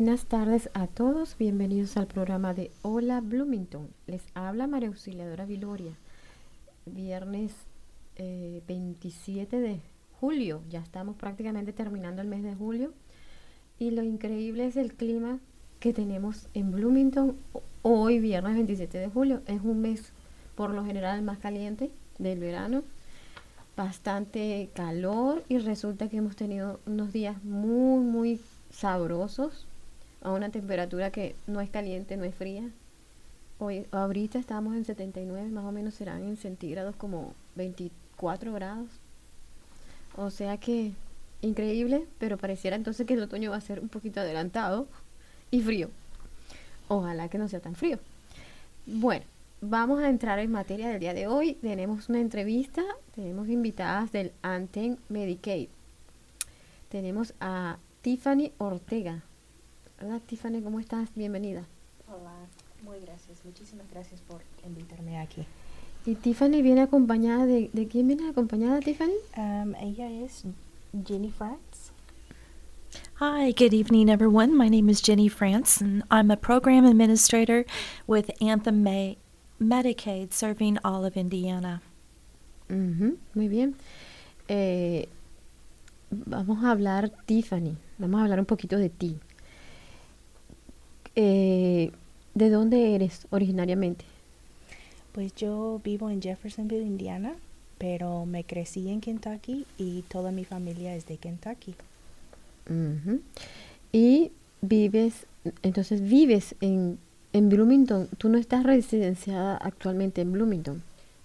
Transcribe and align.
Buenas 0.00 0.24
tardes 0.24 0.70
a 0.72 0.86
todos, 0.86 1.36
bienvenidos 1.36 1.98
al 1.98 2.06
programa 2.06 2.54
de 2.54 2.70
Hola 2.80 3.20
Bloomington. 3.20 3.90
Les 4.06 4.22
habla 4.32 4.66
María 4.66 4.88
Auxiliadora 4.88 5.44
Viloria. 5.44 5.92
Viernes 6.86 7.52
eh, 8.16 8.62
27 8.66 9.60
de 9.60 9.82
julio, 10.18 10.62
ya 10.70 10.80
estamos 10.80 11.16
prácticamente 11.16 11.74
terminando 11.74 12.22
el 12.22 12.28
mes 12.28 12.42
de 12.42 12.54
julio. 12.54 12.94
Y 13.78 13.90
lo 13.90 14.02
increíble 14.02 14.64
es 14.64 14.78
el 14.78 14.94
clima 14.94 15.38
que 15.80 15.92
tenemos 15.92 16.48
en 16.54 16.70
Bloomington 16.70 17.36
hoy, 17.82 18.20
viernes 18.20 18.54
27 18.54 18.96
de 18.96 19.10
julio. 19.10 19.42
Es 19.46 19.60
un 19.60 19.82
mes 19.82 20.14
por 20.54 20.70
lo 20.70 20.82
general 20.82 21.20
más 21.20 21.36
caliente 21.36 21.90
del 22.18 22.40
verano. 22.40 22.84
Bastante 23.76 24.70
calor 24.72 25.44
y 25.50 25.58
resulta 25.58 26.08
que 26.08 26.16
hemos 26.16 26.36
tenido 26.36 26.80
unos 26.86 27.12
días 27.12 27.44
muy, 27.44 28.02
muy 28.02 28.40
sabrosos 28.70 29.66
a 30.22 30.32
una 30.32 30.50
temperatura 30.50 31.10
que 31.10 31.34
no 31.46 31.60
es 31.60 31.70
caliente, 31.70 32.16
no 32.16 32.24
es 32.24 32.34
fría. 32.34 32.68
Hoy, 33.58 33.86
ahorita 33.90 34.38
estamos 34.38 34.74
en 34.74 34.84
79, 34.84 35.48
más 35.50 35.64
o 35.64 35.72
menos 35.72 35.94
serán 35.94 36.22
en 36.24 36.36
centígrados 36.36 36.96
como 36.96 37.34
24 37.56 38.52
grados. 38.52 38.88
O 40.16 40.30
sea 40.30 40.56
que 40.56 40.92
increíble, 41.42 42.06
pero 42.18 42.38
pareciera 42.38 42.76
entonces 42.76 43.06
que 43.06 43.14
el 43.14 43.22
otoño 43.22 43.50
va 43.50 43.56
a 43.56 43.60
ser 43.60 43.80
un 43.80 43.88
poquito 43.88 44.20
adelantado 44.20 44.86
y 45.50 45.62
frío. 45.62 45.90
Ojalá 46.88 47.28
que 47.28 47.38
no 47.38 47.48
sea 47.48 47.60
tan 47.60 47.74
frío. 47.74 47.98
Bueno, 48.86 49.24
vamos 49.60 50.00
a 50.00 50.08
entrar 50.08 50.38
en 50.38 50.50
materia 50.50 50.88
del 50.88 51.00
día 51.00 51.14
de 51.14 51.26
hoy. 51.26 51.54
Tenemos 51.54 52.08
una 52.08 52.20
entrevista, 52.20 52.82
tenemos 53.14 53.48
invitadas 53.48 54.10
del 54.12 54.32
Anthem 54.42 54.96
Medicaid. 55.08 55.68
Tenemos 56.88 57.34
a 57.40 57.78
Tiffany 58.02 58.52
Ortega. 58.58 59.22
Hola 60.02 60.18
Tiffany, 60.18 60.62
¿cómo 60.62 60.80
estás? 60.80 61.10
Bienvenida. 61.14 61.66
Hola, 62.08 62.32
muy 62.82 63.00
gracias. 63.00 63.44
Muchísimas 63.44 63.86
gracias 63.90 64.22
por 64.22 64.40
invitarme 64.66 65.18
aquí. 65.18 65.44
Y 66.06 66.14
Tiffany 66.14 66.62
viene 66.62 66.80
acompañada 66.80 67.44
de... 67.44 67.68
¿De 67.74 67.86
quién 67.86 68.06
viene 68.06 68.30
acompañada 68.30 68.80
Tiffany? 68.80 69.12
Um, 69.36 69.74
ella 69.74 70.10
es 70.10 70.44
Jenny 71.06 71.30
France. 71.30 71.92
Hi, 73.20 73.52
good 73.52 73.74
evening, 73.74 74.08
everyone. 74.08 74.56
My 74.56 74.70
name 74.70 74.90
is 74.90 75.02
Jenny 75.02 75.28
France, 75.28 75.82
and 75.84 76.02
I'm 76.10 76.30
a 76.30 76.36
program 76.38 76.86
administrator 76.86 77.66
with 78.06 78.30
Anthem 78.40 78.82
May 78.82 79.18
Medicaid 79.60 80.32
serving 80.32 80.78
all 80.82 81.04
of 81.04 81.14
Indiana. 81.14 81.82
Ujú, 82.70 83.18
muy 83.34 83.48
bien. 83.48 83.76
Eh, 84.48 85.10
vamos 86.10 86.64
a 86.64 86.70
hablar, 86.70 87.12
Tiffany, 87.26 87.76
vamos 87.98 88.20
a 88.20 88.22
hablar 88.22 88.40
un 88.40 88.46
poquito 88.46 88.78
de 88.78 88.88
ti. 88.88 89.20
Eh, 91.16 91.92
¿De 92.34 92.50
dónde 92.50 92.94
eres 92.94 93.26
originariamente? 93.30 94.04
Pues 95.12 95.34
yo 95.34 95.80
vivo 95.82 96.08
en 96.10 96.22
Jeffersonville, 96.22 96.84
Indiana, 96.86 97.34
pero 97.78 98.24
me 98.26 98.44
crecí 98.44 98.88
en 98.88 99.00
Kentucky 99.00 99.66
y 99.78 100.02
toda 100.02 100.30
mi 100.30 100.44
familia 100.44 100.94
es 100.94 101.06
de 101.06 101.16
Kentucky. 101.16 101.74
Ujú. 102.68 103.20
Y 103.92 104.30
vives, 104.60 105.26
entonces 105.62 106.00
vives 106.02 106.54
en, 106.60 106.98
en 107.32 107.48
Bloomington. 107.48 108.08
Tú 108.18 108.28
no 108.28 108.38
estás 108.38 108.62
residenciada 108.62 109.56
actualmente 109.56 110.20
en 110.20 110.30
Bloomington. 110.32 110.82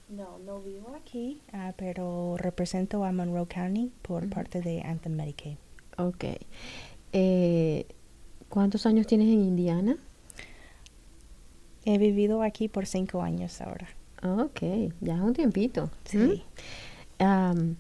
No, 0.10 0.40
no 0.46 0.60
vivo 0.62 0.96
aquí, 1.00 1.40
ah, 1.54 1.74
pero 1.78 2.38
represento 2.38 3.04
a 3.04 3.12
Monroe 3.12 3.46
County 3.48 3.92
por 4.02 4.24
Ujú. 4.24 4.32
parte 4.34 4.62
de 4.62 4.82
Anthem 4.82 5.14
Medicaid. 5.16 5.58
Ok. 5.98 6.26
Eh, 7.14 7.86
¿Cuántos 8.50 8.86
años 8.86 9.08
tienes 9.08 9.28
en 9.28 9.42
Indiana? 9.42 9.98
He 11.86 11.98
vivido 11.98 12.42
aquí 12.42 12.68
por 12.68 12.86
cinco 12.86 13.22
años 13.22 13.62
ahora. 13.62 13.88
Ok, 14.24 14.62
ya 15.02 15.16
es 15.16 15.22
un 15.22 15.34
tiempito. 15.34 15.90
Sí. 16.06 16.44
¿Mm? 17.20 17.72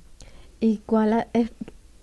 ¿Y 0.59 0.77
cuál 0.85 1.13
ha, 1.13 1.27
es- 1.33 1.51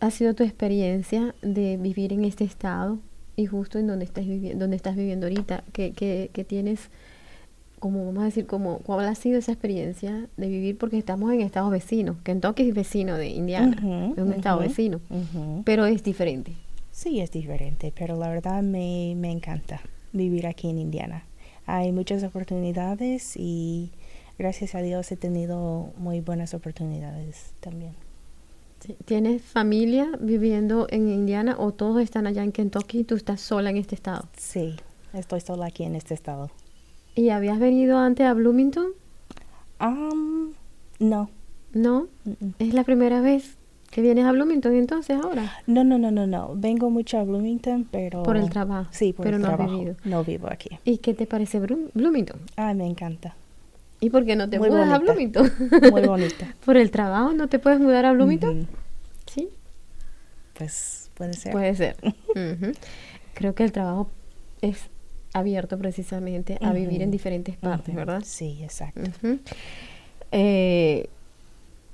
ha 0.01 0.11
sido 0.11 0.35
tu 0.35 0.43
experiencia 0.43 1.35
de 1.43 1.77
vivir 1.77 2.13
en 2.13 2.25
este 2.25 2.45
estado 2.45 2.99
y 3.37 3.47
justo 3.47 3.79
en 3.79 3.87
donde 3.87 4.05
estás 4.05 4.27
viviendo, 4.27 4.61
donde 4.65 4.77
estás 4.77 4.97
viviendo 4.97 5.27
ahorita? 5.27 5.65
¿Qué, 5.73 5.93
qué- 5.93 6.31
qué 6.33 6.45
tienes, 6.45 6.89
como 7.79 8.05
vamos 8.07 8.23
a 8.23 8.27
decir, 8.27 8.47
como, 8.47 8.79
cuál 8.79 9.07
ha 9.07 9.15
sido 9.15 9.39
esa 9.39 9.53
experiencia 9.53 10.27
de 10.37 10.49
vivir? 10.49 10.77
Porque 10.77 10.99
estamos 10.99 11.33
en 11.33 11.41
estados 11.41 11.71
vecinos. 11.71 12.17
Kentucky 12.25 12.69
es 12.69 12.75
vecino 12.75 13.17
de 13.17 13.29
Indiana, 13.29 13.77
es 14.17 14.19
un 14.23 14.33
estado 14.33 14.59
vecino, 14.59 15.01
pero 15.65 15.87
es 15.87 16.03
diferente. 16.03 16.53
Sí, 17.03 17.21
es 17.21 17.33
diferente, 17.33 17.93
pero 17.99 18.17
la 18.17 18.29
verdad 18.29 18.63
me, 18.63 19.15
me 19.17 19.33
encanta 19.33 19.81
vivir 20.13 20.47
aquí 20.47 20.71
en 20.71 20.79
Indiana. 20.79 21.25
Hay 21.67 21.91
muchas 21.91 22.23
oportunidades 22.23 23.37
y 23.37 23.91
gracias 24.39 24.77
a 24.77 24.83
Dios 24.83 25.11
he 25.11 25.17
tenido 25.17 25.93
muy 25.97 26.21
buenas 26.21 26.55
oportunidades 26.55 27.55
también. 27.59 27.95
¿Tienes 29.05 29.43
familia 29.43 30.13
viviendo 30.21 30.87
en 30.91 31.09
Indiana 31.09 31.57
o 31.59 31.73
todos 31.73 32.01
están 32.01 32.29
allá 32.29 32.45
en 32.45 32.53
Kentucky 32.53 33.01
y 33.01 33.05
tú 33.05 33.17
estás 33.17 33.41
sola 33.41 33.71
en 33.71 33.79
este 33.79 33.97
estado? 33.97 34.29
Sí, 34.37 34.77
estoy 35.13 35.41
sola 35.41 35.67
aquí 35.67 35.83
en 35.83 35.97
este 35.97 36.15
estado. 36.15 36.53
¿Y 37.17 37.31
habías 37.31 37.59
venido 37.59 37.99
antes 37.99 38.27
a 38.27 38.33
Bloomington? 38.33 38.93
Um, 39.81 40.53
no. 41.01 41.31
No, 41.73 42.07
es 42.61 42.75
la 42.75 42.85
primera 42.85 43.21
vez 43.21 43.57
que 43.93 44.01
vienes 44.03 44.25
a 44.25 44.33
Bloomington 44.33 44.75
entonces 44.75 45.21
ahora. 45.23 45.53
No, 45.69 45.85
no, 45.85 45.99
no, 45.99 46.11
no, 46.11 46.27
no. 46.27 46.55
Vengo 46.57 46.89
mucho 46.91 47.19
a 47.19 47.25
Bloomington, 47.25 47.87
pero... 47.91 48.23
Por 48.25 48.37
el 48.37 48.49
trabajo, 48.51 48.89
Sí, 48.91 49.13
por 49.13 49.25
pero 49.27 49.37
el 49.37 49.43
no 49.43 49.49
trabajo. 49.49 49.71
vivido. 49.71 49.95
No 50.05 50.25
vivo 50.25 50.49
aquí. 50.51 50.71
¿Y 50.85 50.99
qué 50.99 51.13
te 51.15 51.27
parece 51.27 51.61
Bloomington? 51.61 52.41
Ay, 52.57 52.75
me 52.75 52.87
encanta. 52.87 53.37
¿Y 54.01 54.09
por 54.11 54.25
qué 54.25 54.35
no 54.35 54.49
te 54.51 54.59
Muy 54.59 54.71
mudas 54.71 54.89
a. 54.89 54.99
Bloomington? 54.99 55.53
Muy 55.93 56.03
bonita. 56.07 56.55
¿Por 56.65 56.77
el 56.79 56.91
trabajo 56.91 57.35
no 57.35 57.49
te 57.49 57.59
puedes 57.61 57.79
mudar 57.81 58.05
a 58.07 58.13
Bloomington? 58.13 58.67
Sí, 59.27 59.49
Pues 60.57 61.11
puede 61.15 61.35
ser. 61.35 61.53
puede 61.53 61.75
ser. 61.77 61.97
Creo 63.35 63.55
que 63.55 63.63
el 63.65 63.73
trabajo 63.73 64.09
es 64.63 64.79
abierto 65.35 65.77
precisamente 65.79 66.59
a 66.63 66.73
vivir 66.73 67.03
en 67.03 67.11
diferentes 67.11 67.57
partes. 67.59 67.95
¿verdad? 67.95 68.23
Sí, 68.25 68.59
exacto. 68.63 69.03
Eh, 70.33 71.09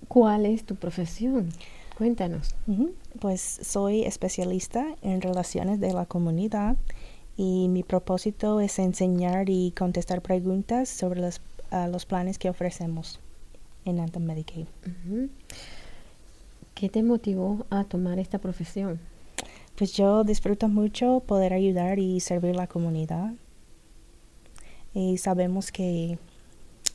¿Cuál 0.07 0.47
es 0.47 0.65
tu 0.65 0.77
profesión? 0.77 1.49
Cuéntanos. 1.99 2.55
Pues 3.19 3.41
soy 3.41 4.05
especialista 4.05 4.95
en 5.03 5.21
relaciones 5.21 5.81
de 5.81 5.93
la 5.93 6.07
comunidad 6.07 6.77
y 7.37 7.67
mi 7.67 7.83
propósito 7.83 8.61
es 8.61 8.79
enseñar 8.79 9.51
y 9.51 9.73
contestar 9.73 10.23
preguntas 10.23 10.89
sobre 10.89 11.21
los, 11.21 11.41
los 11.91 12.07
planes 12.07 12.39
que 12.39 12.51
ofrecemos 12.51 13.19
en 13.85 13.99
Anthem 13.99 14.23
Medicaid. 14.23 14.67
¿Qué 16.77 16.89
te 16.89 17.03
motivó 17.03 17.67
a 17.69 17.83
tomar 17.83 18.21
esta 18.21 18.39
profesión? 18.39 19.01
Pues 19.77 19.93
yo 19.93 20.23
disfruto 20.23 20.69
mucho 20.69 21.25
poder 21.27 21.53
ayudar 21.53 21.99
y 21.99 22.21
servir 22.21 22.55
la 22.55 22.69
comunidad. 22.69 23.33
Y 24.95 25.19
sabemos 25.19 25.73
que 25.73 26.17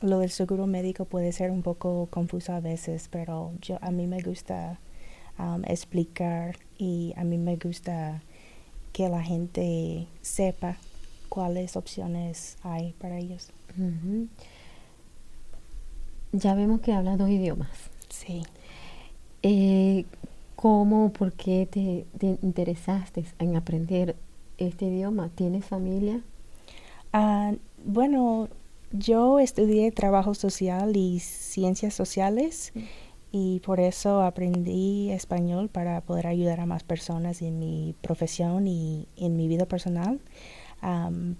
lo 0.00 0.20
del 0.20 0.30
seguro 0.30 0.66
médico 0.66 1.04
puede 1.04 1.30
ser 1.32 1.50
un 1.50 1.60
poco 1.60 2.08
confuso 2.10 2.54
a 2.54 2.60
veces, 2.60 3.08
pero 3.10 3.52
yo 3.60 3.76
a 3.82 3.90
mí 3.90 4.06
me 4.06 4.22
gusta 4.22 4.78
um, 5.38 5.62
explicar 5.66 6.56
y 6.78 7.14
a 7.16 7.24
mí 7.24 7.38
me 7.38 7.56
gusta 7.56 8.22
que 8.92 9.08
la 9.08 9.22
gente 9.22 10.06
sepa 10.22 10.76
cuáles 11.28 11.76
opciones 11.76 12.56
hay 12.62 12.92
para 13.00 13.18
ellos. 13.18 13.50
Ya 16.32 16.54
vemos 16.54 16.80
que 16.80 16.92
hablas 16.92 17.18
dos 17.18 17.28
idiomas. 17.28 17.70
Sí. 18.08 18.42
Eh, 19.42 20.04
¿Cómo, 20.56 21.12
por 21.12 21.32
qué 21.32 21.68
te, 21.70 22.06
te 22.18 22.38
interesaste 22.42 23.24
en 23.38 23.56
aprender 23.56 24.16
este 24.58 24.86
idioma? 24.86 25.28
¿Tienes 25.34 25.64
familia? 25.64 26.20
Ah, 27.12 27.52
bueno, 27.84 28.48
yo 28.92 29.40
estudié 29.40 29.90
trabajo 29.90 30.34
social 30.34 30.96
y 30.96 31.18
ciencias 31.18 31.94
sociales 31.94 32.72
y 33.36 33.58
por 33.60 33.80
eso 33.80 34.22
aprendí 34.22 35.10
español 35.10 35.68
para 35.68 36.00
poder 36.02 36.28
ayudar 36.28 36.60
a 36.60 36.66
más 36.66 36.84
personas 36.84 37.42
en 37.42 37.58
mi 37.58 37.96
profesión 38.00 38.68
y 38.68 39.08
en 39.16 39.36
mi 39.36 39.48
vida 39.48 39.66
personal. 39.66 40.20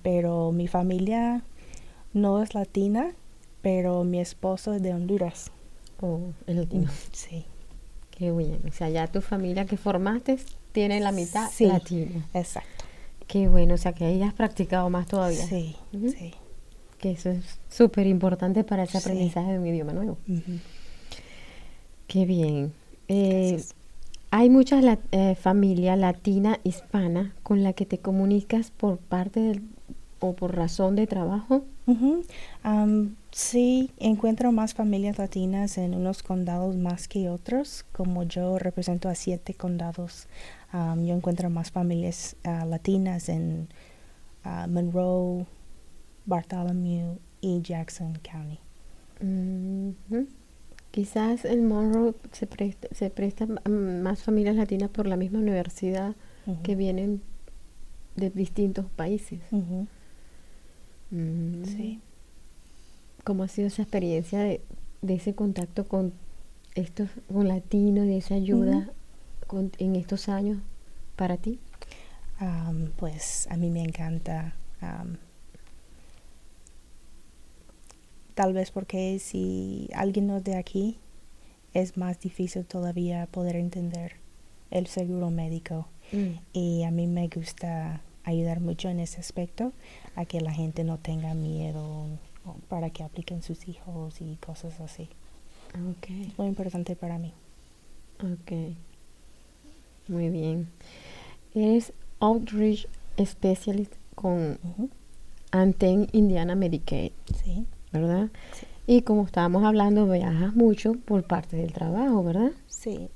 Pero 0.03 0.51
mi 0.51 0.67
familia 0.67 1.43
no 2.13 2.43
es 2.43 2.55
latina, 2.55 3.13
pero 3.63 4.03
mi 4.03 4.19
esposo 4.19 4.75
es 4.75 4.83
de 4.83 4.93
Honduras. 4.93 5.53
¿O 6.01 6.19
el 6.49 6.57
latino? 6.63 6.91
Sí, 7.13 7.45
Qué 8.11 8.33
bien. 8.33 8.59
O 8.69 8.73
sea, 8.73 8.89
ya 8.91 9.07
tu 9.07 9.21
familia 9.21 9.65
que 9.65 9.77
formaste 9.77 10.39
tiene 10.73 10.99
la 11.01 11.13
mitad 11.13 11.49
Sí. 11.51 11.67
latina. 11.67 12.27
exacto. 12.35 12.85
Qué 13.29 13.49
bueno. 13.49 13.75
O 13.75 13.79
sea, 13.79 13.93
que 13.93 14.05
ahí 14.05 14.21
has 14.23 14.35
practicado 14.35 14.91
más 14.91 15.07
todavía. 15.07 15.45
Sí, 15.47 15.77
sí. 15.93 16.33
Que 16.99 17.13
eso 17.13 17.31
es 17.31 17.61
súper 17.69 18.07
importante 18.09 18.65
para 18.65 18.83
ese 18.85 18.99
Sí. 19.01 19.09
aprendizaje 19.09 19.53
de 19.53 19.59
un 19.61 19.67
idioma 19.67 19.93
nuevo. 19.93 20.19
Ujú. 20.29 20.59
Qué 22.07 22.25
bien. 22.27 22.73
Eh, 23.09 23.63
hay 24.31 24.51
mucha 24.51 24.81
la- 24.81 24.99
eh, 25.13 25.35
familia 25.37 25.97
latina 25.97 26.59
hispana 26.65 27.35
con 27.43 27.63
la 27.63 27.73
que 27.73 27.87
te 27.87 27.99
comunicas 27.99 28.71
por 28.71 28.99
parte 28.99 29.41
del, 29.41 29.63
o 30.21 30.35
por 30.35 30.55
razón 30.57 30.97
de 30.97 31.07
trabajo. 31.07 31.65
Am, 32.63 33.15
sí, 33.31 33.91
encuentro 33.99 34.53
más 34.53 34.73
familias 34.75 35.19
latinas 35.19 35.77
en 35.77 35.95
unos 35.95 36.23
condados 36.23 36.77
más 36.77 37.09
que 37.09 37.29
otros. 37.29 37.85
Como 37.93 38.23
yo 38.23 38.59
represento 38.59 39.09
a 39.09 39.15
siete 39.15 39.53
condados, 39.55 40.27
am, 40.73 41.05
yo 41.05 41.15
encuentro 41.15 41.51
más 41.51 41.71
familias 41.71 42.37
ah, 42.45 42.65
latinas 42.65 43.29
en 43.29 43.69
ah, 44.45 44.67
Monroe, 44.69 45.45
Bartholomew 46.27 47.19
y 47.43 47.61
Jackson 47.61 48.19
County. 48.23 48.59
Ujú. 49.21 50.27
Quizás 50.95 51.45
en 51.45 51.67
Monroe 51.67 52.15
se 52.31 52.47
presta, 52.47 52.87
se 52.95 53.11
presta 53.11 53.47
más 53.69 54.23
familias 54.23 54.55
latinas 54.55 54.91
por 54.91 55.09
la 55.09 55.17
misma 55.17 55.41
universidad 55.41 56.15
que 56.63 56.77
vienen 56.77 57.21
de 58.15 58.31
distintos 58.31 58.87
países. 58.95 59.41
Mm. 61.11 61.65
Sí. 61.65 62.01
¿Cómo 63.25 63.43
ha 63.43 63.49
sido 63.49 63.67
esa 63.67 63.83
experiencia 63.83 64.39
de, 64.41 64.61
de 65.03 65.15
ese 65.15 65.35
contacto 65.35 65.89
con 65.89 66.13
estos 66.77 67.09
con 67.33 67.49
latinos, 67.49 68.07
de 68.07 68.19
esa 68.19 68.35
ayuda 68.37 68.91
con- 69.49 69.73
en 69.79 69.97
estos 69.97 70.29
años 70.29 70.59
para 71.17 71.39
ti? 71.39 71.59
Pues 72.97 73.49
a 73.51 73.57
mí 73.57 73.69
me 73.71 73.83
encanta. 73.83 74.55
Tal 78.35 78.53
vez 78.53 78.71
porque 78.71 79.19
si 79.19 79.89
alguien 79.95 80.27
no 80.27 80.39
es 80.39 80.45
de 80.45 80.57
aquí, 80.57 80.99
es 81.73 81.97
más 81.97 82.21
difícil 82.21 82.65
todavía 82.65 83.27
poder 83.27 83.57
entender 83.57 84.13
el 84.71 84.87
seguro 84.87 85.31
médico. 85.31 85.87
Y 86.53 86.85
a 86.85 86.91
mí 86.93 87.07
me 87.09 87.27
gusta 87.29 88.01
ayudar 88.25 88.61
mucho 88.61 88.89
en 88.89 89.01
ese 89.01 89.19
aspecto, 89.21 89.73
a 90.15 90.25
que 90.27 90.41
la 90.41 90.53
gente 90.53 90.85
no 90.85 90.99
tenga 90.99 91.35
miedo 91.35 92.07
para 92.69 92.91
que 92.91 93.03
apliquen 93.03 93.43
sus 93.43 93.67
hijos 93.69 94.21
y 94.21 94.37
cosas 94.37 94.79
así. 94.81 95.09
Ok, 95.91 96.11
Es 96.29 96.39
muy 96.39 96.47
importante 96.47 96.95
para 96.95 97.19
mí. 97.19 97.33
ok. 98.21 98.77
Muy 100.09 100.29
bien. 100.29 100.69
Eres 101.55 101.93
Outreach 102.21 102.87
Specialist 103.25 103.93
con 104.15 104.59
Ujú, 104.63 104.91
Anthem 105.51 106.07
Indiana 106.13 106.55
Medicaid, 106.55 107.13
Sí, 107.43 107.65
¿verdad? 107.95 108.29
Sí. 108.53 108.67
Y 108.87 109.03
como 109.03 109.25
estábamos 109.25 109.65
hablando, 109.65 110.07
viajas 110.07 110.55
mucho 110.55 110.93
por 111.07 111.23
parte 111.25 111.57
del 111.57 111.73
trabajo, 111.73 112.23
¿verdad? 112.23 112.51
sí. 112.69 113.09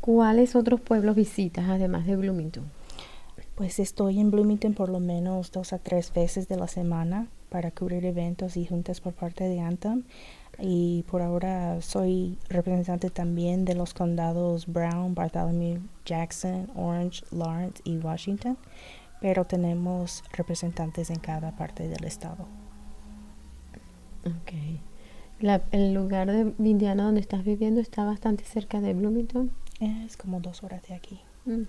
¿Cuáles 0.00 0.54
otros 0.54 0.80
pueblos 0.80 1.16
visitas 1.16 1.68
además 1.68 2.06
de 2.06 2.14
Bloomington? 2.14 2.70
Pues 3.56 3.80
estoy 3.80 4.20
en 4.20 4.30
Bloomington 4.30 4.74
por 4.74 4.88
lo 4.88 5.00
menos 5.00 5.50
dos 5.50 5.72
a 5.72 5.78
tres 5.78 6.12
veces 6.14 6.46
de 6.46 6.56
la 6.56 6.68
semana 6.68 7.26
para 7.48 7.72
cubrir 7.72 8.04
eventos 8.04 8.56
y 8.56 8.66
juntas 8.66 9.00
por 9.00 9.14
parte 9.14 9.48
de 9.48 9.58
Anthem. 9.58 10.04
Y 10.60 11.04
por 11.10 11.22
ahora 11.22 11.82
soy 11.82 12.38
representante 12.48 13.10
también 13.10 13.64
de 13.64 13.74
los 13.74 13.94
condados 13.94 14.66
Brown, 14.66 15.14
Bartholomew, 15.16 15.80
Jackson, 16.04 16.70
Orange, 16.76 17.24
Lawrence 17.32 17.82
y 17.84 17.98
Washington. 17.98 18.56
Pero 19.20 19.44
tenemos 19.44 20.22
representantes 20.32 21.10
en 21.10 21.18
cada 21.18 21.56
parte 21.56 21.88
del 21.88 22.04
estado. 22.04 22.46
Ok. 24.26 24.52
La- 25.40 25.62
el 25.72 25.92
lugar 25.94 26.30
de 26.30 26.52
Indiana 26.66 27.04
donde 27.04 27.20
estás 27.20 27.44
viviendo 27.44 27.80
está 27.80 28.04
bastante 28.04 28.44
cerca 28.44 28.80
de 28.80 28.94
Bloomington. 28.94 29.50
Es 29.80 30.16
como 30.16 30.40
dos 30.40 30.62
horas 30.62 30.82
de 30.88 30.94
aquí. 30.94 31.20
Mm, 31.44 31.62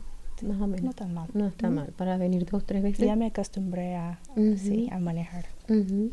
más 0.48 0.62
o 0.62 0.68
menos. 0.68 0.82
No 0.84 0.94
tan 0.94 1.14
mal. 1.14 1.30
No 1.34 1.48
está 1.48 1.70
Mm. 1.70 1.74
mal. 1.74 1.94
Para 1.98 2.18
venir 2.18 2.46
dos, 2.46 2.66
tres 2.66 2.82
veces. 2.82 3.06
Ya 3.06 3.16
me 3.16 3.26
acostumbré 3.28 3.96
a, 3.96 4.20
sí, 4.58 4.88
a 4.92 5.00
manejar 5.00 5.46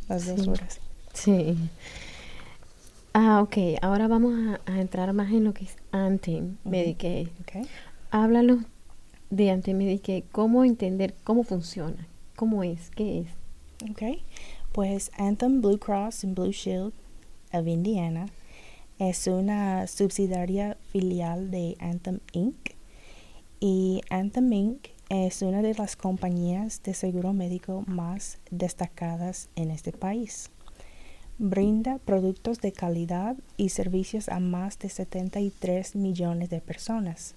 las 0.08 0.26
dos 0.26 0.40
sí. 0.42 0.48
horas. 0.50 0.80
Sí. 1.12 1.56
Ah, 3.12 3.40
ok. 3.42 3.56
Ahora 3.82 4.08
vamos 4.08 4.34
a, 4.66 4.72
a 4.72 4.80
entrar 4.80 5.12
más 5.12 5.30
en 5.32 5.44
lo 5.44 5.54
que 5.54 5.64
es 5.64 5.76
Anthem 5.92 6.56
Ujú. 6.64 6.70
Medicaid. 6.70 7.28
Okay. 7.42 7.62
Háblanos 8.10 8.64
de 9.30 9.50
Anthem 9.52 9.76
Medicaid. 9.78 10.24
¿Cómo 10.32 10.64
entender 10.64 11.14
cómo 11.22 11.44
funciona? 11.44 12.08
¿Cómo 12.34 12.64
es? 12.64 12.90
¿Qué 12.90 13.20
es? 13.20 13.28
Ok, 13.90 14.02
pues 14.74 15.12
Anthem 15.16 15.60
Blue 15.60 15.78
Cross 15.78 16.24
and 16.24 16.34
Blue 16.34 16.50
Shield 16.50 16.92
of 17.52 17.68
Indiana 17.68 18.26
es 18.98 19.28
una 19.28 19.86
subsidiaria 19.86 20.76
filial 20.90 21.52
de 21.52 21.76
Anthem 21.78 22.18
Inc. 22.32 22.72
Y 23.60 24.00
Anthem 24.10 24.52
Inc. 24.52 24.88
es 25.10 25.42
una 25.42 25.62
de 25.62 25.74
las 25.74 25.94
compañías 25.94 26.82
de 26.82 26.92
seguro 26.92 27.32
médico 27.32 27.84
más 27.86 28.38
destacadas 28.50 29.48
en 29.54 29.70
este 29.70 29.92
país. 29.92 30.50
Brinda 31.38 31.98
productos 31.98 32.60
de 32.60 32.72
calidad 32.72 33.36
y 33.56 33.68
servicios 33.68 34.28
a 34.28 34.40
más 34.40 34.80
de 34.80 34.88
73 34.88 35.94
millones 35.94 36.50
de 36.50 36.60
personas. 36.60 37.36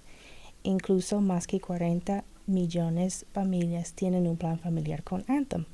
Incluso 0.63 1.21
más 1.21 1.45
que 1.45 1.59
40 1.59 2.23
millones 2.47 3.19
de 3.19 3.27
familias 3.31 3.93
tienen 3.93 4.25
un 4.25 4.37
plan 4.37 4.57
familiar 4.57 5.03
con 5.03 5.23
Anthem. 5.27 5.65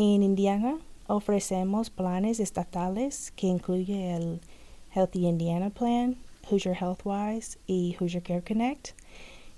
En 0.00 0.22
Indiana 0.22 0.78
ofrecemos 1.08 1.90
planes 1.90 2.38
estatales 2.38 3.32
que 3.34 3.48
incluye 3.48 4.14
el 4.14 4.40
Healthy 4.94 5.26
Indiana 5.26 5.70
Plan, 5.70 6.14
Hoosier 6.48 6.76
Healthwise 6.80 7.58
y 7.66 7.96
Hoosier 7.98 8.22
Care 8.22 8.44
Connect. 8.44 8.90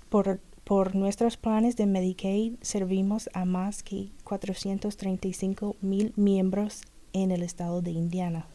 Por, 0.09 0.39
por 0.63 0.95
nuestros 0.95 1.37
planes 1.37 1.75
de 1.75 1.85
Medicaid 1.85 2.55
servimos 2.61 3.29
a 3.35 3.45
más 3.45 3.83
que 3.83 4.09
435 4.23 5.75
mil 5.79 6.11
miembros 6.15 6.81
en 7.13 7.29
el 7.29 7.43
estado 7.43 7.83
de 7.83 7.91
Indiana. 7.91 8.47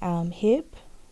Um, 0.00 0.30
HIP 0.30 0.66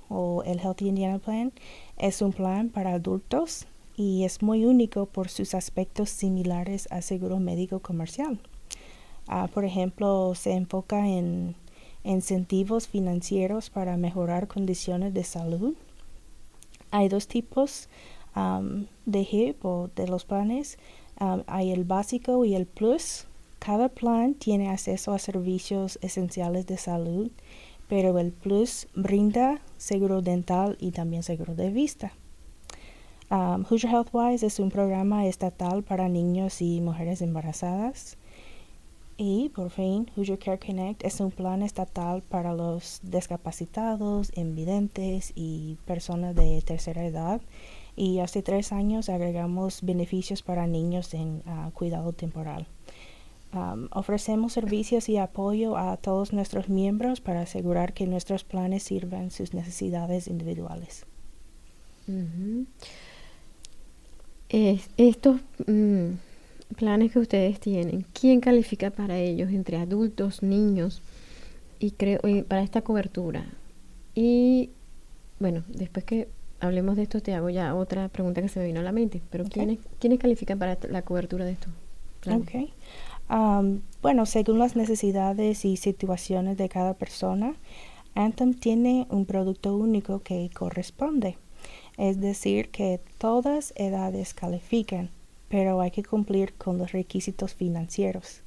o 0.09 0.45
el 0.45 0.61
Healthy 0.61 0.87
Indiana 0.90 1.19
Plan 1.19 1.52
es 1.99 2.23
un 2.23 2.33
plan 2.33 2.69
para 2.69 2.92
adultos 2.92 3.66
y 3.97 4.23
es 4.23 4.42
muy 4.42 4.64
único 4.64 5.07
por 5.07 5.28
sus 5.28 5.57
aspectos 5.57 6.09
similares 6.09 6.87
al 6.92 7.02
seguro 7.02 7.40
médico 7.40 7.80
comercial. 7.80 8.38
Ah, 9.32 9.46
por 9.46 9.64
ejemplo, 9.64 10.34
se 10.34 10.54
enfoca 10.54 11.06
en 11.06 11.54
incentivos 12.02 12.88
financieros 12.88 13.70
para 13.70 13.96
mejorar 13.96 14.49
condiciones 14.49 15.14
de 15.14 15.22
salud. 15.22 15.75
Hay 16.90 17.08
dos 17.08 17.28
tipos 17.28 17.88
de 19.06 19.20
HIP 19.20 19.64
o 19.64 19.88
de 19.94 20.08
los 20.08 20.25
planes. 20.25 20.78
Hay 21.46 21.70
el 21.70 21.84
básico 21.84 22.44
y 22.44 22.56
el 22.56 22.66
plus. 22.66 23.26
Cada 23.60 23.88
plan 23.88 24.34
tiene 24.34 24.68
acceso 24.68 25.12
a 25.12 25.20
servicios 25.20 26.00
esenciales 26.02 26.66
de 26.66 26.76
salud, 26.76 27.30
pero 27.88 28.18
el 28.18 28.32
plus 28.32 28.88
brinda 28.96 29.60
seguro 29.76 30.22
dental 30.22 30.76
y 30.80 30.90
también 30.90 31.22
seguro 31.22 31.54
de 31.54 31.70
vista. 31.70 32.12
Um, 33.30 33.64
Healthwise 33.64 34.42
es 34.42 34.58
un 34.58 34.72
programa 34.72 35.25
estatal 35.26 35.84
para 35.84 36.08
niños 36.08 36.60
y 36.60 36.80
mujeres 36.80 37.22
embarazadas. 37.22 38.16
Y 39.22 39.50
por 39.50 39.68
fin, 39.68 40.10
Hoosier 40.16 40.38
Care 40.38 40.58
Connect 40.58 41.04
es 41.04 41.20
un 41.20 41.30
plan 41.30 41.60
estatal 41.60 42.22
para 42.22 42.54
los 42.54 43.00
discapacitados, 43.02 44.32
invidentes 44.34 45.32
y 45.34 45.76
personas 45.84 46.34
de 46.34 46.62
tercera 46.62 47.04
edad. 47.04 47.42
Y 47.96 48.20
hace 48.20 48.40
tres 48.42 48.72
años 48.72 49.10
agregamos 49.10 49.82
beneficios 49.82 50.40
para 50.42 50.66
niños 50.66 51.12
en 51.12 51.42
ah, 51.44 51.70
cuidado 51.74 52.14
temporal. 52.14 52.66
Ofrecemos 53.90 54.54
servicios 54.54 55.10
y 55.10 55.18
apoyo 55.18 55.76
a 55.76 55.98
todos 55.98 56.32
nuestros 56.32 56.70
miembros 56.70 57.20
para 57.20 57.42
asegurar 57.42 57.92
que 57.92 58.06
nuestros 58.06 58.42
planes 58.44 58.84
sirvan 58.84 59.30
sus 59.30 59.52
necesidades 59.52 60.28
individuales. 60.28 61.04
Ujú. 62.08 62.64
Es- 64.48 64.88
estos 64.96 65.42
mm, 65.66 66.12
planes 66.76 67.12
que 67.12 67.18
ustedes 67.18 67.60
tienen, 67.60 68.06
¿quién 68.12 68.40
califica 68.40 68.90
para 68.90 69.18
ellos 69.18 69.50
entre 69.50 69.76
adultos, 69.78 70.42
niños 70.42 71.02
y 71.78 71.92
creo 71.92 72.20
y 72.26 72.42
para 72.42 72.62
esta 72.62 72.82
cobertura? 72.82 73.46
Y 74.14 74.70
bueno, 75.38 75.64
después 75.68 76.04
que 76.04 76.28
hablemos 76.60 76.96
de 76.96 77.02
esto 77.02 77.20
te 77.20 77.34
hago 77.34 77.50
ya 77.50 77.74
otra 77.74 78.08
pregunta 78.08 78.42
que 78.42 78.48
se 78.48 78.60
me 78.60 78.66
vino 78.66 78.80
a 78.80 78.82
la 78.82 78.92
mente, 78.92 79.22
pero 79.30 79.44
Ok. 79.44 79.50
¿quiénes, 79.50 79.78
¿quiénes 79.98 80.18
califican 80.18 80.58
para 80.58 80.78
la 80.88 81.02
cobertura 81.02 81.44
de 81.44 81.52
estos 81.52 81.72
planes? 82.20 82.70
Um, 83.30 83.80
bueno, 84.02 84.26
según 84.26 84.58
las 84.58 84.74
necesidades 84.74 85.64
y 85.64 85.76
situaciones 85.76 86.56
de 86.56 86.68
cada 86.68 86.94
persona, 86.94 87.54
Anthem 88.14 88.54
tiene 88.54 89.06
un 89.08 89.24
producto 89.24 89.76
único 89.76 90.20
que 90.20 90.50
corresponde. 90.52 91.38
Es 91.96 92.20
decir, 92.20 92.70
que 92.70 93.00
todas 93.18 93.72
edades 93.76 94.34
califican, 94.34 95.10
pero 95.50 95.80
hay 95.80 95.90
que 95.90 96.04
cumplir 96.04 96.54
con 96.54 96.78
los 96.78 96.92
requisitos 96.92 97.54
financieros. 97.54 98.40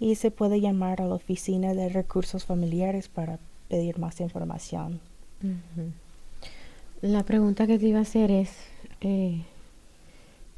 Y 0.00 0.14
se 0.14 0.30
puede 0.30 0.60
llamar 0.60 1.02
a 1.02 1.06
la 1.06 1.16
oficina 1.16 1.74
de 1.74 1.88
recursos 1.88 2.44
familiares 2.46 3.08
para 3.08 3.40
pedir 3.68 3.98
más 3.98 4.20
información. 4.20 5.00
La 7.02 7.24
pregunta 7.24 7.66
que 7.66 7.78
te 7.78 7.88
iba 7.88 7.98
a 7.98 8.02
hacer 8.02 8.30
es, 8.30 8.50
eh, 9.00 9.42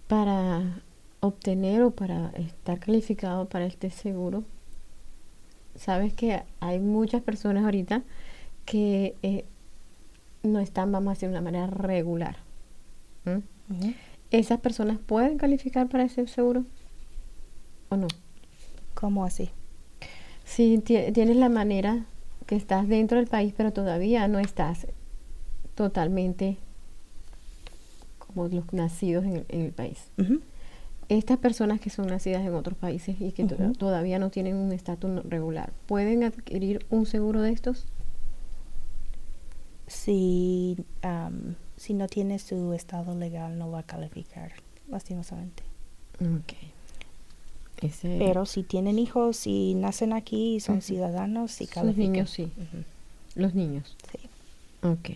para 0.06 0.82
obtener 1.20 1.82
o 1.82 1.90
para 1.90 2.28
estar 2.30 2.78
calificado 2.78 3.46
para 3.46 3.64
este 3.64 3.88
seguro, 3.90 4.44
sabes 5.76 6.12
que 6.12 6.42
hay 6.60 6.78
muchas 6.78 7.22
personas 7.22 7.64
ahorita 7.64 8.02
que 8.66 9.14
eh, 9.22 9.46
no 10.42 10.60
están, 10.60 10.92
vamos 10.92 11.10
a 11.10 11.14
decir, 11.14 11.28
de 11.30 11.34
una 11.34 11.42
manera 11.42 11.66
regular. 11.68 12.36
¿Esas 14.30 14.60
personas 14.60 14.98
pueden 14.98 15.38
calificar 15.38 15.88
para 15.88 16.04
ese 16.04 16.26
seguro 16.28 16.64
o 17.88 17.96
no? 17.96 18.08
¿Cómo 18.94 19.24
así? 19.24 19.50
Si 20.44 20.78
ti- 20.78 21.12
tienes 21.12 21.36
la 21.36 21.48
manera 21.48 22.06
que 22.46 22.56
estás 22.56 22.86
dentro 22.88 23.18
del 23.18 23.26
país, 23.26 23.54
pero 23.56 23.72
todavía 23.72 24.26
no 24.28 24.38
estás 24.38 24.86
totalmente 25.74 26.58
como 28.18 28.48
los 28.48 28.72
nacidos 28.72 29.24
en 29.24 29.36
el, 29.38 29.44
en 29.48 29.60
el 29.62 29.72
país. 29.72 29.98
Estas 31.08 31.38
personas 31.38 31.80
que 31.80 31.90
son 31.90 32.06
nacidas 32.06 32.42
en 32.46 32.54
otros 32.54 32.76
países 32.78 33.16
y 33.20 33.32
que 33.32 33.44
todavía 33.44 34.20
no 34.20 34.30
tienen 34.30 34.54
un 34.56 34.70
estatus 34.72 35.24
regular, 35.28 35.72
¿pueden 35.86 36.22
adquirir 36.22 36.86
un 36.90 37.06
seguro 37.06 37.40
de 37.42 37.50
estos? 37.50 37.86
Am, 41.02 41.56
si 41.80 41.94
no 41.94 42.08
tiene 42.08 42.38
su 42.38 42.74
estado 42.74 43.14
legal, 43.14 43.56
no 43.58 43.70
va 43.70 43.78
a 43.78 43.82
calificar, 43.84 44.52
lastimosamente. 44.90 45.62
Ok. 46.20 46.52
Ese- 47.82 48.16
Pero 48.18 48.44
si 48.44 48.62
tienen 48.64 48.98
hijos 48.98 49.46
y 49.46 49.72
nacen 49.74 50.12
aquí 50.12 50.56
y 50.56 50.60
son 50.60 50.82
ciudadanos, 50.82 51.52
sí 51.52 51.66
califican. 51.66 52.12
niños 52.12 52.30
sí. 52.30 52.52
Los 53.34 53.54
niños. 53.54 53.96
sí. 54.12 54.18
Ok. 54.86 55.10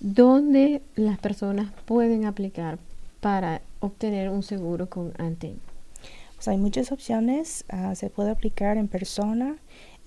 ¿Dónde 0.00 0.80
las 0.96 1.18
personas 1.18 1.70
pueden 1.84 2.24
aplicar 2.24 2.78
para 3.20 3.60
obtener 3.80 4.30
un 4.30 4.42
seguro 4.42 4.88
con 4.88 5.12
Anten? 5.18 5.58
Pues 6.36 6.48
hay 6.48 6.56
muchas 6.56 6.92
opciones. 6.92 7.64
ah, 7.68 7.94
se 7.94 8.08
puede 8.08 8.30
aplicar 8.30 8.76
en 8.78 8.88
persona, 8.88 9.56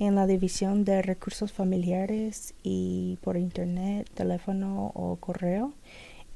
en 0.01 0.15
la 0.15 0.25
división 0.25 0.84
de 0.84 1.03
recursos 1.03 1.51
familiares 1.51 2.55
y 2.63 3.20
por 3.22 3.38
internet, 3.38 4.10
teléfono 4.15 4.91
o 4.96 5.17
correo. 5.17 5.74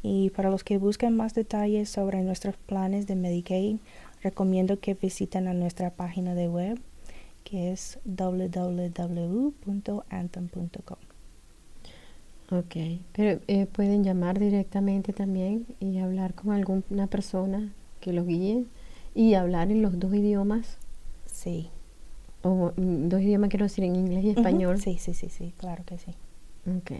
Y 0.03 0.29
para 0.29 0.51
los 0.51 0.63
que 0.63 0.77
buscan 0.77 1.17
más 1.17 1.33
detalles 1.33 1.89
sobre 1.89 2.21
nuestros 2.21 2.55
planes 2.57 3.07
de 3.07 3.15
Medicaid, 3.15 3.77
recomiendo 4.21 4.79
que 4.79 4.93
visiten 4.93 5.47
a 5.47 5.55
nuestra 5.55 5.89
página 5.89 6.35
de 6.35 6.47
web 6.47 6.79
que 7.43 7.71
es 7.71 7.97
www.anthem.com. 8.05 8.97
Ok, 12.51 12.75
pero 13.13 13.39
eh, 13.47 13.65
pueden 13.65 14.03
llamar 14.03 14.37
directamente 14.37 15.11
también 15.11 15.65
y 15.79 15.97
hablar 15.97 16.35
con 16.35 16.51
alguna 16.51 17.07
persona 17.07 17.73
que 17.99 18.13
los 18.13 18.27
guíe 18.27 18.65
y 19.15 19.33
hablar 19.33 19.71
en 19.71 19.81
los 19.81 19.99
dos 19.99 20.13
idiomas, 20.13 20.77
Sí. 21.25 21.69
O 22.47 22.71
mm, 22.77 23.09
dos 23.09 23.21
idiomas 23.21 23.49
quiero 23.49 23.65
decir 23.65 23.83
en 23.85 23.95
inglés 23.95 24.23
y 24.23 24.29
español. 24.29 24.79
Sí, 24.79 24.97
sí, 24.99 25.13
sí, 25.15 25.29
sí, 25.29 25.53
claro 25.57 25.83
que 25.85 25.97
sí. 25.97 26.11
Ok. 26.77 26.91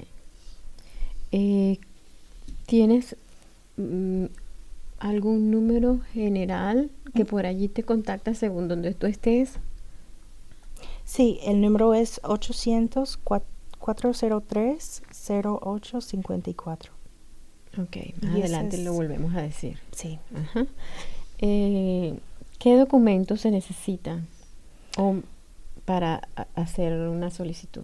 Eh, 1.32 1.78
¿Tienes 2.66 3.16
mm, 3.78 4.26
algún 5.00 5.52
número 5.52 6.00
general 6.14 6.90
que 7.14 7.24
Mm. 7.24 7.28
por 7.28 7.46
allí 7.46 7.68
te 7.68 7.84
contacta 7.84 8.34
según 8.34 8.68
donde 8.68 8.94
tú 8.96 9.06
estés? 9.08 9.60
Sí, 11.04 11.40
el 11.44 11.62
número 11.62 11.94
es 11.94 12.20
800-403-0854. 15.56 16.90
Ok, 17.78 17.96
Y 17.98 18.14
más 18.26 18.36
ese 18.36 18.44
adelante 18.46 18.78
lo 18.80 18.94
volvemos 18.94 19.36
a 19.36 19.42
decir. 19.42 19.78
Sí. 19.92 20.18
Ajá. 20.36 20.66
Eh, 21.40 22.18
¿Qué 22.60 22.78
documentos 22.78 23.42
se 23.42 23.52
necesitan 23.52 24.28
o 24.98 25.18
para 25.86 26.28
hacer 26.56 26.94
una 27.08 27.30
solicitud? 27.30 27.84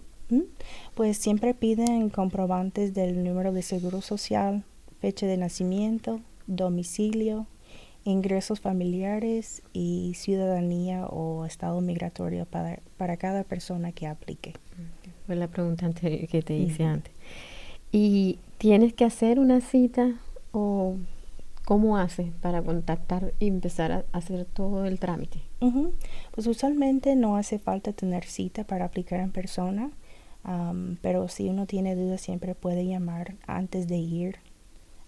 Pues 0.94 1.18
siempre 1.18 1.54
piden 1.54 2.08
comprobantes 2.08 2.94
del 2.94 3.22
número 3.22 3.52
de 3.52 3.62
seguro 3.62 4.00
social, 4.00 4.64
fecha 5.00 5.26
de 5.26 5.36
nacimiento, 5.36 6.20
domicilio, 6.46 7.46
ingresos 8.04 8.60
familiares 8.60 9.62
y 9.72 10.12
ciudadanía 10.16 11.06
o 11.06 11.44
estado 11.44 11.80
migratorio 11.80 12.46
para, 12.46 12.80
para 12.96 13.16
cada 13.16 13.44
persona 13.44 13.92
que 13.92 14.06
aplique. 14.06 14.54
Fue 15.26 15.36
la 15.36 15.48
pregunta 15.48 15.90
que 15.92 16.42
te 16.44 16.56
hice 16.56 16.84
antes. 16.84 17.12
¿Y 17.92 18.38
tienes 18.58 18.94
que 18.94 19.04
hacer 19.04 19.38
una 19.38 19.60
cita 19.60 20.14
o 20.50 20.96
cómo 21.64 21.96
haces 21.96 22.32
para 22.40 22.62
contactar 22.62 23.34
y 23.38 23.48
empezar 23.48 23.92
a 23.92 24.04
hacer 24.12 24.46
todo 24.46 24.84
el 24.86 24.98
trámite? 24.98 25.40
Pues 26.32 26.46
usualmente 26.46 27.14
no 27.14 27.36
hace 27.36 27.58
falta 27.58 27.92
tener 27.92 28.24
cita 28.24 28.64
para 28.64 28.86
aplicar 28.86 29.20
en 29.20 29.30
persona, 29.30 29.90
pero 31.00 31.28
si 31.28 31.48
uno 31.48 31.66
tiene 31.66 31.94
dudas 31.94 32.20
siempre 32.20 32.54
puede 32.54 32.86
llamar 32.86 33.36
antes 33.46 33.86
de 33.86 33.96
ir 33.98 34.38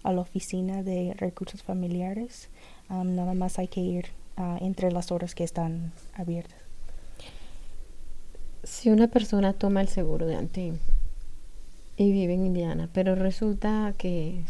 a 0.05 0.13
la 0.13 0.21
oficina 0.21 0.83
de 0.83 1.15
recursos 1.17 1.63
familiares. 1.63 2.49
Am, 2.89 3.15
nada 3.15 3.33
más 3.33 3.57
hay 3.57 3.67
que 3.67 3.81
ir 3.81 4.05
ah, 4.37 4.57
entre 4.61 4.91
las 4.91 5.11
horas 5.11 5.33
que 5.33 5.43
están 5.43 5.93
abiertas. 6.13 6.59
Si 8.63 8.91
una 8.91 9.07
persona 9.07 9.53
toma 9.53 9.81
el 9.81 9.87
seguro 9.87 10.27
de 10.27 10.35
Anthem 10.35 10.77
y 11.97 12.11
vive 12.11 12.35
en 12.35 12.45
Indiana, 12.45 12.87
pero 12.93 13.15
resulta 13.15 13.93
que 13.97 14.43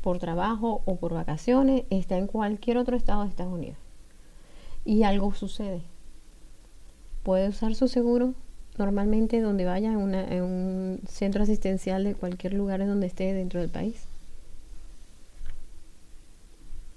por 0.00 0.18
trabajo 0.18 0.82
o 0.86 0.96
por 0.96 1.12
vacaciones 1.12 1.84
está 1.90 2.16
en 2.16 2.26
cualquier 2.26 2.78
otro 2.78 2.96
estado 2.96 3.22
de 3.22 3.28
Estados 3.28 3.52
Unidos 3.52 3.78
y 4.84 5.02
algo 5.02 5.34
sucede, 5.34 5.82
puede 7.26 7.48
usar 7.48 7.74
su 7.74 7.88
seguro 7.88 8.34
normalmente 8.78 9.40
donde 9.40 9.64
vaya 9.64 9.90
en, 9.90 9.96
una- 9.96 10.28
en 10.32 10.42
un 10.44 11.00
centro 11.08 11.42
asistencial 11.42 12.04
de 12.04 12.14
cualquier 12.14 12.54
lugar 12.54 12.78
donde 12.86 13.08
esté 13.08 13.32
dentro 13.34 13.58
del 13.60 13.68
país. 13.68 13.96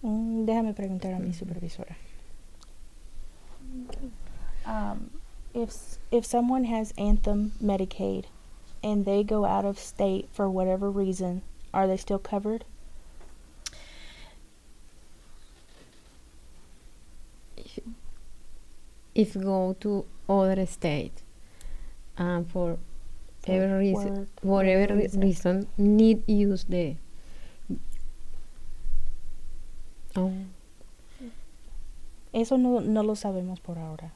Mm, 0.03 0.45
déjame 0.45 0.73
preguntar 0.73 1.13
a 1.13 1.19
mi 1.19 1.33
supervisora. 1.33 1.97
Um, 4.67 5.09
if 5.53 5.97
if 6.11 6.25
someone 6.25 6.65
has 6.65 6.93
Anthem 6.97 7.51
Medicaid 7.59 8.25
and 8.83 9.03
they 9.05 9.23
go 9.23 9.45
out 9.45 9.65
of 9.65 9.79
state 9.79 10.27
for 10.31 10.47
whatever 10.49 10.89
reason, 10.91 11.41
are 11.73 11.87
they 11.87 11.97
still 11.97 12.19
covered? 12.19 12.65
If 19.15 19.35
go 19.35 19.75
to 19.81 20.05
other 20.29 20.65
state 20.65 21.23
and 22.17 22.49
for 22.49 22.77
For 23.45 23.51
every 23.51 23.89
reason, 23.89 24.15
work, 24.15 24.27
whatever 24.41 24.81
whatever 24.81 24.95
re- 24.95 25.01
reason. 25.03 25.21
reason, 25.21 25.67
need 25.77 26.23
use 26.27 26.65
the. 26.65 26.95
Oh, 30.15 30.33
Eso 32.33 32.57
no, 32.57 32.79
no 32.79 33.01
lo 33.01 33.13
sabemos 33.15 33.59
por 33.61 33.77
ahora. 33.77 34.11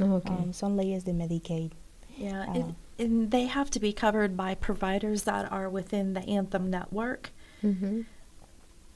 okay. 0.00 0.32
Um, 0.34 0.52
son 0.52 0.76
leyes 0.76 1.04
de 1.04 1.12
Medicaid. 1.12 1.72
Yeah, 2.16 2.44
Uh, 2.48 2.58
it, 2.98 3.04
and 3.04 3.30
they 3.30 3.46
have 3.46 3.70
to 3.70 3.80
be 3.80 3.92
covered 3.92 4.36
by 4.36 4.54
providers 4.54 5.22
that 5.24 5.50
are 5.50 5.68
within 5.68 6.14
the 6.14 6.20
Anthem 6.28 6.68
network 6.70 7.32
Mhm. 7.62 8.04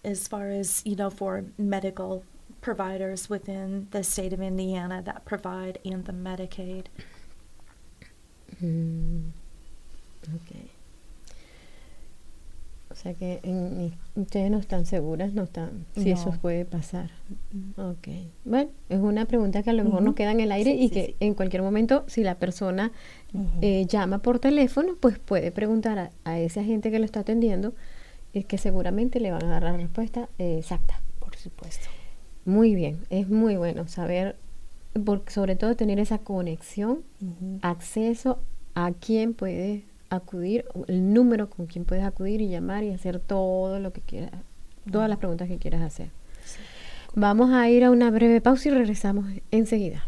as 0.05 0.27
far 0.29 0.49
as, 0.49 0.83
you 0.85 0.95
know, 0.97 1.11
for 1.11 1.45
medical 1.59 2.25
providers 2.63 3.29
within 3.29 3.89
the 3.91 4.01
state 4.03 4.33
of 4.33 4.41
Indiana 4.41 5.03
that 5.03 5.23
provide 5.25 5.79
Anthem 5.85 6.23
Medicaid. 6.23 6.87
Mm, 8.61 9.29
ok. 10.37 10.57
O 12.91 12.95
sea 12.95 13.15
que 13.15 13.41
en- 13.43 13.95
ustedes 14.17 14.51
no 14.51 14.59
están 14.59 14.85
seguras, 14.85 15.33
no 15.33 15.45
están, 15.45 15.87
si 15.97 16.11
eso 16.11 16.31
puede 16.43 16.67
pasar. 16.67 17.11
Mm. 17.53 17.81
Ok. 17.81 18.09
Bueno, 18.45 18.71
es 18.91 18.99
una 19.01 19.25
pregunta 19.25 19.63
que 19.63 19.71
a 19.71 19.73
lo 19.73 19.83
mejor 19.83 20.03
nos 20.03 20.15
queda 20.15 20.31
en 20.31 20.41
el 20.41 20.53
aire 20.53 20.73
Sí, 20.73 20.79
y 20.79 20.89
sí, 20.89 20.95
que 20.95 21.07
sí. 21.07 21.17
en 21.21 21.33
cualquier 21.35 21.63
momento, 21.63 22.05
si 22.07 22.23
la 22.23 22.35
persona 22.35 22.93
eh, 23.63 23.87
llama 23.89 24.19
por 24.19 24.39
teléfono, 24.41 24.97
pues 25.01 25.19
puede 25.19 25.51
preguntar 25.53 25.99
a, 25.99 26.11
a 26.25 26.39
ese 26.39 26.61
agente 26.61 26.91
que 26.91 26.99
lo 26.99 27.07
está 27.07 27.21
atendiendo 27.21 27.73
y 28.35 28.45
que 28.45 28.59
seguramente 28.59 29.21
le 29.21 29.31
van 29.31 29.45
a 29.45 29.49
dar 29.49 29.63
la 29.63 29.73
respuesta 29.77 30.29
eh, 30.39 30.59
exacta. 30.59 31.01
Por 31.19 31.35
supuesto. 31.37 31.89
Muy 32.45 32.75
bien, 32.75 32.99
es 33.11 33.29
muy 33.29 33.57
bueno 33.57 33.87
saber, 33.89 34.37
por- 35.05 35.23
sobre 35.29 35.57
todo 35.57 35.77
tener 35.77 35.99
esa 36.01 36.19
conexión, 36.19 37.03
acceso 37.63 38.39
a 38.75 38.93
quién 38.93 39.35
puede 39.35 39.85
acudir, 40.11 40.65
el 40.89 41.13
número 41.15 41.49
con 41.49 41.67
quien 41.67 41.85
puedes 41.85 42.05
acudir 42.05 42.41
y 42.41 42.49
llamar 42.49 42.85
y 42.85 42.91
hacer 42.91 43.19
todo 43.21 43.79
lo 43.79 43.93
que 43.93 44.01
quieras, 44.01 44.33
todas 44.91 45.09
las 45.09 45.19
preguntas 45.19 45.49
que 45.49 45.59
quieras 45.59 45.83
hacer. 45.83 46.09
Sí. 46.45 46.59
Vamos 47.15 47.51
a 47.53 47.69
ir 47.71 47.85
a 47.85 47.91
una 47.91 48.11
breve 48.11 48.41
pausa 48.41 48.69
y 48.69 48.73
regresamos 48.73 49.27
enseguida. 49.51 50.05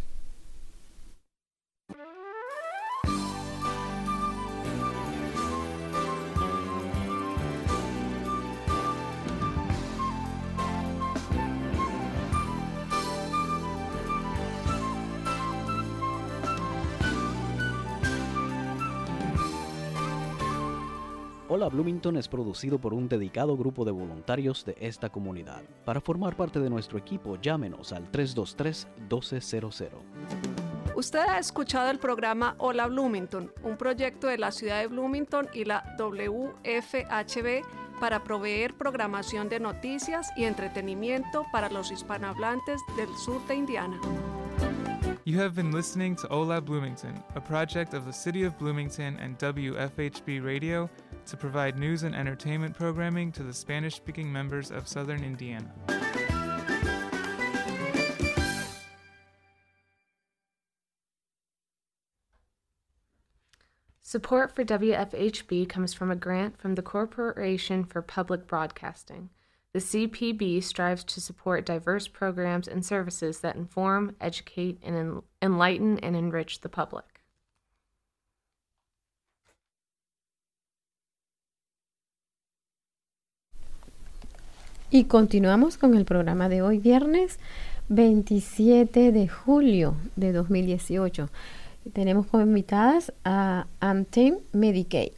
Hola 21.64 21.72
Bloomington 21.76 22.18
es 22.18 22.28
producido 22.28 22.78
por 22.78 22.92
un 22.92 23.08
dedicado 23.08 23.56
grupo 23.56 23.86
de 23.86 23.90
voluntarios 23.90 24.66
de 24.66 24.76
esta 24.80 25.08
comunidad. 25.08 25.62
Para 25.86 25.98
formar 25.98 26.36
parte 26.36 26.60
de 26.60 26.68
nuestro 26.68 26.98
equipo, 26.98 27.40
llámenos 27.40 27.90
al 27.94 28.12
323-1200. 28.12 29.88
Usted 30.94 31.20
ha 31.20 31.38
escuchado 31.38 31.90
el 31.90 31.98
programa 31.98 32.54
Hola 32.58 32.86
Bloomington, 32.86 33.50
un 33.62 33.78
proyecto 33.78 34.26
de 34.26 34.36
la 34.36 34.52
ciudad 34.52 34.80
de 34.80 34.88
Bloomington 34.88 35.48
y 35.54 35.64
la 35.64 35.96
WFHB 35.98 37.64
para 37.98 38.22
proveer 38.22 38.74
programación 38.74 39.48
de 39.48 39.58
noticias 39.58 40.28
y 40.36 40.44
entretenimiento 40.44 41.46
para 41.50 41.70
los 41.70 41.90
hispanohablantes 41.90 42.78
del 42.98 43.08
sur 43.16 43.40
de 43.46 43.54
Indiana. 43.54 43.98
You 45.26 45.40
have 45.40 45.54
been 45.54 45.72
listening 45.72 46.16
to 46.16 46.28
Ola 46.28 46.60
Bloomington, 46.60 47.14
a 47.34 47.40
project 47.40 47.94
of 47.94 48.04
the 48.04 48.12
City 48.12 48.44
of 48.44 48.58
Bloomington 48.58 49.18
and 49.18 49.38
WFHB 49.38 50.44
Radio 50.44 50.90
to 51.24 51.36
provide 51.36 51.78
news 51.78 52.02
and 52.02 52.14
entertainment 52.14 52.76
programming 52.76 53.32
to 53.32 53.42
the 53.42 53.54
Spanish 53.54 53.96
speaking 53.96 54.32
members 54.32 54.70
of 54.70 54.86
southern 54.88 55.24
Indiana. 55.24 55.72
Support 64.00 64.54
for 64.54 64.64
WFHB 64.64 65.68
comes 65.68 65.92
from 65.92 66.10
a 66.10 66.14
grant 66.14 66.56
from 66.56 66.76
the 66.76 66.82
Corporation 66.82 67.84
for 67.84 68.00
Public 68.00 68.46
Broadcasting. 68.46 69.30
The 69.72 69.80
CPB 69.80 70.62
strives 70.62 71.02
to 71.02 71.20
support 71.20 71.66
diverse 71.66 72.06
programs 72.06 72.68
and 72.68 72.86
services 72.86 73.40
that 73.40 73.56
inform, 73.56 74.14
educate, 74.20 74.78
and 74.84 75.20
enlighten 75.42 75.98
and 75.98 76.14
enrich 76.14 76.60
the 76.60 76.68
public. 76.68 77.13
Y 84.94 85.06
continuamos 85.06 85.76
con 85.76 85.96
el 85.96 86.04
programa 86.04 86.48
de 86.48 86.62
hoy, 86.62 86.78
viernes 86.78 87.40
27 87.88 89.10
de 89.10 89.26
julio 89.26 89.96
de 90.14 90.30
2018. 90.30 91.30
Tenemos 91.92 92.28
como 92.28 92.44
invitadas 92.44 93.12
a 93.24 93.66
Anthem 93.80 94.36
Medicaid, 94.52 95.10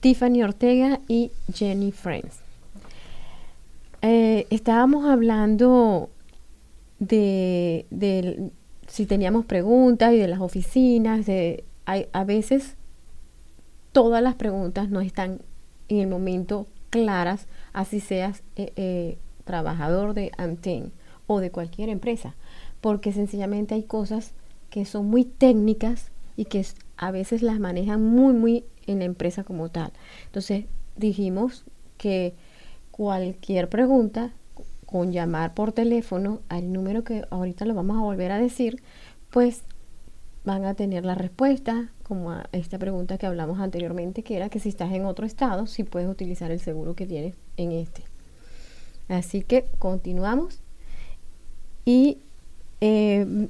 Tiffany 0.00 0.42
Ortega 0.42 0.98
y 1.06 1.30
Jenny 1.54 1.92
Friends. 1.92 2.40
Eh, 4.02 4.48
estábamos 4.50 5.08
hablando 5.08 6.10
de, 6.98 7.86
de 7.90 8.50
si 8.88 9.06
teníamos 9.06 9.44
preguntas 9.44 10.12
y 10.14 10.16
de 10.16 10.26
las 10.26 10.40
oficinas. 10.40 11.26
De, 11.26 11.62
hay, 11.84 12.08
a 12.12 12.24
veces 12.24 12.74
todas 13.92 14.20
las 14.20 14.34
preguntas 14.34 14.90
no 14.90 15.00
están 15.00 15.42
en 15.88 15.98
el 15.98 16.08
momento 16.08 16.66
claras, 16.90 17.46
así 17.72 18.00
seas 18.00 18.42
eh, 18.56 18.72
eh, 18.76 19.18
trabajador 19.44 20.14
de 20.14 20.32
Anten 20.36 20.92
o 21.26 21.40
de 21.40 21.50
cualquier 21.50 21.88
empresa, 21.88 22.34
porque 22.80 23.12
sencillamente 23.12 23.74
hay 23.74 23.82
cosas 23.82 24.32
que 24.70 24.84
son 24.84 25.06
muy 25.06 25.24
técnicas 25.24 26.10
y 26.36 26.46
que 26.46 26.64
a 26.96 27.10
veces 27.10 27.42
las 27.42 27.60
manejan 27.60 28.02
muy, 28.02 28.32
muy 28.34 28.64
en 28.86 29.00
la 29.00 29.04
empresa 29.04 29.44
como 29.44 29.68
tal. 29.68 29.92
Entonces 30.26 30.64
dijimos 30.96 31.64
que 31.98 32.34
cualquier 32.90 33.68
pregunta 33.68 34.32
con 34.86 35.12
llamar 35.12 35.54
por 35.54 35.72
teléfono 35.72 36.40
al 36.48 36.72
número 36.72 37.04
que 37.04 37.24
ahorita 37.30 37.64
lo 37.64 37.74
vamos 37.74 37.96
a 37.96 38.02
volver 38.02 38.32
a 38.32 38.38
decir, 38.38 38.82
pues 39.30 39.62
van 40.44 40.64
a 40.64 40.74
tener 40.74 41.04
la 41.04 41.14
respuesta 41.14 41.90
como 42.02 42.32
a 42.32 42.48
esta 42.52 42.78
pregunta 42.78 43.18
que 43.18 43.26
hablamos 43.26 43.60
anteriormente, 43.60 44.22
que 44.22 44.36
era 44.36 44.48
que 44.48 44.58
si 44.58 44.68
estás 44.68 44.92
en 44.92 45.04
otro 45.04 45.26
estado, 45.26 45.66
si 45.66 45.84
puedes 45.84 46.08
utilizar 46.08 46.50
el 46.50 46.60
seguro 46.60 46.94
que 46.94 47.06
tienes 47.06 47.36
en 47.56 47.72
este. 47.72 48.02
Así 49.08 49.42
que 49.42 49.66
continuamos 49.78 50.60
y 51.84 52.18
eh, 52.80 53.48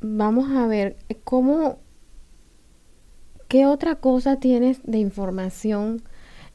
vamos 0.00 0.50
a 0.50 0.66
ver 0.66 0.96
cómo, 1.24 1.78
qué 3.48 3.66
otra 3.66 3.96
cosa 3.96 4.36
tienes 4.36 4.80
de 4.84 4.98
información, 4.98 6.02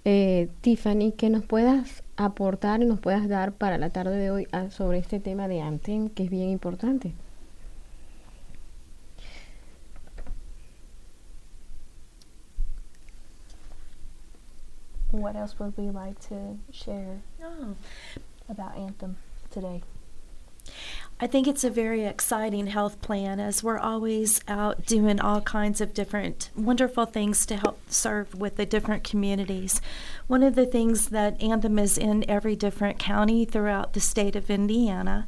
eh, 0.03 0.49
Tiffany, 0.61 1.13
que 1.15 1.29
nos 1.29 1.45
puedas 1.45 2.03
aportar 2.17 2.81
y 2.81 2.85
nos 2.85 2.99
puedas 2.99 3.27
dar 3.27 3.53
para 3.53 3.77
la 3.77 3.89
tarde 3.89 4.17
de 4.17 4.31
hoy 4.31 4.47
ah, 4.51 4.69
sobre 4.69 4.99
este 4.99 5.19
tema 5.19 5.47
de 5.47 5.61
Anthem, 5.61 6.09
que 6.09 6.23
es 6.23 6.29
bien 6.29 6.49
importante. 6.49 7.13
What 15.21 15.35
else 15.35 15.57
would 15.59 15.77
we 15.77 15.89
like 15.89 16.19
to 16.29 16.57
share 16.71 17.21
Oh, 17.43 17.75
about 18.49 18.77
Anthem 18.77 19.17
today? 19.49 19.81
I 21.19 21.27
think 21.27 21.47
it's 21.47 21.63
a 21.63 21.69
very 21.69 22.03
exciting 22.03 22.67
health 22.67 22.99
plan 23.01 23.39
as 23.39 23.63
we're 23.63 23.77
always 23.77 24.41
out 24.49 24.85
doing 24.85 25.21
all 25.21 25.39
kinds 25.41 25.79
of 25.79 25.93
different 25.93 26.49
wonderful 26.57 27.05
things 27.05 27.45
to 27.45 27.55
help 27.55 27.79
serve 27.89 28.35
with 28.35 28.57
the 28.57 28.65
different 28.65 29.05
communities. 29.05 29.79
One 30.27 30.43
of 30.43 30.55
the 30.55 30.65
things 30.65 31.09
that 31.09 31.41
Anthem 31.41 31.79
is 31.79 31.97
in 31.97 32.29
every 32.29 32.57
different 32.57 32.99
county 32.99 33.45
throughout 33.45 33.93
the 33.93 34.01
state 34.01 34.35
of 34.35 34.49
Indiana, 34.49 35.27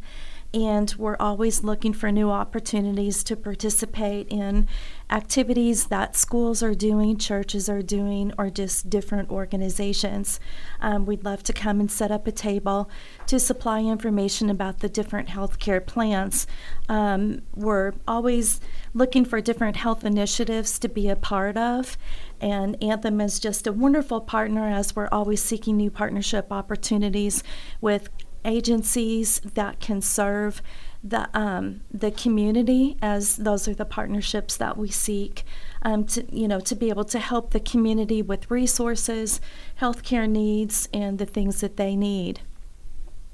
and 0.54 0.94
we're 0.98 1.18
always 1.20 1.64
looking 1.64 1.94
for 1.94 2.12
new 2.12 2.32
opportunities 2.32 3.24
to 3.24 3.38
participate 3.38 4.28
in 4.30 4.68
activities 5.10 5.88
that 5.88 6.16
schools 6.16 6.62
are 6.62 6.76
doing, 6.76 7.18
churches 7.18 7.70
are 7.70 7.82
doing, 7.82 8.34
or 8.38 8.50
just 8.50 8.90
different 8.90 9.30
organizations. 9.30 10.40
Um, 10.82 11.06
we'd 11.06 11.24
love 11.24 11.44
to 11.44 11.54
come 11.54 11.80
and 11.80 11.90
set 11.90 12.12
up 12.12 12.28
a 12.28 12.32
table 12.32 12.90
to 13.28 13.40
supply 13.40 13.82
information 13.82 14.50
about 14.50 14.80
the 14.80 14.90
different 14.90 15.30
healthcare 15.30 15.86
plans. 15.86 16.46
Um, 16.90 17.42
we're 17.56 17.94
always 18.08 18.60
looking 18.94 19.24
for 19.24 19.40
different 19.40 19.78
health 19.78 20.04
initiatives 20.04 20.78
to 20.80 20.90
be 20.90 21.08
a 21.08 21.16
part 21.16 21.58
of. 21.58 21.98
And 22.42 22.82
Anthem 22.84 23.22
is 23.22 23.40
just 23.40 23.66
a 23.66 23.72
wonderful 23.72 24.22
partner 24.22 24.68
as 24.68 24.96
we're 24.96 25.10
always 25.12 25.42
seeking 25.42 25.78
new 25.78 25.90
partnership 25.90 26.52
opportunities 26.52 27.44
with 27.82 28.10
agencies 28.46 29.42
that 29.54 29.80
can 29.80 30.02
serve 30.02 30.62
the 31.04 31.30
um, 31.38 31.82
the 31.94 32.12
community 32.12 32.98
as 33.02 33.38
those 33.38 33.68
are 33.68 33.74
the 33.76 33.86
partnerships 33.86 34.58
that 34.58 34.78
we 34.78 34.90
seek 34.90 35.44
um, 35.84 36.06
to 36.06 36.26
you 36.36 36.48
know 36.48 36.60
to 36.60 36.76
be 36.76 36.90
able 36.90 37.06
to 37.06 37.20
help 37.20 37.52
the 37.52 37.60
community 37.60 38.22
with 38.22 38.50
resources, 38.50 39.40
healthcare 39.80 40.28
needs, 40.30 40.90
and 40.94 41.18
the 41.20 41.26
things 41.26 41.62
that 41.62 41.78
they 41.78 41.96
need. 41.96 42.40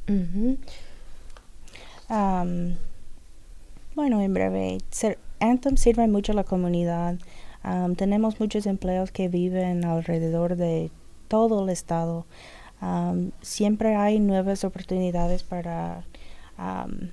Ujú. 0.07 0.57
Am, 2.09 2.77
bueno, 3.95 4.19
en 4.19 4.33
breve, 4.33 4.79
ser- 4.91 5.17
Anthem 5.39 5.77
sirve 5.77 6.07
mucho 6.09 6.33
a 6.33 6.35
la 6.35 6.43
comunidad. 6.43 7.19
Am, 7.63 7.95
tenemos 7.95 8.39
muchos 8.39 8.65
empleos 8.65 9.11
que 9.11 9.29
viven 9.29 9.85
alrededor 9.85 10.55
de 10.57 10.91
todo 11.29 11.63
el 11.63 11.69
estado. 11.69 12.25
Am, 12.81 13.31
siempre 13.41 13.95
hay 13.95 14.19
nuevas 14.19 14.63
oportunidades 14.65 15.43
para 15.43 16.03
am, 16.57 17.11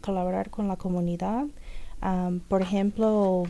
colaborar 0.00 0.50
con 0.50 0.68
la 0.68 0.76
comunidad. 0.76 1.46
Am, 2.00 2.40
por 2.40 2.62
ejemplo, 2.62 3.44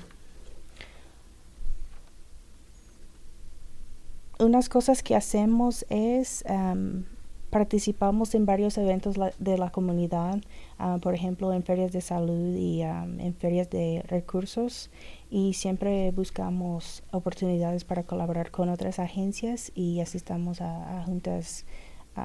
unas 4.39 4.69
cosas 4.69 5.03
que 5.03 5.15
hacemos 5.15 5.87
es 5.89 6.45
am, 6.47 7.05
participamos 7.51 8.35
en 8.35 8.47
varios 8.47 8.79
eventos 8.79 9.17
de 9.39 9.59
la 9.59 9.71
comunidad, 9.71 10.41
ah, 10.79 10.99
por 11.03 11.15
ejemplo 11.15 11.53
en 11.53 11.63
ferias 11.63 11.93
de 11.93 12.01
salud 12.01 12.55
y 12.57 12.83
am, 12.83 13.21
en 13.21 13.35
ferias 13.35 13.69
de 13.71 14.03
recursos 14.09 14.91
y 15.31 15.55
siempre 15.55 16.11
buscamos 16.13 17.03
oportunidades 17.13 17.85
para 17.85 18.05
colaborar 18.05 18.51
con 18.51 18.69
otras 18.69 18.99
agencias 18.99 19.73
y 19.75 20.01
asistamos 20.01 20.61
a 20.61 21.03
juntas 21.05 21.67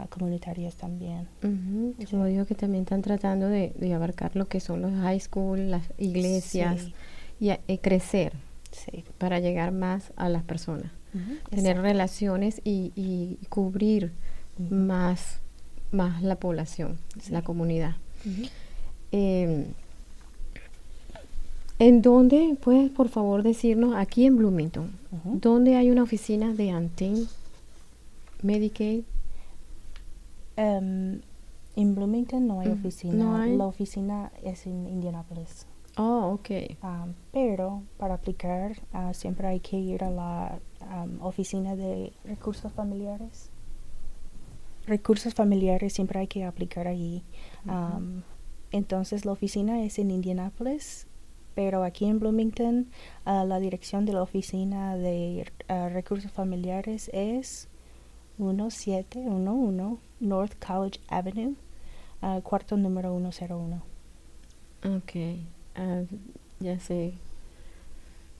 comunitarias 0.09 0.75
también. 0.75 1.27
Ujú, 1.43 1.95
Yo 2.09 2.25
digo 2.25 2.45
que 2.45 2.55
también 2.55 2.83
están 2.83 3.01
tratando 3.01 3.47
de, 3.47 3.73
de 3.77 3.93
abarcar 3.93 4.35
lo 4.35 4.47
que 4.47 4.59
son 4.59 4.81
los 4.81 4.91
high 4.93 5.19
school, 5.19 5.69
las 5.71 5.83
iglesias 5.97 6.81
Sí. 6.81 6.93
y, 7.39 7.49
a- 7.49 7.59
y 7.67 7.77
crecer 7.79 8.33
Sí. 8.71 9.03
para 9.17 9.39
llegar 9.39 9.71
más 9.71 10.11
a 10.15 10.27
las 10.29 10.43
personas. 10.43 10.91
Tener 11.49 11.67
exacto. 11.77 11.81
relaciones 11.81 12.61
y, 12.65 12.91
y 12.95 13.37
cubrir 13.47 14.11
más, 14.69 15.39
más 15.93 16.21
la 16.21 16.35
población, 16.35 16.97
la 17.29 17.41
comunidad. 17.41 17.95
Eh, 19.13 19.65
¿En 21.79 22.01
dónde 22.01 22.55
puedes, 22.61 22.89
por 22.89 23.09
favor, 23.09 23.43
decirnos, 23.43 23.95
aquí 23.95 24.25
en 24.25 24.37
Bloomington, 24.37 24.91
Ujú. 25.11 25.39
dónde 25.41 25.75
hay 25.75 25.89
una 25.89 26.03
oficina 26.03 26.53
de 26.53 26.71
Antin 26.71 27.27
Medicaid? 28.41 29.03
Em, 30.57 31.21
en 31.75 31.95
Bloomington 31.95 32.47
no 32.47 32.61
hay 32.61 32.69
oficina. 32.69 33.15
No 33.15 33.37
hay. 33.37 33.55
La 33.57 33.65
oficina 33.65 34.31
es 34.43 34.65
en 34.65 34.87
Indianapolis. 34.87 35.67
Oh, 35.97 36.33
ok. 36.33 36.49
Um, 36.83 37.13
pero 37.31 37.83
para 37.97 38.15
aplicar 38.15 38.81
ah, 38.91 39.13
siempre 39.13 39.47
hay 39.47 39.59
que 39.59 39.77
ir 39.77 40.03
a 40.03 40.09
la 40.09 40.59
um, 40.81 41.21
oficina 41.21 41.75
de 41.75 42.13
recursos 42.25 42.71
familiares. 42.71 43.49
Recursos 44.85 45.33
familiares 45.33 45.93
siempre 45.93 46.19
hay 46.19 46.27
que 46.27 46.43
aplicar 46.43 46.87
allí. 46.87 47.23
Um, 47.65 48.23
entonces 48.71 49.25
la 49.25 49.31
oficina 49.31 49.83
es 49.83 49.97
en 49.97 50.11
Indianapolis, 50.11 51.07
pero 51.55 51.83
aquí 51.83 52.05
en 52.05 52.19
Bloomington 52.19 52.87
ah, 53.23 53.45
la 53.45 53.59
dirección 53.59 54.05
de 54.05 54.13
la 54.13 54.21
oficina 54.21 54.97
de 54.97 55.49
ah, 55.69 55.89
recursos 55.89 56.31
familiares 56.31 57.09
es 57.13 57.69
1711 58.37 59.97
North 60.19 60.53
College 60.65 60.99
Avenue, 61.07 61.55
ah, 62.21 62.39
cuarto 62.43 62.77
número 62.77 63.17
101. 63.31 63.81
Ok, 64.83 65.11
ah, 65.75 66.01
ya 66.59 66.79
sé. 66.79 67.13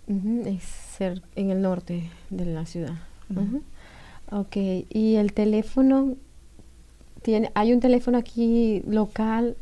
Ujú, 0.08 0.44
es 0.46 1.02
en 1.36 1.50
el 1.50 1.62
norte 1.62 2.10
de 2.30 2.46
la 2.46 2.66
ciudad. 2.66 2.96
Ujú. 3.30 3.64
Ok, 4.32 4.58
y 4.90 5.16
el 5.16 5.34
teléfono, 5.34 6.16
tiene, 7.22 7.52
hay 7.56 7.74
un 7.74 7.80
teléfono 7.80 8.18
aquí 8.18 8.82
local, 8.88 9.58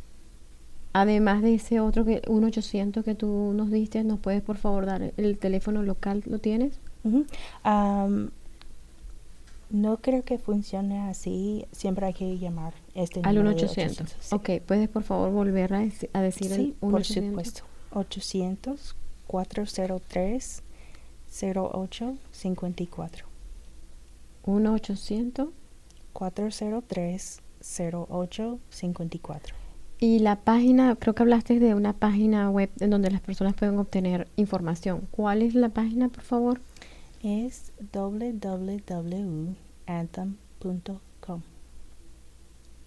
además 0.92 1.42
de 1.42 1.56
ese 1.56 1.80
otro 1.80 2.06
que 2.06 2.22
1-800 2.24 3.04
que 3.04 3.16
tú 3.16 3.54
nos 3.56 3.72
diste, 3.72 4.04
¿nos 4.04 4.20
puedes 4.20 4.42
por 4.42 4.58
favor 4.58 4.86
dar 4.86 5.14
el 5.16 5.38
teléfono 5.38 5.82
local? 5.84 6.24
¿Lo 6.26 6.40
tienes? 6.40 6.80
Ujú. 7.04 7.26
No 9.74 9.98
creo 9.98 10.22
que 10.24 10.38
funcione 10.38 11.00
así. 11.10 11.66
Siempre 11.72 12.06
hay 12.06 12.14
que 12.14 12.38
llamar 12.38 12.74
este 12.94 13.20
Al 13.24 13.36
número 13.36 13.56
de 13.58 13.66
1-800. 13.68 14.08
sí. 14.20 14.36
Ok, 14.36 14.50
¿puedes 14.66 14.88
por 14.88 15.02
favor 15.04 15.32
volver 15.32 15.74
a, 15.74 15.80
a 16.14 16.22
decir 16.22 16.48
Sí, 16.48 16.76
el 16.82 16.88
1-800? 16.90 16.92
por 16.92 17.04
supuesto. 17.04 17.64
800 17.92 18.96
403 19.28 20.64
0854 21.42 23.26
1-800. 24.46 25.50
403 26.14 27.42
0854 27.62 29.56
Y 30.00 30.20
la 30.20 30.36
página, 30.42 30.96
creo 30.98 31.16
que 31.16 31.24
hablaste 31.24 31.60
de 31.60 31.74
una 31.74 31.94
página 31.94 32.50
web 32.52 32.70
en 32.80 32.90
donde 32.92 33.10
las 33.10 33.22
personas 33.22 33.56
pueden 33.56 33.80
obtener 33.80 34.28
información. 34.36 35.08
¿Cuál 35.12 35.42
es 35.42 35.56
la 35.56 35.70
página, 35.70 36.10
por 36.10 36.24
favor? 36.24 36.62
es 37.24 37.72
www.anthem.com. 39.88 41.42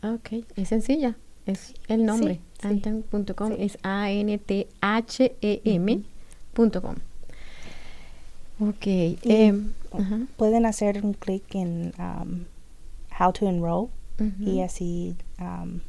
Ok, 0.02 0.44
es 0.56 0.68
sencilla. 0.68 1.16
Es 1.46 1.74
el 1.88 2.04
nombre. 2.04 2.40
Sí. 2.60 2.66
Anthem.com 2.68 3.48
Sí. 3.56 3.62
es 3.62 3.78
A-N-T-H-E-M.com. 3.82 4.66
Ok. 8.58 8.86
em, 8.86 9.72
Pueden 10.36 10.66
hacer 10.66 11.04
un 11.04 11.12
clic 11.14 11.54
en 11.54 11.92
um, 11.98 12.44
How 13.18 13.32
to 13.32 13.48
Enroll 13.48 13.88
y 14.40 14.60
así 14.60 15.14
um, 15.40 15.80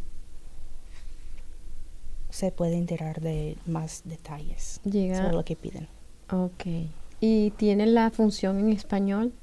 se 2.30 2.52
puede 2.52 2.76
enterar 2.78 3.22
de 3.22 3.58
más 3.65 4.02
detalles 4.06 4.80
Llega. 4.84 5.17
sobre 5.17 5.34
lo 5.34 5.43
que 5.46 5.56
piden. 5.56 5.88
Ok. 6.32 6.65
¿Y 7.22 7.52
tiene 7.52 7.86
la 7.88 8.12
función 8.12 8.60
en 8.60 8.70
español? 8.72 9.34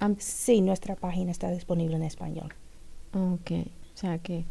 Am- 0.00 0.16
Sí, 0.18 0.60
nuestra 0.60 0.94
página 0.96 1.30
está 1.30 1.50
disponible 1.50 1.96
en 1.96 2.02
español. 2.02 2.52
Ok. 3.12 3.50
O 3.94 3.98
sea 3.98 4.18
que 4.18 4.44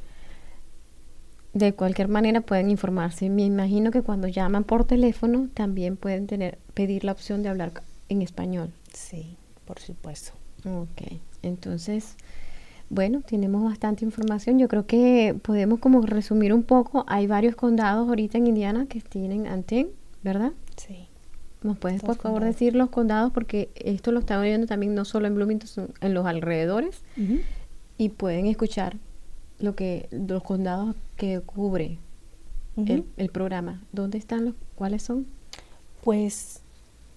de 1.54 1.74
cualquier 1.74 2.08
manera 2.10 2.42
pueden 2.42 2.70
informarse. 2.70 3.30
Me 3.30 3.44
imagino 3.46 3.92
que 3.92 4.02
cuando 4.02 4.28
llaman 4.28 4.64
por 4.64 4.86
teléfono 4.86 5.48
también 5.54 5.96
pueden 5.98 6.28
tener 6.28 6.58
pedir 6.74 7.04
la 7.04 7.12
opción 7.14 7.44
de 7.44 7.50
hablar 7.50 7.72
en 8.10 8.22
español. 8.22 8.72
Sí, 8.94 9.38
por 9.66 9.80
supuesto. 9.80 10.32
Ok, 10.66 11.20
entonces, 11.44 12.16
bueno, 12.90 13.22
tenemos 13.22 13.64
bastante 13.64 14.04
información. 14.04 14.60
Yo 14.60 14.68
creo 14.68 14.86
que 14.88 15.36
podemos 15.42 15.80
como 15.80 16.02
resumir 16.02 16.54
un 16.54 16.64
poco. 16.64 17.06
Hay 17.08 17.28
varios 17.28 17.56
condados 17.56 18.10
ahorita 18.10 18.38
en 18.38 18.48
Indiana 18.48 18.88
que 18.90 19.00
tienen 19.02 19.48
Anten, 19.48 19.90
¿verdad? 20.24 20.52
Sí. 20.76 21.05
¿Nos 21.66 21.78
puedes 21.78 22.02
por 22.02 22.16
favor 22.16 22.40
condados. 22.40 22.56
decir 22.56 22.76
los 22.76 22.90
condados? 22.90 23.32
Porque 23.34 23.70
esto 23.76 24.12
lo 24.12 24.20
están 24.20 24.40
oyendo 24.40 24.68
también 24.68 24.94
no 24.96 25.04
solo 25.04 25.28
en 25.28 25.36
Bloomington, 25.36 25.68
sino 25.68 25.88
en 26.02 26.14
los 26.14 26.26
alrededores 26.26 27.02
y 27.98 28.10
pueden 28.10 28.46
escuchar 28.46 28.98
lo 29.60 29.76
que 29.76 30.08
los 30.12 30.44
condados 30.44 30.96
que 31.18 31.40
cubre 31.42 31.98
el, 32.78 33.30
programa. 33.32 33.82
¿Dónde 33.92 34.18
están 34.18 34.46
los? 34.46 34.54
¿Cuáles 34.76 35.02
son? 35.04 35.26
Pues 36.04 36.62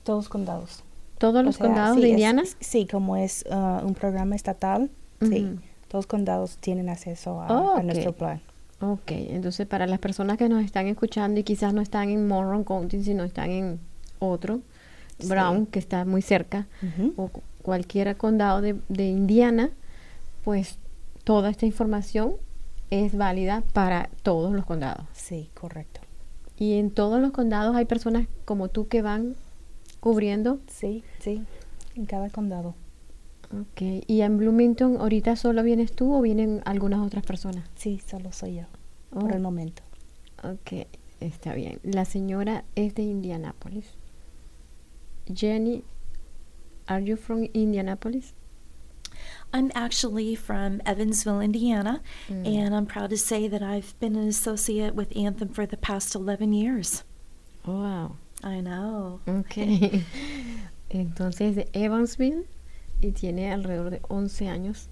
todos 0.04 0.28
condados. 0.28 0.82
Todos 1.18 1.40
O 1.40 1.42
los 1.42 1.56
sea, 1.56 1.66
condados 1.66 1.96
sí, 1.96 2.02
de 2.02 2.06
es- 2.08 2.12
Indiana. 2.12 2.42
sí, 2.60 2.86
como 2.86 3.16
es 3.16 3.44
ah, 3.50 3.82
un 3.84 3.94
programa 3.94 4.36
estatal, 4.36 4.88
sí, 5.20 5.58
todos 5.88 6.06
condados 6.06 6.56
tienen 6.58 6.88
acceso 6.88 7.40
a, 7.42 7.48
Oh, 7.48 7.82
nuestro 7.82 8.12
plan. 8.12 8.40
Ok, 8.80 9.10
entonces 9.10 9.66
para 9.66 9.86
las 9.88 9.98
personas 9.98 10.38
que 10.38 10.48
nos 10.48 10.64
están 10.64 10.86
escuchando 10.86 11.40
y 11.40 11.42
quizás 11.42 11.74
no 11.74 11.80
están 11.82 12.08
en 12.10 12.28
Monroe 12.28 12.64
County, 12.64 13.02
sino 13.02 13.24
están 13.24 13.50
en 13.50 13.80
otro, 14.20 14.60
Sí. 15.18 15.26
Brown, 15.28 15.66
que 15.66 15.78
está 15.80 16.04
muy 16.04 16.22
cerca, 16.22 16.68
o 17.16 17.26
cu- 17.28 17.42
cualquier 17.62 18.16
condado 18.16 18.60
de, 18.60 18.76
de 18.88 19.06
Indiana, 19.08 19.70
pues 20.44 20.78
toda 21.24 21.50
esta 21.50 21.66
información 21.66 22.34
es 22.90 23.16
válida 23.16 23.64
para 23.72 24.10
todos 24.22 24.52
los 24.52 24.64
condados. 24.64 25.06
Sí, 25.12 25.50
correcto. 25.54 26.00
Y 26.56 26.78
en 26.78 26.90
todos 26.92 27.20
los 27.20 27.32
condados 27.32 27.74
hay 27.76 27.84
personas 27.84 28.28
como 28.44 28.68
tú 28.68 28.86
que 28.88 29.02
van 29.02 29.34
cubriendo. 30.00 30.60
Sí, 30.68 31.02
sí, 31.18 31.42
en 31.96 32.06
cada 32.06 32.30
condado. 32.30 32.74
Ok, 33.50 33.82
y 34.06 34.20
en 34.20 34.38
Bloomington, 34.38 34.98
¿ahorita 35.00 35.34
solo 35.36 35.62
vienes 35.62 35.92
tú 35.92 36.14
o 36.14 36.20
vienen 36.20 36.60
algunas 36.64 37.00
otras 37.04 37.24
personas? 37.24 37.64
Sí, 37.74 38.00
solo 38.06 38.30
soy 38.32 38.56
yo, 38.56 38.62
Oh, 39.10 39.20
por 39.20 39.32
el 39.32 39.40
momento. 39.40 39.82
Ok, 40.44 40.86
está 41.20 41.54
bien. 41.54 41.80
La 41.82 42.04
señora 42.04 42.64
es 42.76 42.94
de 42.94 43.02
Indianapolis. 43.02 43.86
Jenny, 45.32 45.84
are 46.88 47.00
you 47.00 47.16
from 47.16 47.44
Indianapolis? 47.54 48.32
I'm 49.52 49.70
actually 49.74 50.34
from 50.34 50.80
Evansville, 50.86 51.40
Indiana, 51.40 52.00
and 52.28 52.74
I'm 52.74 52.86
proud 52.86 53.10
to 53.10 53.16
say 53.16 53.48
that 53.48 53.62
I've 53.62 53.98
been 53.98 54.14
an 54.14 54.28
associate 54.28 54.94
with 54.94 55.16
Anthem 55.16 55.48
for 55.48 55.66
the 55.66 55.76
past 55.76 56.14
11 56.14 56.52
years. 56.52 57.02
Wow. 57.66 58.16
I 58.44 58.60
know. 58.60 59.20
Ok. 59.26 59.56
Entonces 60.90 61.56
de 61.56 61.68
Evansville 61.72 62.46
y 63.02 63.10
tiene 63.12 63.50
alrededor 63.52 63.90
de 63.90 64.00
11 64.08 64.48
años 64.48 64.88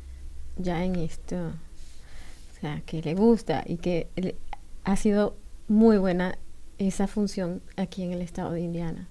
ya 0.59 0.83
en 0.85 0.97
esto. 0.97 1.37
O 1.37 2.61
sea, 2.61 2.83
que 2.85 3.01
le 3.03 3.15
gusta 3.15 3.63
y 3.67 3.77
que 3.77 4.09
le- 4.17 4.37
ha 4.85 4.97
sido 4.97 5.37
muy 5.69 5.99
buena 5.99 6.37
esa 6.79 7.07
función 7.07 7.63
aquí 7.77 8.03
en 8.03 8.13
el 8.13 8.23
estado 8.23 8.53
de 8.53 8.61
Indiana. 8.63 9.07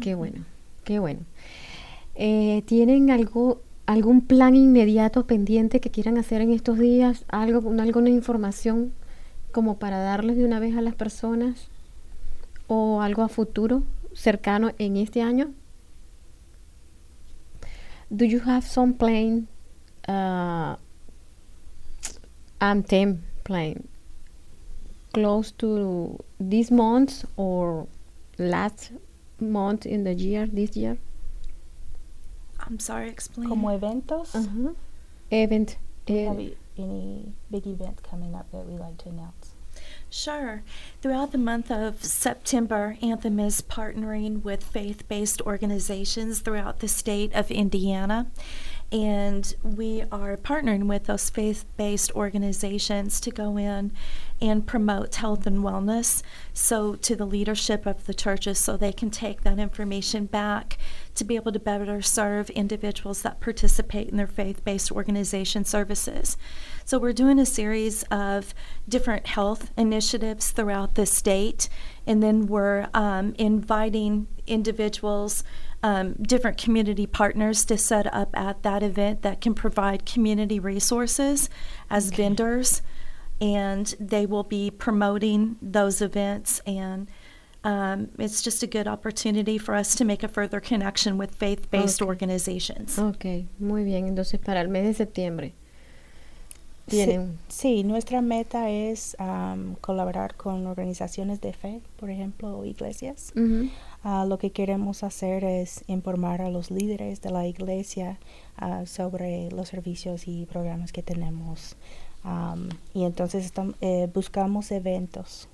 Qué 0.00 0.14
bueno, 0.14 0.44
qué 0.84 0.98
bueno. 0.98 1.20
Eh, 2.14 2.62
¿Tienen 2.66 3.10
algo 3.10 3.60
¿Algún 3.86 4.22
plan 4.22 4.54
inmediato 4.54 5.26
pendiente 5.26 5.78
que 5.78 5.90
quieran 5.90 6.16
hacer 6.16 6.40
en 6.40 6.50
estos 6.50 6.78
días? 6.78 7.26
¿Algo, 7.28 7.70
alguna 7.78 8.08
información 8.08 8.94
como 9.52 9.78
para 9.78 9.98
darles 9.98 10.38
de 10.38 10.46
una 10.46 10.58
vez 10.58 10.74
a 10.74 10.80
las 10.80 10.94
personas? 10.94 11.68
¿O 12.66 13.02
algo 13.02 13.20
a 13.22 13.28
futuro 13.28 13.82
cercano 14.14 14.70
en 14.78 14.96
este 14.96 15.20
año? 15.20 15.50
Do 18.08 18.24
you 18.24 18.40
have 18.46 18.62
some 18.66 18.94
plan, 18.94 19.48
uh, 20.08 20.76
anthem 22.60 23.20
plan 23.42 23.84
close 25.12 25.52
to 25.58 26.24
this 26.38 26.72
month 26.72 27.24
or 27.36 27.86
last 28.38 28.92
month 29.40 29.86
in 29.86 30.04
the 30.04 30.14
year, 30.14 30.46
this 30.46 30.76
year? 30.76 30.98
I'm 32.60 32.78
sorry, 32.78 33.08
explain. 33.08 33.48
Como 33.48 33.68
eventos. 33.68 34.34
Uh-huh. 34.34 34.72
Event. 35.30 35.76
Do 36.06 36.12
you 36.14 36.28
have 36.28 36.38
eh, 36.38 36.42
e- 36.42 36.56
any 36.78 37.32
big 37.50 37.66
event 37.66 38.02
coming 38.02 38.34
up 38.34 38.50
that 38.52 38.66
we 38.66 38.76
like 38.78 38.98
to 38.98 39.08
announce? 39.08 39.54
Sure. 40.08 40.62
Throughout 41.02 41.32
the 41.32 41.38
month 41.38 41.70
of 41.70 42.04
September, 42.04 42.96
Anthem 43.02 43.40
is 43.40 43.60
partnering 43.60 44.42
with 44.44 44.62
faith 44.62 45.08
based 45.08 45.42
organizations 45.42 46.40
throughout 46.40 46.78
the 46.78 46.88
state 46.88 47.32
of 47.34 47.50
Indiana. 47.50 48.28
And 48.94 49.52
we 49.64 50.02
are 50.12 50.36
partnering 50.36 50.86
with 50.86 51.06
those 51.06 51.28
faith 51.28 51.64
based 51.76 52.12
organizations 52.12 53.20
to 53.22 53.32
go 53.32 53.56
in 53.56 53.90
and 54.40 54.64
promote 54.64 55.16
health 55.16 55.48
and 55.48 55.64
wellness 55.64 56.22
so 56.52 56.94
to 56.94 57.16
the 57.16 57.24
leadership 57.24 57.86
of 57.86 58.04
the 58.04 58.14
churches 58.14 58.56
so 58.56 58.76
they 58.76 58.92
can 58.92 59.10
take 59.10 59.42
that 59.42 59.58
information 59.58 60.26
back 60.26 60.78
to 61.16 61.24
be 61.24 61.34
able 61.34 61.50
to 61.50 61.58
better 61.58 62.02
serve 62.02 62.50
individuals 62.50 63.22
that 63.22 63.40
participate 63.40 64.10
in 64.10 64.16
their 64.16 64.28
faith 64.28 64.64
based 64.64 64.92
organization 64.92 65.64
services. 65.64 66.36
So, 66.84 66.98
we're 66.98 67.12
doing 67.12 67.40
a 67.40 67.46
series 67.46 68.04
of 68.12 68.54
different 68.88 69.26
health 69.26 69.72
initiatives 69.76 70.52
throughout 70.52 70.94
the 70.94 71.06
state, 71.06 71.68
and 72.06 72.22
then 72.22 72.46
we're 72.46 72.88
um, 72.94 73.34
inviting 73.38 74.28
individuals, 74.46 75.42
um, 75.84 76.14
different 76.22 76.56
community 76.56 77.06
partners 77.06 77.64
to 77.66 77.76
set 77.76 78.06
up 78.12 78.30
at 78.34 78.62
that 78.62 78.82
event 78.82 79.20
that 79.22 79.40
can 79.42 79.54
provide 79.54 80.06
community 80.06 80.58
resources 80.58 81.50
as 81.90 82.10
vendors, 82.10 82.80
and 83.40 83.94
they 84.00 84.24
will 84.26 84.44
be 84.44 84.70
promoting 84.70 85.56
those 85.60 86.00
events 86.00 86.60
and 86.66 87.06
um, 87.64 88.08
it's 88.18 88.42
just 88.42 88.62
a 88.62 88.66
good 88.66 88.86
opportunity 88.86 89.56
for 89.58 89.74
us 89.74 89.94
to 89.96 90.04
make 90.04 90.22
a 90.22 90.28
further 90.28 90.60
connection 90.60 91.16
with 91.18 91.34
faith-based 91.34 92.00
Okay. 92.02 92.08
organizations. 92.08 92.98
Ok, 92.98 93.46
muy 93.58 93.84
bien. 93.84 94.06
Entonces, 94.06 94.38
para 94.38 94.60
el 94.60 94.68
mes 94.68 94.84
de 94.84 94.92
septiembre, 94.94 95.52
tienen. 96.86 97.38
Sí, 97.48 97.82
nuestra 97.82 98.20
meta 98.20 98.68
es 98.68 99.16
am, 99.18 99.76
colaborar 99.80 100.34
con 100.36 100.66
organizaciones 100.66 101.40
de 101.40 101.54
fe, 101.54 101.80
por 101.96 102.10
ejemplo, 102.10 102.58
o 102.58 102.64
iglesias. 102.66 103.32
Ujú. 103.34 103.70
Ah, 104.06 104.26
lo 104.28 104.36
que 104.38 104.50
queremos 104.52 105.02
hacer 105.02 105.44
es 105.44 105.82
informar 105.86 106.42
a 106.42 106.50
los 106.50 106.70
líderes 106.70 107.22
de 107.22 107.30
la 107.30 107.46
iglesia 107.46 108.18
ah, 108.56 108.84
sobre 108.84 109.50
los 109.50 109.68
servicios 109.68 110.28
y 110.28 110.44
programas 110.44 110.92
que 110.92 111.02
tenemos. 111.02 111.76
Y 112.94 113.04
entonces 113.04 113.52
eh, 113.80 114.08
buscamos 114.12 114.70
eventos 114.70 115.48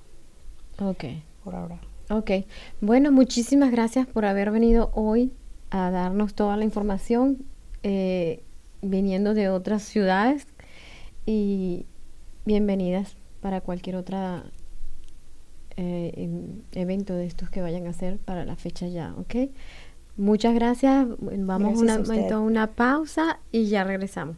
Ok. 0.80 1.04
por 1.42 1.54
ahora. 1.54 1.80
Ok. 2.10 2.30
Bueno, 2.80 3.10
muchísimas 3.12 3.70
gracias 3.70 4.06
por 4.06 4.24
haber 4.24 4.50
venido 4.50 4.90
hoy 4.94 5.32
a 5.70 5.90
darnos 5.90 6.34
toda 6.34 6.56
la 6.56 6.64
información, 6.64 7.44
eh, 7.82 8.42
viniendo 8.82 9.34
de 9.34 9.48
otras 9.48 9.82
ciudades 9.82 10.46
y 11.26 11.86
bienvenidas 12.44 13.16
para 13.40 13.60
cualquier 13.60 13.96
otra 13.96 14.44
eh, 15.80 16.28
evento 16.72 17.14
de 17.14 17.26
estos 17.26 17.50
que 17.50 17.60
vayan 17.62 17.86
a 17.86 17.90
hacer 17.90 18.18
para 18.18 18.44
la 18.44 18.56
fecha 18.56 18.86
ya, 18.88 19.14
¿ok? 19.16 19.50
Muchas 20.16 20.54
gracias. 20.54 21.06
Vamos 21.18 21.80
Gracias 21.80 21.80
una- 21.80 21.98
momento 22.14 22.34
a 22.34 22.40
una 22.40 22.66
pausa 22.68 23.40
y 23.52 23.66
ya 23.66 23.84
regresamos. 23.84 24.36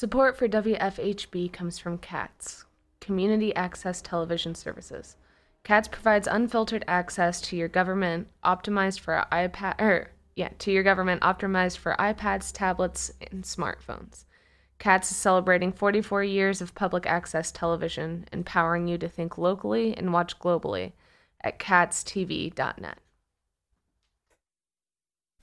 Support 0.00 0.38
for 0.38 0.48
WFHB 0.48 1.52
comes 1.52 1.78
from 1.78 1.98
CATS, 1.98 2.64
Community 3.02 3.54
Access 3.54 4.00
Television 4.00 4.54
Services. 4.54 5.16
CATS 5.62 5.88
provides 5.88 6.26
unfiltered 6.26 6.86
access 6.88 7.38
to 7.42 7.54
your 7.54 7.68
government 7.68 8.28
optimized 8.42 9.00
for 9.00 9.26
iPad 9.30 9.78
er, 9.78 10.12
yeah, 10.34 10.48
to 10.60 10.72
your 10.72 10.82
government 10.82 11.20
optimized 11.20 11.76
for 11.76 11.96
iPads, 11.98 12.50
tablets, 12.50 13.12
and 13.30 13.44
smartphones. 13.44 14.24
CATS 14.78 15.10
is 15.10 15.18
celebrating 15.18 15.70
44 15.70 16.24
years 16.24 16.62
of 16.62 16.74
public 16.74 17.04
access 17.04 17.52
television, 17.52 18.24
empowering 18.32 18.88
you 18.88 18.96
to 18.96 19.06
think 19.06 19.36
locally 19.36 19.94
and 19.94 20.14
watch 20.14 20.38
globally 20.38 20.92
at 21.44 21.58
catstv.net. 21.58 22.98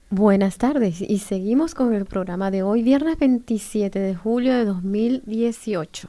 Buenas 0.10 0.58
tardes 0.58 1.02
y 1.02 1.20
seguimos 1.20 1.76
con 1.76 1.94
el 1.94 2.06
programa 2.06 2.50
de 2.50 2.64
hoy, 2.64 2.82
viernes 2.82 3.20
27 3.20 4.00
de 4.00 4.16
julio 4.16 4.54
de 4.54 4.64
2018. 4.64 6.08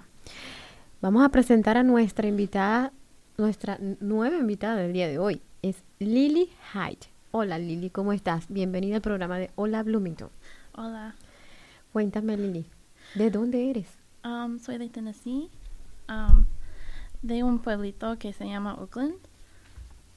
Vamos 1.03 1.25
a 1.25 1.31
presentar 1.31 1.77
a 1.77 1.83
nuestra 1.83 2.29
invitada, 2.29 2.93
nuestra 3.39 3.77
nueva 3.99 4.37
invitada 4.37 4.77
del 4.77 4.93
día 4.93 5.09
de 5.09 5.19
hoy, 5.19 5.43
es 5.63 5.83
Lily 5.99 6.49
Hyde. 6.73 7.09
Hola 7.33 7.59
Lily, 7.59 7.91
¿cómo 7.91 8.13
estás? 8.13 8.47
Bienvenida 8.49 8.95
al 8.95 9.03
programa 9.03 9.37
de 9.37 9.51
Hola 9.57 9.83
Bloomington. 9.83 10.31
Hola. 10.77 11.17
Cuéntame 11.93 12.37
Lily, 12.37 12.67
¿de 13.17 13.33
dónde 13.33 13.69
eres? 13.69 13.89
Um, 14.25 14.61
soy 14.61 14.79
de 14.79 14.91
Tennessee, 14.91 15.51
um, 16.09 16.45
de 17.23 17.43
un 17.43 17.59
pueblito 17.59 18.17
que 18.17 18.33
se 18.33 18.47
llama 18.47 18.75
Oakland. 18.75 19.17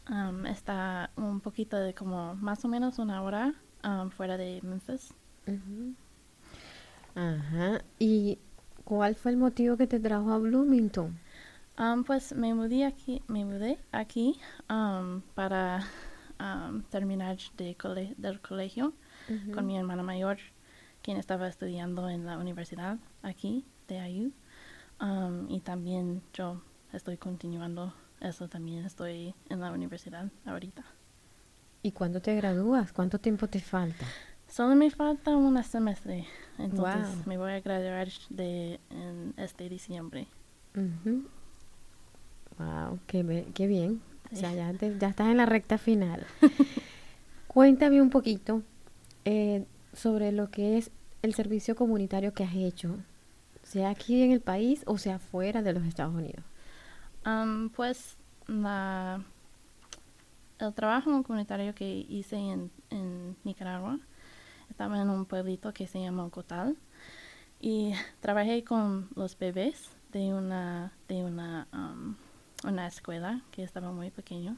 Um, 0.08 0.46
está 0.46 1.10
un 1.16 1.40
poquito 1.40 1.78
de 1.78 1.96
como 1.96 2.36
más 2.36 2.64
o 2.64 2.68
menos 2.68 3.00
una 3.00 3.24
hora 3.24 3.56
um, 3.84 4.10
fuera 4.10 4.38
de 4.38 4.60
Memphis. 4.64 5.14
Ajá. 7.16 7.84
¿Y 8.00 8.40
cuál 8.86 9.16
fue 9.16 9.32
el 9.32 9.38
motivo 9.38 9.78
que 9.78 9.88
te 9.88 10.00
trajo 10.00 10.32
a 10.32 10.38
Bloomington? 10.38 11.20
Um, 11.78 12.04
pues 12.04 12.34
me 12.36 12.54
mudé 12.54 12.86
aquí, 12.86 13.24
me 13.28 13.44
mudé 13.46 13.80
aquí 13.92 14.40
um, 14.70 15.22
para 15.36 15.84
terminar 16.90 17.38
de 17.58 17.76
cole- 17.76 18.16
del 18.18 18.42
colegio 18.42 18.94
con 19.54 19.66
mi 19.68 19.78
hermana 19.78 20.02
mayor, 20.04 20.38
quien 21.04 21.18
estaba 21.18 21.48
estudiando 21.48 22.10
en 22.10 22.26
la 22.26 22.38
universidad 22.38 22.98
aquí 23.22 23.64
de 23.88 24.10
IU. 24.10 24.32
Y 25.50 25.60
también 25.62 26.22
yo 26.34 26.62
estoy 26.94 27.18
continuando 27.18 27.94
eso 28.20 28.48
también, 28.48 28.86
estoy 28.86 29.34
en 29.50 29.60
la 29.60 29.72
universidad 29.72 30.32
ahorita. 30.46 30.84
¿Y 31.84 31.92
cuándo 31.92 32.22
te 32.22 32.36
gradúas? 32.36 32.92
¿Cuánto 32.94 33.20
tiempo 33.20 33.48
te 33.48 33.60
falta? 33.60 34.06
Solo 34.48 34.76
me 34.76 34.92
falta 34.92 35.36
un 35.36 35.62
semestre, 35.64 36.28
entonces 36.60 37.08
Wow. 37.16 37.24
me 37.26 37.38
voy 37.38 37.52
a 37.54 37.60
graduar 37.62 38.08
de 38.30 38.80
en 38.90 39.34
este 39.38 39.70
diciembre. 39.70 40.28
Ujú. 40.76 41.24
Wow, 42.60 43.00
qué, 43.08 43.24
be- 43.24 43.48
qué 43.54 43.68
bien. 43.68 44.02
O 44.32 44.36
sea, 44.36 44.50
Sí. 44.52 44.56
ya, 44.58 44.74
te- 44.74 44.98
ya 45.00 45.08
estás 45.10 45.28
en 45.30 45.38
la 45.38 45.46
recta 45.46 45.78
final. 45.78 46.26
Cuéntame 47.48 48.02
un 48.02 48.10
poquito 48.10 48.62
eh, 49.26 49.66
sobre 49.94 50.32
lo 50.32 50.50
que 50.52 50.78
es 50.78 50.92
el 51.22 51.34
servicio 51.34 51.76
comunitario 51.76 52.34
que 52.34 52.44
has 52.44 52.56
hecho, 52.56 52.98
sea 53.64 53.90
aquí 53.90 54.22
en 54.24 54.32
el 54.32 54.42
país 54.42 54.84
o 54.86 54.98
sea 54.98 55.20
fuera 55.20 55.62
de 55.62 55.74
los 55.74 55.84
Estados 55.86 56.14
Unidos. 56.14 56.44
Um, 57.26 57.70
pues 57.70 58.18
la, 58.48 59.24
el 60.68 60.74
trabajo 60.74 61.24
comunitario 61.24 61.74
que 61.74 62.06
hice 62.10 62.38
en, 62.38 62.72
Nicaragua. 63.44 64.00
Estaba 64.70 65.02
en 65.02 65.10
un 65.10 65.26
pueblito 65.26 65.74
que 65.74 65.88
se 65.88 66.02
llama 66.02 66.30
Cotal 66.30 66.78
y 67.60 67.94
trabajé 68.20 68.64
con 68.64 69.10
los 69.16 69.38
bebés 69.38 69.90
de 70.12 70.34
una 70.34 70.94
de 71.08 71.24
una 71.24 71.68
um, 71.74 72.16
una 72.64 72.88
escuela 72.88 73.42
que 73.52 73.64
estaba 73.64 73.92
muy 73.92 74.12
pequeño. 74.12 74.58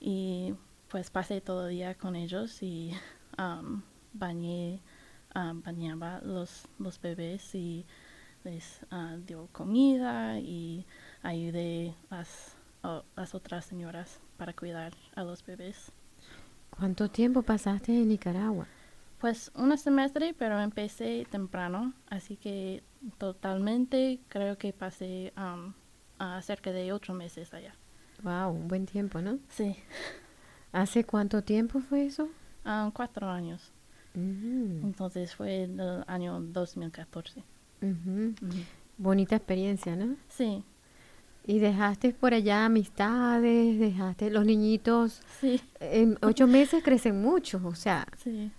Y 0.00 0.54
pues 0.88 1.10
pasé 1.10 1.40
todo 1.40 1.68
el 1.68 1.74
día 1.74 1.94
con 1.94 2.16
ellos 2.16 2.62
y 2.62 2.92
um, 3.38 3.82
bañé 4.12 4.80
um, 5.34 5.62
bañaba 5.62 6.20
los 6.22 6.68
los 6.78 7.00
bebés 7.00 7.54
y 7.54 7.86
les 8.44 8.80
ah, 8.90 9.16
dio 9.26 9.48
comida 9.52 10.38
y 10.38 10.86
ayudé 11.22 11.94
a 12.10 12.24
las 13.16 13.34
otras 13.34 13.66
señoras 13.66 14.20
para 14.40 14.54
cuidar 14.54 14.94
a 15.14 15.22
los 15.22 15.44
bebés. 15.44 15.92
¿Cuánto 16.70 17.10
tiempo 17.10 17.42
pasaste 17.42 17.92
en 17.92 18.08
Nicaragua? 18.08 18.66
Pues 19.20 19.52
un 19.54 19.76
semestre, 19.76 20.34
pero 20.38 20.58
empecé 20.58 21.26
temprano, 21.30 21.92
así 22.08 22.38
que 22.38 22.82
totalmente 23.18 24.18
creo 24.28 24.56
que 24.56 24.72
pasé 24.72 25.34
um, 25.36 25.74
ah, 26.18 26.40
cerca 26.40 26.72
de 26.72 26.90
ocho 26.90 27.12
meses 27.12 27.52
allá. 27.52 27.74
Wow, 28.22 28.52
un 28.52 28.66
buen 28.66 28.86
tiempo, 28.86 29.20
¿no? 29.20 29.38
Sí, 29.50 29.76
¿Hace 30.72 31.04
cuánto 31.04 31.42
tiempo 31.42 31.80
fue 31.80 32.06
eso? 32.06 32.30
ah, 32.64 32.90
cuatro 32.94 33.28
años. 33.28 33.72
Entonces 34.14 35.34
fue 35.34 35.64
en 35.64 35.78
el 35.80 36.02
año 36.06 36.40
2014. 36.40 37.44
ujú. 37.82 38.34
Ujú. 38.40 38.64
Bonita 38.96 39.36
experiencia, 39.36 39.96
¿no? 39.96 40.16
Sí, 40.28 40.64
Y 41.46 41.58
dejaste 41.58 42.12
por 42.12 42.34
allá 42.34 42.66
amistades, 42.66 43.78
dejaste 43.78 44.30
los 44.30 44.44
niñitos. 44.44 45.20
sí, 45.40 45.60
En 45.80 46.18
ocho 46.22 46.46
meses 46.46 46.82
crecen 46.84 47.20
mucho, 47.20 47.60
o 47.64 47.74
sea, 47.74 48.06
sí, 48.18 48.50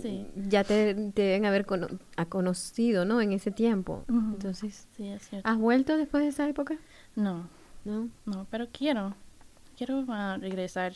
sí, 0.00 0.26
ya 0.48 0.62
te, 0.62 0.94
te 0.94 1.22
deben 1.22 1.46
haber 1.46 1.66
cono- 1.66 1.88
ha 2.16 2.26
conocido, 2.26 3.04
¿no? 3.04 3.20
En 3.20 3.32
ese 3.32 3.50
tiempo. 3.50 4.04
Entonces, 4.08 4.86
sí, 4.96 5.08
es 5.08 5.28
cierto. 5.28 5.48
¿has 5.48 5.56
vuelto 5.58 5.96
después 5.96 6.22
de 6.22 6.28
esa 6.28 6.48
época? 6.48 6.76
No, 7.16 7.48
¿No? 7.84 8.08
No, 8.26 8.46
pero 8.50 8.68
quiero, 8.70 9.14
quiero 9.76 10.04
ah, 10.08 10.36
regresar, 10.38 10.92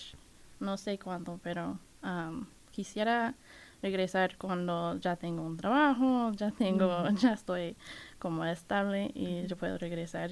no 0.60 0.76
sé 0.76 0.98
cuándo, 0.98 1.40
pero 1.42 1.78
am, 2.02 2.46
quisiera 2.70 3.34
regresar 3.82 4.36
cuando 4.36 4.98
ya 5.00 5.16
tengo 5.16 5.42
un 5.42 5.56
trabajo, 5.56 6.32
ya 6.36 6.50
tengo, 6.50 7.08
ya 7.18 7.32
estoy 7.32 7.76
como 8.18 8.44
estable 8.44 9.10
y 9.14 9.46
yo 9.46 9.56
puedo 9.56 9.78
regresar 9.78 10.30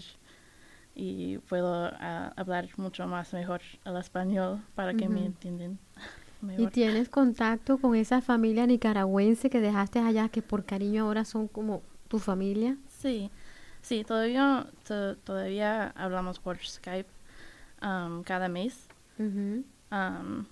y 0.95 1.39
puedo 1.39 1.91
ah, 1.99 2.33
hablar 2.37 2.69
mucho 2.77 3.07
más 3.07 3.33
mejor 3.33 3.61
el 3.85 3.97
español 3.97 4.61
para 4.75 4.95
que 4.95 5.09
me 5.09 5.25
entiendan 5.27 5.79
¿Y 6.59 6.67
tienes 6.69 7.09
contacto 7.09 7.79
con 7.79 7.95
esa 7.95 8.21
familia 8.21 8.67
nicaragüense 8.67 9.49
que 9.49 9.61
dejaste 9.61 10.01
allá, 10.01 10.29
que 10.29 10.43
por 10.43 10.65
cariño 10.65 11.05
ahora 11.05 11.25
son 11.25 11.49
como 11.49 11.83
tu 12.09 12.19
familia? 12.19 12.77
Sí, 12.89 13.31
sí, 13.81 14.05
todavía, 14.05 14.67
to- 14.87 15.17
todavía 15.19 15.89
hablamos 15.97 16.39
por 16.41 16.59
Skype 16.59 17.09
am, 17.81 18.23
cada 18.25 18.49
mes. 18.49 18.89
Am, 19.91 20.47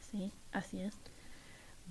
sí, 0.00 0.32
así 0.52 0.80
es. 0.80 0.94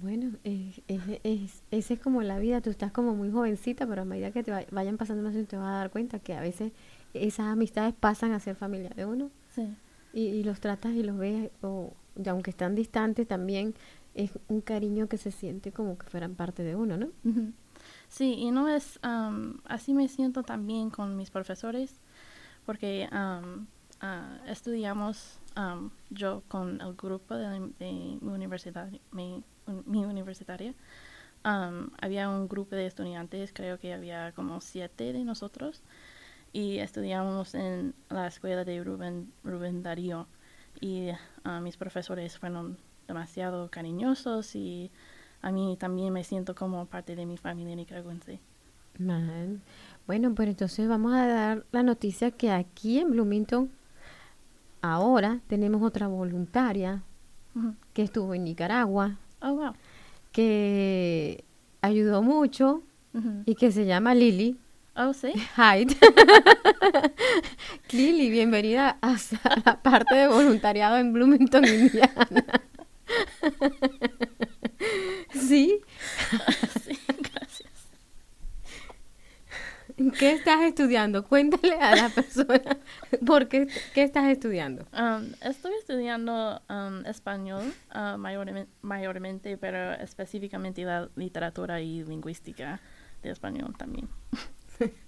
Bueno, 0.01 0.31
es, 0.43 0.81
es, 0.87 1.01
es- 1.23 1.63
esa 1.71 1.93
es 1.93 1.99
como 1.99 2.21
la 2.21 2.37
vida, 2.39 2.61
tú 2.61 2.69
estás 2.69 2.91
como 2.91 3.15
muy 3.15 3.31
jovencita, 3.31 3.87
pero 3.87 4.01
a 4.01 4.05
medida 4.05 4.31
que 4.31 4.43
te 4.43 4.51
vay- 4.51 4.67
vayan 4.71 4.97
pasando 4.97 5.23
más 5.23 5.33
te 5.47 5.55
vas 5.57 5.67
a 5.67 5.77
dar 5.77 5.89
cuenta 5.91 6.19
que 6.19 6.33
a 6.33 6.41
veces 6.41 6.71
esas 7.15 7.47
amistades 7.47 7.93
pasan 7.99 8.31
a 8.33 8.39
ser 8.39 8.55
familia 8.55 8.89
de 8.95 9.05
uno 9.05 9.29
Sí. 9.53 9.73
y, 10.13 10.21
y 10.27 10.43
los 10.43 10.59
tratas 10.59 10.93
y 10.93 11.03
los 11.03 11.17
ves, 11.17 11.49
o 11.61 11.93
y 12.21 12.27
aunque 12.29 12.49
están 12.51 12.75
distantes 12.75 13.27
también 13.27 13.73
es 14.13 14.31
un 14.47 14.61
cariño 14.61 15.07
que 15.07 15.17
se 15.17 15.31
siente 15.31 15.71
como 15.73 15.97
que 15.97 16.07
fueran 16.07 16.35
parte 16.35 16.63
de 16.63 16.75
uno, 16.75 16.95
¿no? 16.97 17.07
Sí, 18.07 18.33
y 18.37 18.51
no 18.51 18.69
es, 18.69 18.99
am, 19.01 19.59
así 19.65 19.93
me 19.93 20.07
siento 20.07 20.43
también 20.43 20.89
con 20.89 21.17
mis 21.17 21.29
profesores, 21.29 21.93
porque 22.65 23.09
am, 23.11 23.67
ah, 23.99 24.37
estudiamos 24.47 25.39
am, 25.55 25.91
yo 26.09 26.43
con 26.47 26.79
el 26.79 26.93
grupo 26.95 27.35
de, 27.35 27.47
de 27.79 27.91
mi 27.91 28.19
universidad, 28.21 28.89
mi, 29.11 29.43
un- 29.67 29.83
mi 29.85 30.05
universitaria. 30.05 30.73
había 31.43 32.29
un 32.29 32.47
grupo 32.47 32.75
de 32.75 32.87
estudiantes, 32.87 33.51
creo 33.53 33.77
que 33.79 33.93
había 33.93 34.31
como 34.31 34.61
siete 34.61 35.13
de 35.13 35.23
nosotros, 35.23 35.81
y 36.55 36.79
estudiamos 36.79 37.53
en 37.53 37.93
la 38.09 38.27
escuela 38.27 38.63
de 38.63 38.81
Rubén, 38.81 39.29
Rubén 39.43 39.83
Darío. 39.83 40.25
Y 40.79 41.09
ah, 41.43 41.59
mis 41.59 41.75
profesores 41.75 42.37
fueron 42.39 42.77
demasiado 43.09 43.69
cariñosos 43.69 44.55
y 44.55 44.89
a 45.41 45.51
mí 45.51 45.75
también 45.77 46.13
me 46.13 46.23
siento 46.23 46.55
como 46.55 46.85
parte 46.85 47.17
de 47.17 47.25
mi 47.25 47.35
familia 47.35 47.75
nicaragüense. 47.75 48.39
Man. 48.97 49.61
Bueno, 50.07 50.33
pues 50.33 50.47
entonces 50.47 50.87
vamos 50.87 51.13
a 51.13 51.27
dar 51.27 51.65
la 51.73 51.83
noticia 51.83 52.31
que 52.31 52.49
aquí 52.51 52.99
en 52.99 53.11
Bloomington 53.11 53.69
ahora 54.81 55.41
tenemos 55.47 55.81
otra 55.83 56.07
voluntaria 56.07 57.03
que 57.93 58.03
estuvo 58.03 58.33
en 58.33 58.45
Nicaragua, 58.45 59.17
Oh, 59.41 59.55
wow. 59.55 59.73
que 60.31 61.43
ayudó 61.81 62.21
mucho 62.23 62.81
y 63.45 63.55
que 63.55 63.71
se 63.73 63.85
llama 63.85 64.15
Lily 64.15 64.57
Oh, 64.97 65.13
sí. 65.13 65.33
Hyde. 65.57 65.97
Lily, 67.91 68.29
bienvenida 68.29 68.97
a 69.01 69.17
la 69.65 69.81
parte 69.81 70.15
de 70.15 70.27
voluntariado 70.29 70.97
en 70.97 71.11
Bloomington, 71.11 71.65
Indiana. 71.65 72.61
sí, 75.33 75.81
sí, 76.81 76.99
gracias. 77.33 77.71
¿Qué 80.17 80.31
estás 80.31 80.61
estudiando? 80.61 81.25
Cuéntale 81.25 81.75
a 81.75 81.95
la 81.95 82.09
persona 82.09 82.61
por 83.25 83.49
qué, 83.49 83.67
qué 83.93 84.03
estás 84.03 84.27
estudiando. 84.27 84.85
Um, 84.93 85.33
estoy 85.41 85.73
estudiando 85.77 86.61
um, 86.69 87.05
español 87.05 87.73
uh, 87.93 88.17
mayormente, 88.17 88.71
mayormente, 88.81 89.57
pero 89.57 89.91
específicamente 89.93 90.85
la 90.85 91.09
literatura 91.17 91.81
y 91.81 92.03
lingüística 92.05 92.79
de 93.21 93.31
español 93.31 93.75
también. 93.77 94.07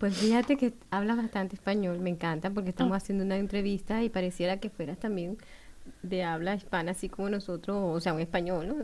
Pues 0.00 0.16
fíjate 0.16 0.56
que 0.56 0.72
hablas 0.90 1.16
bastante 1.18 1.54
español, 1.54 2.00
me 2.00 2.10
encanta 2.10 2.50
porque 2.50 2.70
estamos 2.70 2.92
Oh. 2.92 2.96
haciendo 2.96 3.24
una 3.24 3.36
entrevista 3.36 4.02
y 4.02 4.08
pareciera 4.08 4.58
que 4.58 4.68
fueras 4.70 4.98
también 4.98 5.36
de 6.02 6.24
habla 6.24 6.54
hispana, 6.54 6.92
así 6.92 7.08
como 7.08 7.28
nosotros, 7.30 7.76
o 7.78 8.00
sea, 8.00 8.12
un 8.14 8.20
español, 8.20 8.68
¿no? 8.68 8.74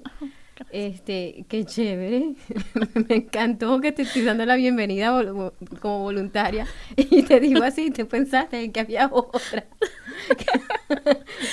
Este, 0.70 1.44
qué 1.48 1.64
chévere. 1.64 2.34
me 3.08 3.16
encantó 3.16 3.80
que 3.80 3.92
te 3.92 4.02
estoy 4.02 4.22
dando 4.22 4.44
la 4.46 4.56
bienvenida 4.56 5.10
vol- 5.12 5.52
como 5.80 6.00
voluntaria 6.02 6.66
y 6.96 7.22
te 7.22 7.40
digo 7.40 7.62
así, 7.64 7.90
te 7.90 8.04
pensaste 8.04 8.62
en 8.62 8.72
que 8.72 8.80
había 8.80 9.08
otra. 9.12 9.64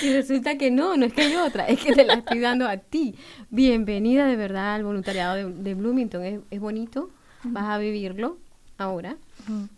y 0.04 0.14
resulta 0.14 0.58
que 0.58 0.72
no, 0.72 0.96
no 0.98 1.06
es 1.06 1.14
que 1.14 1.22
hay 1.24 1.36
otra, 1.36 1.68
es 1.68 1.80
que 1.84 1.94
te 1.94 2.06
la 2.06 2.16
estoy 2.16 2.40
dando 2.40 2.68
a 2.68 2.78
ti. 2.78 3.16
Bienvenida 3.50 4.26
de 4.28 4.36
verdad 4.36 4.76
al 4.76 4.84
voluntariado 4.84 5.36
de, 5.36 5.46
de 5.52 5.74
Bloomington, 5.74 6.24
es, 6.24 6.40
es 6.52 6.60
bonito, 6.60 7.10
vas 7.44 7.66
a 7.66 7.78
vivirlo 7.78 8.38
ahora, 8.84 9.18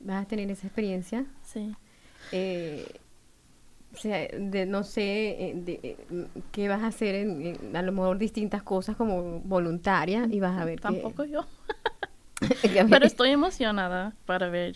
vas 0.01 0.23
a 0.23 0.27
tener 0.27 0.49
esa 0.51 0.67
experiencia. 0.67 1.25
Sí. 1.43 1.73
Eh, 2.31 2.85
o 3.93 3.97
sea, 3.97 4.27
de, 4.27 4.65
no 4.65 4.83
sé 4.83 5.29
eh, 5.49 5.53
de, 5.55 5.79
eh, 5.81 5.97
qué 6.51 6.67
vas 6.67 6.83
a 6.83 6.87
hacer, 6.87 7.15
en, 7.15 7.41
en- 7.45 7.75
a 7.75 7.81
lo 7.81 7.91
mejor 7.93 8.17
distintas 8.17 8.61
cosas 8.63 8.95
como 8.97 9.39
voluntaria 9.41 10.27
y 10.29 10.39
vas 10.41 10.59
a 10.59 10.65
ver 10.65 10.81
Tampoco 10.81 11.23
yo. 11.23 11.45
que 12.61 12.85
Pero 12.89 13.05
estoy 13.05 13.29
emocionada 13.29 14.13
para 14.25 14.49
ver 14.49 14.75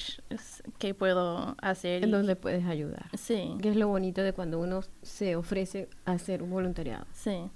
qué 0.77 0.93
puedo 0.93 1.55
hacer. 1.61 2.03
en 2.03 2.11
dónde 2.11 2.35
puedes 2.37 2.65
ayudar. 2.65 3.07
Sí, 3.17 3.55
Que 3.61 3.69
es 3.69 3.75
lo 3.75 3.89
bonito 3.89 4.21
de 4.23 4.31
cuando 4.31 4.59
uno 4.59 4.81
se 5.01 5.35
ofrece 5.35 5.89
a 6.05 6.13
hacer 6.13 6.41
un 6.41 6.49
voluntariado. 6.51 7.05
sí. 7.11 7.49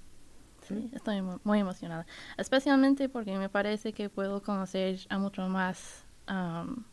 Sí, 0.67 0.89
estoy 0.93 1.21
mu- 1.21 1.39
muy 1.43 1.59
emocionada. 1.59 2.05
Especialmente 2.38 3.09
porque 3.09 3.38
me 3.38 3.49
parece 3.49 3.91
que 3.91 4.09
puedo 4.09 4.41
conocer 4.41 4.97
a 5.09 5.17
mucho 5.17 5.45
más 5.49 6.02
um, 6.30 6.84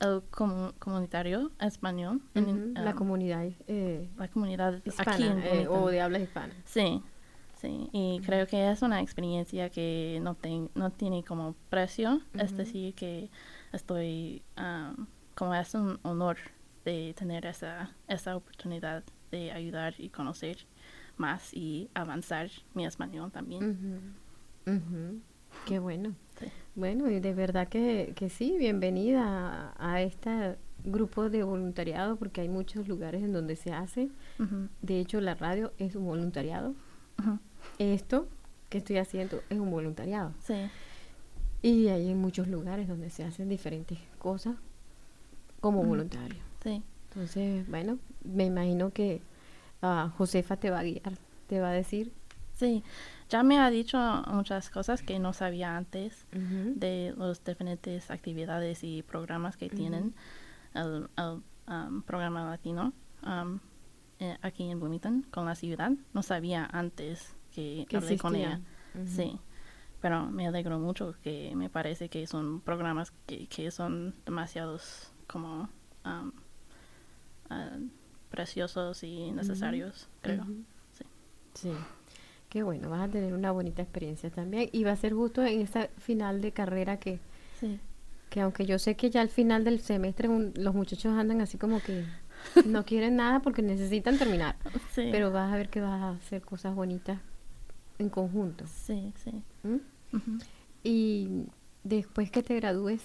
el 0.00 0.22
comu- 0.30 0.72
comunitario 0.78 1.50
español. 1.60 2.20
en- 2.34 2.74
la 2.74 2.90
um, 2.92 2.96
comunidad 2.96 3.48
eh, 3.66 4.08
la 4.16 4.28
comunidad 4.28 4.80
hispana 4.84 5.12
aquí 5.12 5.22
en 5.26 5.38
eh, 5.42 5.68
o 5.68 5.88
de 5.90 6.00
habla 6.00 6.18
hispana. 6.20 6.54
Sí, 6.64 7.02
sí, 7.54 7.88
y 7.92 8.20
creo 8.24 8.46
que 8.46 8.70
es 8.70 8.82
una 8.82 9.00
experiencia 9.00 9.70
que 9.70 10.20
no, 10.22 10.34
ten- 10.34 10.70
no 10.74 10.90
tiene 10.90 11.24
como 11.24 11.54
precio, 11.70 12.20
es 12.34 12.56
decir, 12.56 12.94
que 12.94 13.30
estoy, 13.72 14.42
am, 14.56 15.06
como 15.34 15.54
es 15.54 15.74
un 15.74 15.98
honor 16.02 16.36
de 16.84 17.12
tener 17.16 17.44
esa, 17.46 17.90
esa 18.06 18.36
oportunidad 18.36 19.02
de 19.30 19.50
ayudar 19.52 19.94
y 19.98 20.08
conocer 20.10 20.58
más 21.16 21.52
y 21.52 21.90
avanzar 21.94 22.48
mi 22.74 22.86
español 22.86 23.30
también. 23.32 23.62
Qué 25.66 25.78
bueno. 25.78 26.14
Bueno, 26.74 27.10
y 27.10 27.18
de 27.18 27.34
verdad 27.34 27.68
que, 27.68 28.12
que 28.14 28.28
sí, 28.30 28.56
bienvenida 28.56 29.72
a, 29.78 29.92
a 29.94 30.02
este 30.02 30.56
grupo 30.84 31.28
de 31.28 31.42
voluntariado, 31.42 32.16
porque 32.16 32.40
hay 32.42 32.48
muchos 32.48 32.86
lugares 32.86 33.22
en 33.24 33.32
donde 33.32 33.56
se 33.56 33.72
hace. 33.72 34.08
De 34.80 35.00
hecho, 35.00 35.20
la 35.20 35.34
radio 35.34 35.72
es 35.78 35.96
un 35.96 36.04
voluntariado. 36.04 36.74
Esto 37.80 38.28
que 38.68 38.78
estoy 38.78 38.98
haciendo 38.98 39.42
es 39.50 39.58
un 39.58 39.70
voluntariado. 39.72 40.32
Sí, 40.44 40.54
Y 41.62 41.88
hay 41.88 42.10
en 42.10 42.18
muchos 42.18 42.46
lugares 42.46 42.86
donde 42.86 43.10
se 43.10 43.24
hacen 43.24 43.48
diferentes 43.48 43.98
cosas 44.20 44.54
como 45.60 45.80
Ujú. 45.80 45.88
voluntario. 45.88 46.38
sí, 46.62 46.82
Entonces, 47.08 47.68
bueno, 47.68 47.98
me 48.22 48.44
imagino 48.44 48.90
que 48.92 49.20
ah, 49.82 50.12
Josefa 50.16 50.56
te 50.58 50.70
va 50.70 50.78
a 50.80 50.84
guiar, 50.84 51.14
te 51.48 51.58
va 51.60 51.70
a 51.70 51.72
decir. 51.72 52.12
sí. 52.54 52.84
Ya 53.28 53.42
me 53.42 53.58
ha 53.58 53.70
dicho 53.70 53.98
muchas 54.28 54.70
cosas 54.70 55.02
que 55.02 55.18
no 55.18 55.32
sabía 55.32 55.76
antes. 55.76 56.26
De 56.32 57.14
las 57.16 57.44
diferentes 57.44 58.10
actividades 58.10 58.82
y 58.84 59.02
programas 59.02 59.56
que 59.56 59.68
tienen 59.68 60.14
el, 60.74 61.08
el, 61.16 61.42
um, 61.68 62.02
programa 62.02 62.48
latino 62.48 62.92
um, 63.26 63.58
eh, 64.18 64.36
aquí 64.42 64.70
en 64.70 64.80
Bloomington 64.80 65.26
con 65.30 65.44
la 65.46 65.54
ciudad. 65.54 65.92
No 66.12 66.22
sabía 66.22 66.68
antes 66.72 67.36
que, 67.54 67.86
que 67.88 67.96
hablé 67.96 68.18
con 68.18 68.34
ella. 68.34 68.60
existía. 68.94 69.02
Ujú. 69.02 69.10
Sí, 69.10 69.40
pero 70.00 70.26
me 70.26 70.46
alegro 70.46 70.78
mucho 70.78 71.14
que 71.22 71.54
me 71.54 71.68
parece 71.68 72.08
que 72.08 72.26
son 72.26 72.60
programas 72.60 73.12
que, 73.26 73.46
que 73.46 73.70
son 73.70 74.14
demasiados 74.24 75.12
como 75.26 75.68
um, 76.04 76.32
preciosos 78.30 79.02
y 79.02 79.32
necesarios, 79.32 80.08
creo. 80.22 80.46
Sí. 80.92 81.04
Sí. 81.54 81.72
Qué 82.48 82.62
bueno, 82.62 82.88
vas 82.88 83.08
a 83.08 83.12
tener 83.12 83.34
una 83.34 83.50
bonita 83.52 83.82
experiencia 83.82 84.30
también. 84.30 84.68
Y 84.72 84.84
va 84.84 84.92
a 84.92 84.96
ser 84.96 85.12
justo 85.12 85.44
en 85.44 85.60
esa 85.60 85.88
final 85.98 86.40
de 86.40 86.52
carrera 86.52 86.98
que, 86.98 87.20
Sí. 87.60 87.78
que 88.30 88.40
aunque 88.40 88.64
yo 88.66 88.78
sé 88.78 88.96
que 88.96 89.10
ya 89.10 89.20
al 89.20 89.28
final 89.28 89.64
del 89.64 89.80
semestre 89.80 90.28
un- 90.28 90.52
los 90.56 90.74
muchachos 90.74 91.12
andan 91.12 91.40
así 91.42 91.58
como 91.58 91.80
que 91.80 92.04
no 92.66 92.84
quieren 92.86 93.16
nada 93.16 93.40
porque 93.40 93.60
necesitan 93.62 94.16
terminar. 94.18 94.56
Sí. 94.92 95.08
Pero 95.12 95.30
vas 95.30 95.52
a 95.52 95.56
ver 95.56 95.68
que 95.68 95.80
vas 95.80 96.00
a 96.00 96.10
hacer 96.10 96.40
cosas 96.42 96.74
bonitas 96.74 97.20
en 97.98 98.08
conjunto. 98.08 98.64
sí, 98.66 99.12
sí. 99.16 99.42
¿m? 99.64 99.80
Ujú. 100.12 100.38
Y 100.84 101.42
después 101.84 102.30
que 102.30 102.42
te 102.42 102.54
gradúes, 102.56 103.02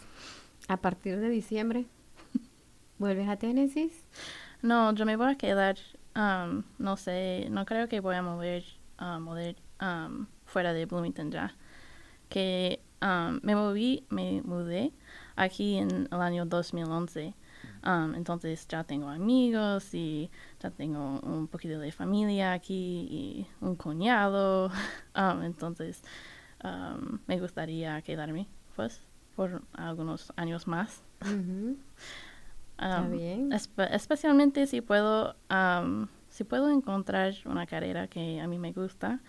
a 0.70 0.78
partir 0.78 1.20
de 1.20 1.30
diciembre, 1.30 1.86
vuelves 3.00 3.28
a 3.28 3.36
Tennessee. 3.38 3.92
No, 4.62 4.94
yo 4.94 5.06
me 5.06 5.18
voy 5.18 5.32
a 5.32 5.36
quedar, 5.36 5.76
um, 6.16 6.64
no 6.78 6.96
sé, 6.96 7.48
no 7.50 7.66
creo 7.66 7.90
que 7.90 8.00
voy 8.00 8.16
a 8.16 8.22
mover, 8.22 8.64
uh, 9.00 9.20
mover 9.20 9.56
um, 9.82 10.26
fuera 10.46 10.74
de 10.74 10.86
Bloomington 10.86 11.32
ya. 11.32 11.54
Que 12.30 12.80
um, 13.02 13.40
me 13.44 13.56
moví, 13.56 14.06
me 14.10 14.42
mudé 14.44 14.92
aquí 15.36 15.76
en 15.78 16.08
el 16.12 16.22
año 16.22 16.46
2011. 16.46 17.34
Um, 17.86 18.16
entonces 18.16 18.66
ya 18.68 18.84
tengo 18.84 19.08
amigos 19.10 19.94
y 19.94 20.30
ya 20.60 20.70
tengo 20.72 21.20
un 21.22 21.48
poquito 21.48 21.80
de 21.80 21.92
familia 21.92 22.54
aquí 22.54 23.08
y 23.10 23.48
un 23.62 23.76
cuñado. 23.76 24.70
Um, 25.16 25.44
entonces 25.44 26.02
um, 26.64 27.20
me 27.28 27.40
gustaría 27.40 28.02
quedarme 28.02 28.48
pues 28.76 29.00
por 29.36 29.62
algunos 29.74 30.34
años 30.38 30.66
más. 30.68 31.04
Está 32.78 33.02
Um, 33.02 33.12
bien. 33.12 33.52
espe- 33.52 33.88
especialmente 33.92 34.66
si 34.66 34.82
puedo, 34.82 35.36
am, 35.50 36.08
si 36.34 36.44
puedo 36.44 36.70
encontrar 36.72 37.36
una 37.46 37.68
carrera 37.68 38.08
que 38.08 38.42
a 38.42 38.48
mí 38.48 38.58
me 38.58 38.74
gusta, 38.74 39.20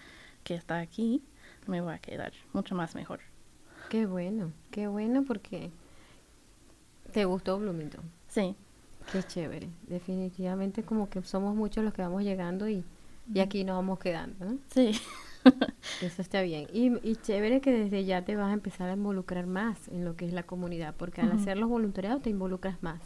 que 0.43 0.55
está 0.55 0.79
aquí, 0.79 1.23
me 1.67 1.83
voy 1.83 1.93
a 1.93 1.99
quedar 1.99 2.33
mucho 2.55 2.75
más 2.75 2.95
mejor. 2.95 3.21
Qué 3.91 4.07
bueno, 4.07 4.53
qué 4.71 4.87
bueno 4.87 5.23
porque 5.23 5.71
te 7.13 7.27
gustó 7.27 7.59
Bloomington. 7.59 8.03
Sí, 8.29 8.57
Qué 9.13 9.23
chévere. 9.23 9.69
Definitivamente 9.87 10.83
como 10.83 11.11
que 11.11 11.23
somos 11.23 11.55
muchos 11.55 11.85
los 11.85 11.93
que 11.93 12.01
vamos 12.01 12.23
llegando 12.23 12.71
y, 12.71 12.83
y 13.35 13.41
aquí 13.41 13.63
nos 13.63 13.77
vamos 13.77 13.99
quedando, 13.99 14.43
¿no? 14.43 14.59
sí, 14.71 14.93
Eso 16.01 16.23
está 16.23 16.41
bien. 16.41 16.69
Y, 16.73 16.97
y 17.07 17.17
chévere 17.17 17.61
que 17.61 17.71
desde 17.71 18.07
ya 18.07 18.25
te 18.25 18.35
vas 18.35 18.49
a 18.49 18.55
empezar 18.55 18.89
a 18.89 18.95
involucrar 18.95 19.47
más 19.47 19.89
en 19.89 20.07
lo 20.07 20.17
que 20.17 20.25
es 20.25 20.33
la 20.33 20.45
comunidad, 20.45 20.95
porque 20.97 21.21
al 21.21 21.33
hacer 21.33 21.59
los 21.59 21.69
voluntariados 21.69 22.23
te 22.23 22.31
involucras 22.31 22.83
más. 22.83 23.03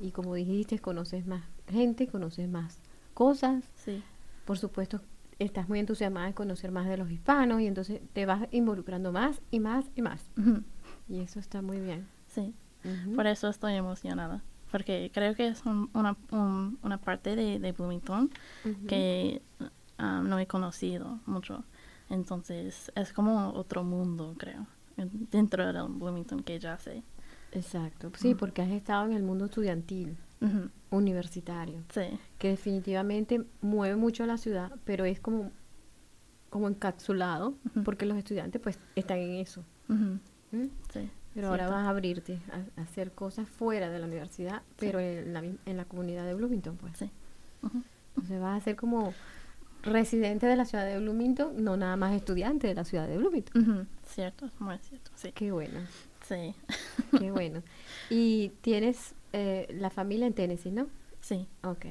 Y 0.00 0.12
como 0.12 0.34
dijiste, 0.34 0.78
conoces 0.78 1.26
más 1.26 1.44
gente, 1.68 2.06
conoces 2.06 2.48
más 2.48 2.78
cosas. 3.18 3.64
sí, 3.74 4.02
Por 4.44 4.56
supuesto, 4.58 5.00
estás 5.40 5.68
muy 5.68 5.78
entusiasmada 5.80 6.26
de 6.28 6.34
conocer 6.34 6.70
más 6.70 6.86
de 6.86 6.96
los 6.96 7.10
hispanos 7.10 7.60
y 7.60 7.66
entonces 7.66 8.00
te 8.12 8.26
vas 8.26 8.46
involucrando 8.52 9.10
más 9.12 9.40
y 9.50 9.58
más 9.60 9.84
y 9.96 10.02
más. 10.02 10.30
Y 11.08 11.20
eso 11.20 11.38
está 11.40 11.60
muy 11.62 11.80
bien. 11.80 12.06
sí. 12.28 12.54
Por 13.16 13.26
eso 13.26 13.48
estoy 13.48 13.74
emocionada, 13.74 14.42
porque 14.70 15.10
creo 15.12 15.34
que 15.34 15.48
es 15.48 15.66
un- 15.66 15.90
una, 15.94 16.16
un- 16.30 16.78
una 16.82 16.98
parte 16.98 17.34
de, 17.36 17.58
de 17.58 17.72
Bloomington 17.72 18.30
que 18.86 19.42
am, 19.98 20.28
no 20.28 20.38
he 20.38 20.46
conocido 20.46 21.18
mucho. 21.26 21.64
Entonces 22.08 22.90
es 22.94 23.12
como 23.12 23.50
otro 23.50 23.82
mundo, 23.84 24.34
creo, 24.38 24.66
en- 24.96 25.28
dentro 25.30 25.66
del 25.66 25.88
Bloomington 25.88 26.42
que 26.42 26.58
ya 26.58 26.78
sé. 26.78 27.02
Exacto. 27.52 28.10
Sí, 28.16 28.34
porque 28.34 28.62
has 28.62 28.70
estado 28.70 29.04
en 29.06 29.12
el 29.12 29.22
mundo 29.22 29.46
estudiantil, 29.46 30.16
Universitario. 30.90 31.82
Sí, 31.92 32.18
que 32.38 32.48
definitivamente 32.48 33.44
mueve 33.60 33.96
mucho 33.96 34.24
a 34.24 34.26
la 34.26 34.38
ciudad, 34.38 34.72
pero 34.84 35.04
es 35.04 35.20
como, 35.20 35.50
como 36.50 36.68
encapsulado, 36.68 37.54
porque 37.84 38.06
los 38.06 38.16
estudiantes 38.16 38.60
pues 38.60 38.78
están 38.96 39.18
en 39.18 39.34
eso. 39.34 39.64
ujú, 39.88 40.18
¿m? 40.52 40.70
sí. 40.92 41.10
Pero 41.34 41.48
ahora 41.48 41.68
vas 41.68 41.86
a 41.86 41.90
abrirte 41.90 42.40
a, 42.50 42.80
a 42.80 42.82
hacer 42.84 43.12
cosas 43.12 43.48
fuera 43.48 43.90
de 43.90 43.98
la 44.00 44.06
universidad, 44.06 44.62
pero 44.76 44.98
en 44.98 45.32
la, 45.32 45.40
en 45.44 45.76
la 45.76 45.84
comunidad 45.84 46.24
de 46.26 46.34
Bloomington, 46.34 46.76
pues. 46.76 46.96
Sí. 46.96 47.10
Entonces 48.16 48.40
vas 48.40 48.60
a 48.60 48.64
ser 48.64 48.74
como 48.74 49.14
residente 49.82 50.46
de 50.46 50.56
la 50.56 50.64
ciudad 50.64 50.84
de 50.84 50.98
Bloomington, 50.98 51.62
no 51.62 51.76
nada 51.76 51.96
más 51.96 52.14
estudiante 52.14 52.66
de 52.66 52.74
la 52.74 52.84
ciudad 52.84 53.06
de 53.06 53.18
Bloomington. 53.18 53.88
Cierto, 54.06 54.50
muy 54.58 54.78
cierto, 54.78 55.12
sí. 55.14 55.30
Qué 55.32 55.52
bueno. 55.52 55.80
Sí. 56.26 56.54
Qué 57.18 57.30
bueno. 57.30 57.62
Y 58.10 58.50
tienes 58.60 59.14
eh, 59.32 59.66
la 59.70 59.90
familia 59.90 60.26
en 60.26 60.34
Tennessee, 60.34 60.72
¿no? 60.72 60.88
Sí. 61.20 61.46
Ok. 61.62 61.86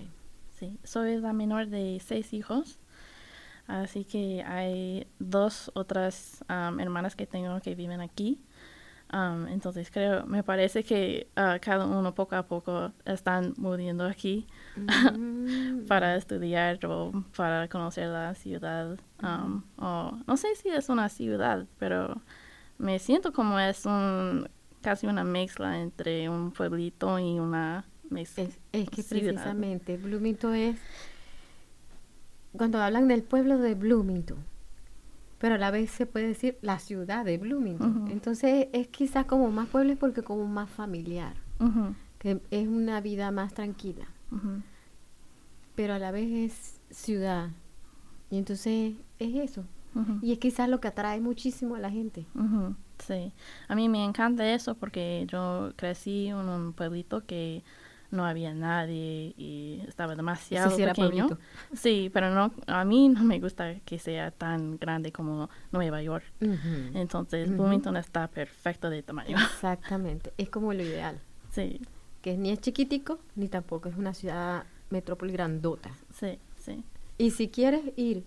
Sí. 0.57 0.77
Soy 0.83 1.17
la 1.17 1.33
menor 1.33 1.67
de 1.67 2.01
seis 2.03 2.33
hijos. 2.33 2.79
Así 3.67 4.05
que 4.05 4.43
hay 4.43 5.07
dos 5.19 5.71
otras 5.73 6.43
um, 6.49 6.79
hermanas 6.79 7.15
que 7.15 7.27
tengo 7.27 7.59
que 7.59 7.75
viven 7.75 7.99
aquí. 8.01 8.39
Um, 9.13 9.47
entonces 9.47 9.89
creo, 9.91 10.25
me 10.25 10.43
parece 10.43 10.83
que 10.83 11.27
uh, 11.37 11.59
cada 11.61 11.85
uno 11.85 12.13
poco 12.13 12.35
a 12.35 12.43
poco 12.43 12.91
están 13.05 13.53
muriendo 13.57 14.05
aquí 14.05 14.47
Mm. 14.77 15.85
para 15.87 16.15
estudiar 16.15 16.83
o 16.85 17.23
para 17.35 17.67
conocer 17.67 18.07
la 18.07 18.33
ciudad. 18.35 18.97
Um, 19.21 19.63
o 19.77 20.17
no 20.27 20.37
sé 20.37 20.55
si 20.55 20.69
es 20.69 20.89
una 20.89 21.09
ciudad, 21.09 21.65
pero 21.79 22.21
me 22.77 22.99
siento 22.99 23.33
como 23.33 23.59
es 23.59 23.85
un 23.85 24.49
casi 24.81 25.07
una 25.07 25.23
mezcla 25.23 25.81
entre 25.81 26.29
un 26.29 26.51
pueblito 26.51 27.19
y 27.19 27.39
una 27.39 27.85
mezcla. 28.09 28.43
Es, 28.43 28.59
es 28.71 28.89
que 28.89 29.03
ciudad. 29.03 29.33
precisamente 29.33 29.97
Bloomington 29.97 30.55
es, 30.55 30.77
cuando 32.53 32.81
hablan 32.81 33.07
del 33.07 33.23
pueblo 33.23 33.57
de 33.57 33.75
Bloomington, 33.75 34.37
pero 35.39 35.55
a 35.55 35.57
la 35.57 35.71
vez 35.71 35.91
se 35.91 36.05
puede 36.05 36.27
decir 36.27 36.57
la 36.61 36.79
ciudad 36.79 37.23
de 37.25 37.37
Bloomington. 37.37 38.07
Entonces 38.11 38.69
es 38.73 38.87
quizás 38.87 39.25
como 39.25 39.51
más 39.51 39.67
pueblo 39.67 39.95
porque 39.95 40.23
como 40.23 40.45
más 40.47 40.69
familiar, 40.69 41.35
que 42.17 42.41
es 42.49 42.67
una 42.67 43.01
vida 43.01 43.29
más 43.31 43.53
tranquila, 43.53 44.07
pero 45.75 45.93
a 45.93 45.99
la 45.99 46.11
vez 46.11 46.51
es 46.51 46.81
ciudad. 46.89 47.51
Y 48.29 48.37
entonces 48.37 48.95
es 49.19 49.35
eso. 49.35 49.63
Y 50.21 50.31
es 50.31 50.39
quizás 50.39 50.69
lo 50.69 50.79
que 50.79 50.87
atrae 50.87 51.19
muchísimo 51.21 51.75
a 51.75 51.79
la 51.79 51.91
gente. 51.91 52.25
Sí, 52.99 53.31
a 53.67 53.75
mí 53.75 53.89
me 53.89 54.03
encanta 54.03 54.51
eso 54.53 54.75
porque 54.75 55.25
yo 55.27 55.71
crecí 55.75 56.27
en 56.27 56.35
un 56.37 56.73
pueblito 56.73 57.25
que 57.25 57.63
no 58.09 58.25
había 58.25 58.53
nadie 58.53 59.33
y 59.37 59.81
estaba 59.87 60.15
demasiado 60.15 60.75
sí 60.75 60.83
pequeño. 60.83 61.27
Sí, 61.73 62.09
pero 62.13 62.29
no, 62.33 62.53
a 62.67 62.85
mí 62.85 63.09
no 63.09 63.23
me 63.23 63.39
gusta 63.39 63.75
que 63.85 63.99
sea 63.99 64.31
tan 64.31 64.77
grande 64.77 65.11
como 65.11 65.49
Nueva 65.71 66.01
York. 66.01 66.25
Entonces, 66.93 67.47
Ujú. 67.49 67.57
Bloomington 67.57 67.97
está 67.97 68.27
perfecto 68.27 68.89
de 68.89 69.03
tamaño. 69.03 69.37
Exactamente, 69.37 70.33
es 70.37 70.49
como 70.49 70.73
lo 70.73 70.81
ideal. 70.83 71.19
Sí, 71.51 71.81
Que 72.21 72.37
ni 72.37 72.51
es 72.51 72.59
chiquitico, 72.59 73.19
ni 73.35 73.47
tampoco 73.47 73.89
es 73.89 73.95
una 73.97 74.13
ciudad 74.13 74.65
metrópoli 74.89 75.31
grandota. 75.33 75.89
sí, 76.13 76.39
sí. 76.55 76.83
Y 77.17 77.31
si 77.31 77.49
quieres 77.49 77.81
ir 77.95 78.23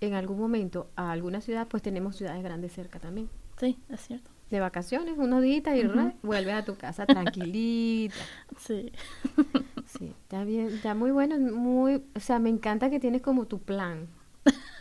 en 0.00 0.14
algún 0.14 0.38
momento 0.38 0.88
a 0.96 1.10
alguna 1.10 1.40
ciudad, 1.40 1.66
pues 1.68 1.82
tenemos 1.82 2.16
ciudades 2.16 2.42
grandes 2.42 2.72
cerca 2.72 3.00
también. 3.00 3.28
Sí, 3.58 3.78
es 3.88 4.00
cierto. 4.00 4.30
De 4.50 4.60
vacaciones, 4.60 5.18
unos 5.18 5.42
días 5.42 5.62
y 5.76 5.82
re, 5.82 6.14
vuelves 6.22 6.54
a 6.54 6.64
tu 6.64 6.76
casa 6.76 7.06
tranquilita. 7.06 8.14
Sí. 8.58 8.92
Sí, 9.86 10.12
está 10.22 10.44
bien, 10.44 10.66
está 10.66 10.94
muy 10.94 11.10
bueno, 11.12 11.38
muy, 11.38 12.02
o 12.14 12.20
sea, 12.20 12.38
me 12.38 12.50
encanta 12.50 12.90
que 12.90 13.00
tienes 13.00 13.22
como 13.22 13.46
tu 13.46 13.58
plan. 13.58 14.06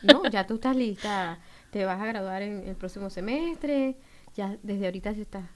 ¿No? 0.03 0.21
Ya 0.31 0.45
tú 0.45 0.55
estás 0.55 0.75
lista, 0.75 1.39
te 1.71 1.85
vas 1.85 2.01
a 2.01 2.05
graduar 2.05 2.41
en 2.41 2.67
el 2.67 2.75
próximo 2.75 3.09
semestre, 3.09 3.95
ya 4.35 4.57
desde 4.63 4.85
ahorita 4.85 5.13
se 5.13 5.21
está 5.21 5.49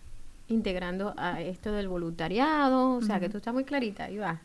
integrando 0.47 1.13
a 1.17 1.41
esto 1.41 1.73
del 1.73 1.89
voluntariado, 1.89 2.95
o 2.95 3.01
sea, 3.01 3.19
que 3.19 3.29
tú 3.29 3.37
estás 3.37 3.53
muy 3.53 3.65
clarita, 3.65 4.05
ahí 4.05 4.17
va. 4.17 4.41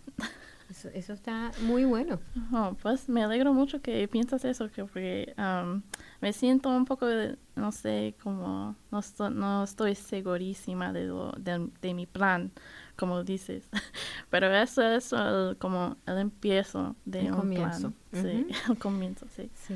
Eso, 0.69 0.89
eso 0.89 1.13
está 1.13 1.53
muy 1.63 1.85
bueno. 1.85 2.19
Oh, 2.53 2.77
pues 2.83 3.09
me 3.09 3.23
alegro 3.23 3.55
mucho 3.55 3.81
que 3.81 4.09
piensas 4.09 4.45
eso, 4.45 4.69
que 4.71 4.85
porque 4.85 5.35
am, 5.37 5.83
me 6.21 6.33
siento 6.33 6.69
un 6.71 6.85
poco, 6.85 7.07
de- 7.07 7.37
no 7.57 7.73
sé, 7.73 8.15
como 8.23 8.75
no, 8.91 9.01
no 9.31 9.65
estoy 9.65 9.95
segurísima 9.95 10.93
de, 10.93 11.05
lo, 11.07 11.33
de, 11.33 11.69
de 11.81 11.95
mi 11.95 12.07
plan, 12.07 12.51
como 12.97 13.23
dices. 13.25 13.69
Pero 14.31 14.55
eso 14.55 14.83
es 14.83 15.13
el- 15.13 15.57
como 15.59 15.97
el 16.07 16.19
empiezo 16.19 16.97
de 17.05 17.21
El 17.27 17.33
un 17.33 17.39
comienzo. 17.41 17.93
plan. 18.11 18.23
Sí, 18.25 18.47
Ujú. 18.51 18.73
el 18.73 18.79
comienzo, 18.79 19.27
sí. 19.35 19.51
Sí. 19.55 19.75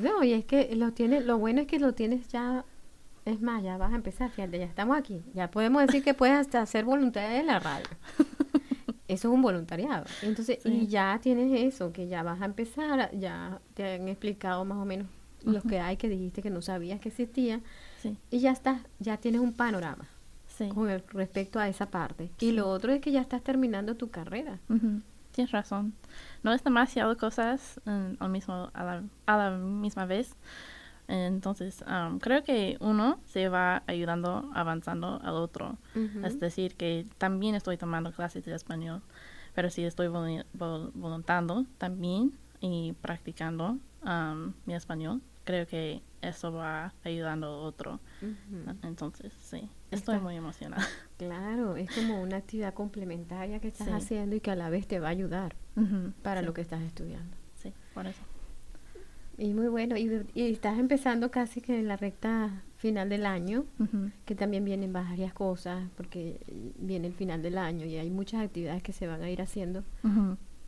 No, 0.00 0.22
y 0.24 0.32
es 0.32 0.44
que 0.44 0.74
lo 0.76 0.92
tienes, 0.92 1.24
lo 1.24 1.38
bueno 1.38 1.60
es 1.62 1.66
que 1.66 1.78
lo 1.78 1.92
tienes 1.94 2.28
ya, 2.28 2.64
es 3.24 3.40
más, 3.40 3.62
ya 3.62 3.76
vas 3.78 3.92
a 3.92 3.96
empezar, 3.96 4.30
fíjate, 4.30 4.58
ya 4.58 4.64
estamos 4.64 4.96
aquí. 4.98 5.22
Ya 5.34 5.50
podemos 5.50 5.82
decir 5.86 6.02
que 6.02 6.14
puedes 6.14 6.36
hasta 6.36 6.64
ser 6.66 6.84
voluntaria 6.84 7.38
en 7.40 7.46
la 7.46 7.60
radio. 7.60 7.86
Eso 9.08 9.28
es 9.28 9.34
un 9.34 9.42
voluntariado. 9.42 10.04
Entonces, 10.22 10.58
y 10.64 10.70
Sí. 10.80 10.86
ya 10.86 11.18
tienes 11.22 11.52
eso, 11.60 11.92
que 11.92 12.08
ya 12.08 12.22
vas 12.22 12.40
a 12.40 12.46
empezar, 12.46 13.10
ya 13.14 13.60
te 13.74 13.94
han 13.96 14.08
explicado 14.08 14.64
más 14.64 14.78
o 14.78 14.84
menos 14.86 15.06
los 15.44 15.62
que 15.64 15.80
hay 15.80 15.96
que 15.96 16.08
dijiste 16.08 16.42
que 16.42 16.50
no 16.50 16.62
sabías 16.62 17.00
que 17.00 17.08
existía. 17.10 17.60
Sí. 18.00 18.16
Y 18.30 18.40
ya 18.40 18.50
estás, 18.52 18.80
ya 18.98 19.16
tienes 19.16 19.40
un 19.40 19.52
panorama 19.52 20.06
Sí. 20.48 20.68
con 20.68 20.90
el- 20.90 21.02
respecto 21.08 21.58
a 21.58 21.68
esa 21.68 21.86
parte. 21.86 22.30
Y 22.40 22.52
lo 22.52 22.68
otro 22.68 22.92
es 22.92 23.00
que 23.00 23.10
ya 23.12 23.20
estás 23.20 23.42
terminando 23.42 23.94
tu 23.96 24.10
carrera. 24.10 24.58
Tienes 25.32 25.50
razón. 25.50 25.94
No 26.42 26.52
es 26.52 26.62
demasiado 26.62 27.16
cosas 27.16 27.80
al 27.86 28.28
mismo, 28.28 28.70
a, 28.74 28.84
la, 28.84 29.02
a 29.26 29.36
la 29.36 29.50
misma 29.56 30.04
vez. 30.04 30.36
Entonces, 31.08 31.82
am, 31.86 32.18
creo 32.20 32.42
que 32.44 32.76
uno 32.80 33.18
se 33.26 33.48
va 33.48 33.82
ayudando, 33.86 34.50
avanzando 34.54 35.20
al 35.22 35.34
otro. 35.34 35.76
Es 36.24 36.38
decir, 36.38 36.74
que 36.76 37.06
también 37.18 37.54
estoy 37.54 37.76
tomando 37.76 38.12
clases 38.12 38.44
de 38.44 38.54
español, 38.54 39.02
pero 39.54 39.68
sí 39.70 39.84
estoy 39.84 40.06
volu- 40.08 40.44
vol- 40.56 40.90
voluntando 40.94 41.66
también 41.78 42.32
y 42.60 42.92
practicando 43.00 43.78
mi 44.66 44.74
español. 44.74 45.20
Creo 45.44 45.66
que 45.66 46.02
eso 46.20 46.52
va 46.52 46.94
ayudando 47.04 47.46
al 47.48 47.66
otro. 47.66 48.00
Entonces, 48.82 49.32
sí, 49.32 49.68
estoy 49.90 50.14
Está- 50.14 50.20
muy 50.24 50.36
emocionada. 50.36 50.86
Claro, 51.18 51.76
es 51.76 51.88
como 51.94 52.20
una 52.20 52.38
actividad 52.38 52.74
complementaria 52.74 53.60
que 53.60 53.68
estás 53.68 53.86
Sí. 53.86 53.92
haciendo 53.92 54.34
y 54.34 54.40
que 54.40 54.50
a 54.50 54.56
la 54.56 54.70
vez 54.70 54.88
te 54.88 54.98
va 54.98 55.06
a 55.08 55.10
ayudar 55.10 55.54
para 56.22 56.40
sí, 56.40 56.46
lo 56.46 56.52
que 56.54 56.60
estás 56.62 56.82
estudiando. 56.82 57.36
Sí, 57.54 57.72
por 57.94 58.06
eso. 58.08 58.20
Y 59.38 59.54
muy 59.54 59.68
bueno, 59.68 59.96
y, 59.96 60.10
estás 60.34 60.78
empezando 60.78 61.30
casi 61.30 61.60
que 61.60 61.78
en 61.78 61.86
la 61.88 61.96
recta 61.96 62.62
final 62.76 63.08
del 63.08 63.24
año, 63.24 63.64
que 64.26 64.34
también 64.34 64.64
vienen 64.64 64.92
varias 64.92 65.32
cosas, 65.32 65.88
porque 65.96 66.40
viene 66.78 67.06
el 67.06 67.14
final 67.14 67.40
del 67.40 67.56
año 67.56 67.86
y 67.86 67.96
hay 67.96 68.10
muchas 68.10 68.42
actividades 68.44 68.82
que 68.82 68.92
se 68.92 69.06
van 69.06 69.22
a 69.22 69.30
ir 69.30 69.40
haciendo 69.42 69.84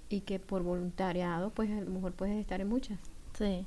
y 0.08 0.20
que 0.20 0.38
por 0.38 0.62
voluntariado, 0.62 1.50
pues 1.50 1.70
a 1.70 1.80
lo 1.80 1.90
mejor 1.90 2.12
puedes 2.12 2.36
estar 2.38 2.60
en 2.60 2.68
muchas. 2.68 2.98
Sí. 3.36 3.66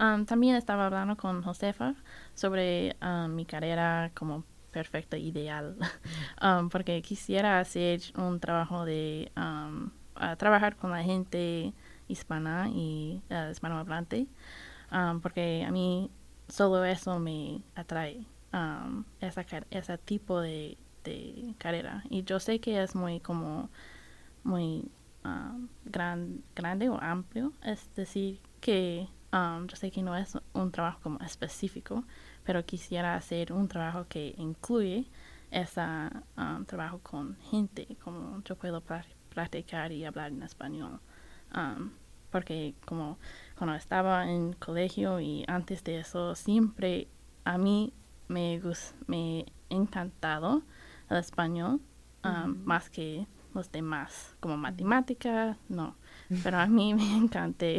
Am, 0.00 0.26
también 0.26 0.54
estaba 0.54 0.86
hablando 0.86 1.16
con 1.16 1.42
Josefa 1.42 1.94
sobre 2.34 2.96
mi 3.30 3.44
carrera 3.44 4.12
como 4.14 4.44
perfecta 4.70 5.16
ideal, 5.16 5.76
porque 6.70 7.02
quisiera 7.02 7.58
hacer 7.58 8.00
un 8.16 8.38
trabajo 8.38 8.84
de 8.84 9.32
trabajar 10.36 10.76
con 10.76 10.92
la 10.92 11.02
gente 11.02 11.72
hispana 12.06 12.68
y 12.68 13.22
eh, 13.28 13.48
hispanohablante, 13.50 14.28
porque 15.20 15.64
a 15.66 15.72
mí 15.72 16.10
solo 16.48 16.84
eso 16.84 17.18
me 17.18 17.62
atrae, 17.74 18.24
esa 19.20 19.44
ese 19.70 19.98
tipo 19.98 20.40
de, 20.40 20.78
de 21.02 21.54
carrera. 21.58 22.04
Y 22.08 22.22
yo 22.22 22.38
sé 22.38 22.60
que 22.60 22.80
es 22.82 22.94
muy 22.94 23.18
como 23.18 23.68
muy 24.44 24.90
um, 25.24 25.68
gran, 25.84 26.42
grande 26.54 26.88
o 26.88 26.98
amplio. 27.00 27.52
Es 27.62 27.94
decir, 27.94 28.40
que 28.60 29.08
um, 29.32 29.66
yo 29.66 29.76
sé 29.76 29.90
que 29.90 30.02
no 30.02 30.16
es 30.16 30.36
un 30.52 30.70
trabajo 30.70 31.00
como 31.02 31.18
específico, 31.20 32.04
pero 32.44 32.64
quisiera 32.64 33.14
hacer 33.14 33.52
un 33.52 33.68
trabajo 33.68 34.06
que 34.08 34.34
incluye 34.38 35.06
ese 35.50 35.80
um, 36.36 36.64
trabajo 36.64 36.98
con 37.00 37.36
gente, 37.50 37.86
como 38.02 38.42
yo 38.44 38.56
puedo 38.56 38.82
pra- 38.82 39.04
practicar 39.34 39.92
y 39.92 40.04
hablar 40.04 40.30
en 40.32 40.42
español. 40.42 41.00
Um, 41.54 41.90
porque 42.30 42.74
como 42.84 43.18
cuando 43.56 43.74
estaba 43.74 44.30
en 44.30 44.52
colegio 44.54 45.18
y 45.20 45.44
antes 45.48 45.82
de 45.84 46.00
eso, 46.00 46.34
siempre 46.34 47.08
a 47.44 47.56
mí 47.56 47.92
me, 48.28 48.60
me 49.06 49.46
encantado 49.70 50.62
el 51.08 51.16
español 51.16 51.80
um, 52.24 52.50
Ujú. 52.50 52.60
más 52.64 52.90
que 52.90 53.26
los 53.54 53.72
demás, 53.72 54.36
como 54.40 54.56
matemática, 54.58 55.56
no. 55.68 55.96
Pero 56.42 56.58
a 56.58 56.66
mí 56.66 56.94
me 56.94 57.16
encanté 57.16 57.78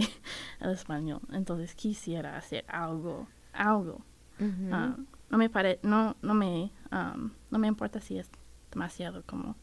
el 0.59 0.71
español, 0.71 1.21
entonces 1.31 1.75
quisiera 1.75 2.37
hacer 2.37 2.65
algo, 2.67 3.27
algo. 3.53 4.01
Ah, 4.71 4.95
no 5.29 5.37
me 5.37 5.49
pare, 5.49 5.79
no, 5.83 6.15
no 6.21 6.33
me, 6.33 6.71
um, 6.91 7.31
no 7.51 7.59
me 7.59 7.67
importa 7.67 7.99
si 8.01 8.17
es 8.17 8.29
demasiado 8.71 9.23
como, 9.25 9.55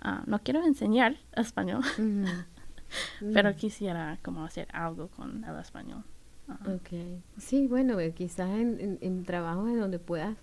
ah, 0.00 0.22
no 0.26 0.38
quiero 0.40 0.64
enseñar 0.64 1.16
español, 1.32 1.82
pero 3.34 3.50
Mm. 3.50 3.54
quisiera 3.54 4.18
como 4.22 4.44
hacer 4.44 4.68
algo 4.72 5.08
con 5.08 5.44
el 5.44 5.58
español. 5.58 6.02
Ah, 6.48 6.58
Ok. 6.74 7.20
Sí, 7.38 7.66
bueno, 7.66 7.98
eh, 8.00 8.12
quizás 8.12 8.48
en, 8.50 8.80
en, 8.80 8.98
en 9.00 9.24
trabajos 9.24 9.68
en 9.68 9.80
donde 9.80 9.98
puedas 9.98 10.36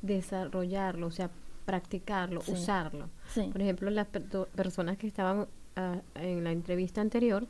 desarrollarlo, 0.00 1.06
o 1.06 1.10
sea, 1.10 1.30
practicarlo, 1.64 2.40
Sí. 2.42 2.52
usarlo. 2.52 3.08
sí, 3.28 3.48
Por 3.52 3.60
ejemplo, 3.62 3.90
las 3.90 4.06
per- 4.08 4.24
personas 4.54 4.96
que 4.98 5.06
estaban 5.06 5.46
ah, 5.76 6.00
en 6.14 6.44
la 6.44 6.52
entrevista 6.52 7.00
anterior, 7.00 7.46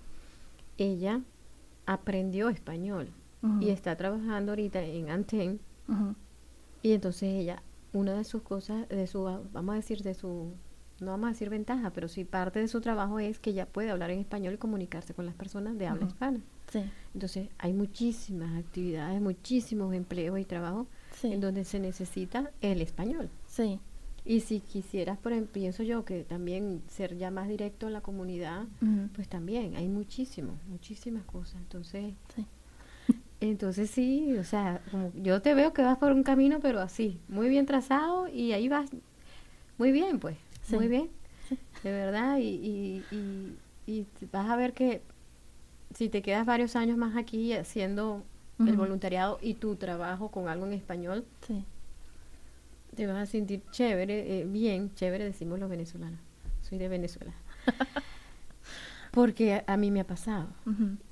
ella 0.78 1.20
aprendió 1.86 2.48
español 2.48 3.08
y 3.60 3.70
está 3.70 3.96
trabajando 3.96 4.52
ahorita 4.52 4.80
en 4.82 5.10
Anten 5.10 5.58
y 6.82 6.92
entonces 6.92 7.24
ella 7.34 7.62
una 7.92 8.14
de 8.14 8.24
sus 8.24 8.42
cosas, 8.42 8.88
de 8.88 9.06
su, 9.06 9.24
vamos 9.52 9.72
a 9.72 9.76
decir, 9.76 10.02
de 10.02 10.14
su, 10.14 10.52
no 11.00 11.10
vamos 11.10 11.26
a 11.26 11.32
decir 11.32 11.50
ventaja, 11.50 11.90
pero 11.90 12.06
sí 12.08 12.24
parte 12.24 12.60
de 12.60 12.68
su 12.68 12.80
trabajo 12.80 13.18
es 13.18 13.38
que 13.40 13.52
ya 13.52 13.66
puede 13.66 13.90
hablar 13.90 14.10
en 14.12 14.20
español 14.20 14.54
y 14.54 14.58
comunicarse 14.58 15.12
con 15.12 15.26
las 15.26 15.34
personas 15.34 15.76
de 15.76 15.88
habla 15.88 16.06
hispana. 16.06 16.40
Sí. 16.70 16.84
Entonces, 17.12 17.48
hay 17.58 17.72
muchísimas 17.74 18.56
actividades, 18.58 19.20
muchísimos 19.20 19.92
empleos 19.92 20.38
y 20.38 20.44
trabajos 20.44 20.86
Sí. 21.16 21.32
en 21.32 21.40
donde 21.40 21.64
se 21.64 21.78
necesita 21.80 22.50
el 22.62 22.80
español. 22.80 23.28
Sí. 23.46 23.78
Y 24.24 24.40
si 24.40 24.60
quisieras, 24.60 25.18
por 25.18 25.32
ejemplo, 25.32 25.52
pienso 25.52 25.82
yo 25.82 26.04
que 26.04 26.22
también 26.22 26.82
ser 26.88 27.16
ya 27.16 27.30
más 27.30 27.48
directo 27.48 27.88
en 27.88 27.92
la 27.92 28.00
comunidad, 28.02 28.66
pues 29.14 29.28
también 29.28 29.74
hay 29.76 29.88
muchísimo, 29.88 30.58
muchísimas 30.68 31.24
cosas. 31.24 31.56
Entonces, 31.56 32.14
Sí. 32.34 32.46
entonces 33.40 33.90
sí, 33.90 34.36
o 34.38 34.44
sea, 34.44 34.80
como 34.90 35.10
yo 35.16 35.42
te 35.42 35.54
veo 35.54 35.72
que 35.72 35.82
vas 35.82 35.98
por 35.98 36.12
un 36.12 36.22
camino, 36.22 36.60
pero 36.60 36.80
así, 36.80 37.18
muy 37.28 37.48
bien 37.48 37.66
trazado 37.66 38.28
y 38.28 38.52
ahí 38.52 38.68
vas 38.68 38.90
muy 39.78 39.90
bien, 39.90 40.20
pues, 40.20 40.36
Sí. 40.62 40.76
muy 40.76 40.86
bien, 40.86 41.10
de 41.82 41.90
verdad. 41.90 42.38
Y, 42.38 42.44
y, 42.46 43.06
y, 43.10 43.56
y 43.92 44.06
vas 44.30 44.48
a 44.48 44.54
ver 44.54 44.72
que 44.72 45.02
si 45.94 46.08
te 46.08 46.22
quedas 46.22 46.46
varios 46.46 46.76
años 46.76 46.96
más 46.96 47.16
aquí 47.16 47.52
haciendo 47.54 48.22
el 48.60 48.76
voluntariado 48.76 49.38
y 49.42 49.54
tu 49.54 49.74
trabajo 49.74 50.30
con 50.30 50.46
algo 50.46 50.66
en 50.66 50.74
español, 50.74 51.24
Sí. 51.44 51.64
Te 52.94 53.06
vas 53.06 53.16
a 53.16 53.26
sentir 53.26 53.62
chévere, 53.70 54.40
eh, 54.40 54.44
bien, 54.44 54.94
chévere 54.94 55.24
decimos 55.24 55.58
los 55.58 55.68
venezolanos. 55.70 56.20
Soy 56.62 56.78
de 56.78 56.88
Venezuela. 56.88 57.32
Porque 59.10 59.54
a, 59.54 59.64
a 59.66 59.76
mí 59.76 59.90
me 59.90 60.00
ha 60.00 60.06
pasado. 60.06 60.46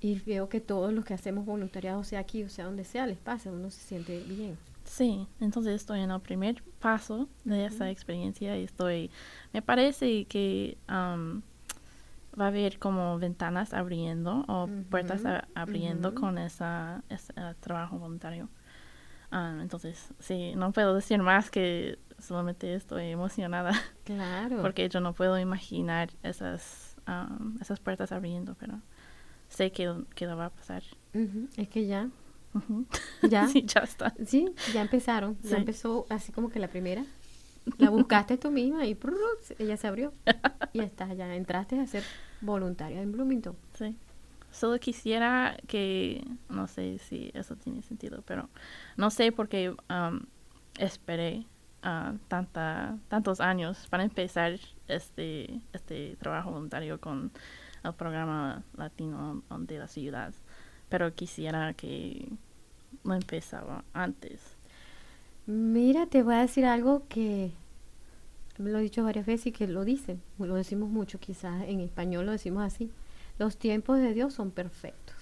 Y 0.01 0.19
veo 0.21 0.49
que 0.49 0.61
todos 0.61 0.93
los 0.93 1.05
que 1.05 1.13
hacemos 1.15 1.45
voluntariado, 1.45 2.03
sea 2.05 2.21
aquí 2.21 2.43
o 2.43 2.49
sea 2.49 2.65
donde 2.65 2.85
sea, 2.85 3.07
les 3.07 3.19
pasa, 3.19 3.51
uno 3.51 3.71
se 3.71 3.81
siente 3.81 4.21
bien. 4.27 4.57
Sí, 4.85 5.27
entonces 5.41 5.75
estoy 5.75 6.01
en 6.01 6.11
el 6.11 6.21
primer 6.21 6.63
paso 6.81 7.29
de 7.45 7.67
esa 7.67 7.91
experiencia 7.91 8.59
y 8.59 8.65
estoy, 8.65 9.11
me 9.53 9.61
parece 9.61 10.25
que 10.25 10.79
am, 10.87 11.43
va 12.39 12.47
a 12.47 12.49
haber 12.49 12.79
como 12.79 13.19
ventanas 13.19 13.75
abriendo 13.75 14.45
o 14.49 14.69
puertas 14.89 15.27
a- 15.27 15.47
abriendo 15.55 16.15
con 16.15 16.39
esa, 16.39 17.05
ese 17.11 17.33
trabajo 17.61 17.99
voluntario. 17.99 18.49
Am, 19.31 19.61
entonces, 19.61 20.09
sí, 20.19 20.55
no 20.57 20.73
puedo 20.73 20.95
decir 20.95 21.21
más 21.21 21.51
que 21.51 21.99
solamente 22.19 22.75
estoy 22.75 23.07
emocionada 23.11 23.73
Claro. 24.05 24.61
porque 24.61 24.89
yo 24.89 25.01
no 25.01 25.13
puedo 25.15 25.39
imaginar 25.39 26.11
esas, 26.23 26.97
am, 27.07 27.57
esas 27.61 27.79
puertas 27.81 28.13
abriendo, 28.13 28.55
pero 28.59 28.81
sé 29.49 29.71
que, 29.73 30.05
que 30.15 30.27
lo 30.27 30.37
va 30.37 30.47
a 30.47 30.51
pasar. 30.51 30.83
Es 31.57 31.69
que 31.69 31.87
ya, 31.87 32.09
ya. 33.29 33.47
sí, 33.49 33.63
ya 33.67 33.81
está. 33.81 34.15
Sí, 34.27 34.53
ya 34.75 34.83
empezaron. 34.83 35.37
Sí. 35.43 35.51
Ya 35.51 35.57
empezó 35.59 36.07
así 36.09 36.33
como 36.33 36.51
que 36.51 36.59
la 36.59 36.69
primera. 36.69 37.05
La 37.79 37.91
buscaste 37.91 38.39
tú 38.39 38.51
misma 38.51 38.87
y 38.87 38.95
prrr, 38.95 39.15
ella 39.59 39.77
se 39.77 39.87
abrió. 39.87 40.13
Y 40.73 40.79
ya 40.79 40.85
está, 40.85 41.13
ya 41.13 41.35
entraste 41.37 41.79
a 41.79 41.87
ser 41.87 42.03
voluntaria 42.41 43.03
en 43.03 43.13
Bloomington. 43.13 43.55
Sí. 43.75 43.97
Solo 44.51 44.79
quisiera 44.81 45.57
que, 45.67 46.25
no 46.49 46.67
sé 46.67 46.99
si 46.99 47.31
eso 47.35 47.57
tiene 47.57 47.83
sentido, 47.83 48.23
pero 48.27 48.49
no 48.97 49.11
sé 49.11 49.31
por 49.33 49.49
qué 49.49 49.71
um, 49.71 50.21
esperé 50.79 51.47
ah, 51.83 52.15
tanta, 52.29 52.99
tantos 53.09 53.41
años 53.41 53.87
para 53.89 54.03
empezar 54.03 54.59
este, 54.89 55.61
este 55.73 56.17
trabajo 56.17 56.51
voluntario 56.51 57.01
con 57.01 57.31
el 57.85 57.95
programa 57.95 58.63
latino 58.77 59.43
de 59.59 59.79
la 59.79 59.87
ciudad. 59.87 60.35
Pero 60.89 61.15
quisiera 61.15 61.73
que 61.75 62.29
lo 63.05 63.15
empezaba 63.15 63.85
antes. 63.93 64.41
Mira, 65.47 66.07
te 66.07 66.23
voy 66.23 66.35
a 66.35 66.41
decir 66.41 66.65
algo 66.67 67.05
que 67.09 67.53
lo 68.59 68.79
he 68.79 68.83
dicho 68.83 69.03
varias 69.05 69.27
veces 69.27 69.47
y 69.47 69.53
que 69.53 69.67
lo 69.67 69.85
dicen, 69.85 70.21
lo 70.39 70.55
decimos 70.55 70.91
mucho, 70.91 71.19
quizás 71.19 71.63
en 71.67 71.81
español 71.81 72.27
lo 72.27 72.33
decimos 72.33 72.65
así. 72.65 72.91
Los 73.41 73.57
tiempos 73.57 73.99
de 73.99 74.13
Dios 74.13 74.35
son 74.35 74.51
perfectos. 74.51 75.17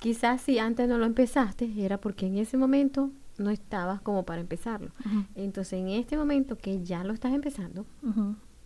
Quizás 0.00 0.40
si 0.42 0.58
antes 0.58 0.88
no 0.88 0.98
lo 0.98 1.06
empezaste, 1.06 1.70
era 1.78 1.98
porque 1.98 2.26
en 2.26 2.36
ese 2.38 2.56
momento 2.56 3.10
no 3.38 3.50
estabas 3.50 4.00
como 4.00 4.24
para 4.24 4.40
empezarlo. 4.40 4.90
Entonces, 5.36 5.74
en 5.80 5.88
este 5.90 6.16
momento 6.16 6.58
que 6.58 6.82
ya 6.82 7.04
lo 7.04 7.12
estás 7.14 7.32
empezando, 7.32 7.86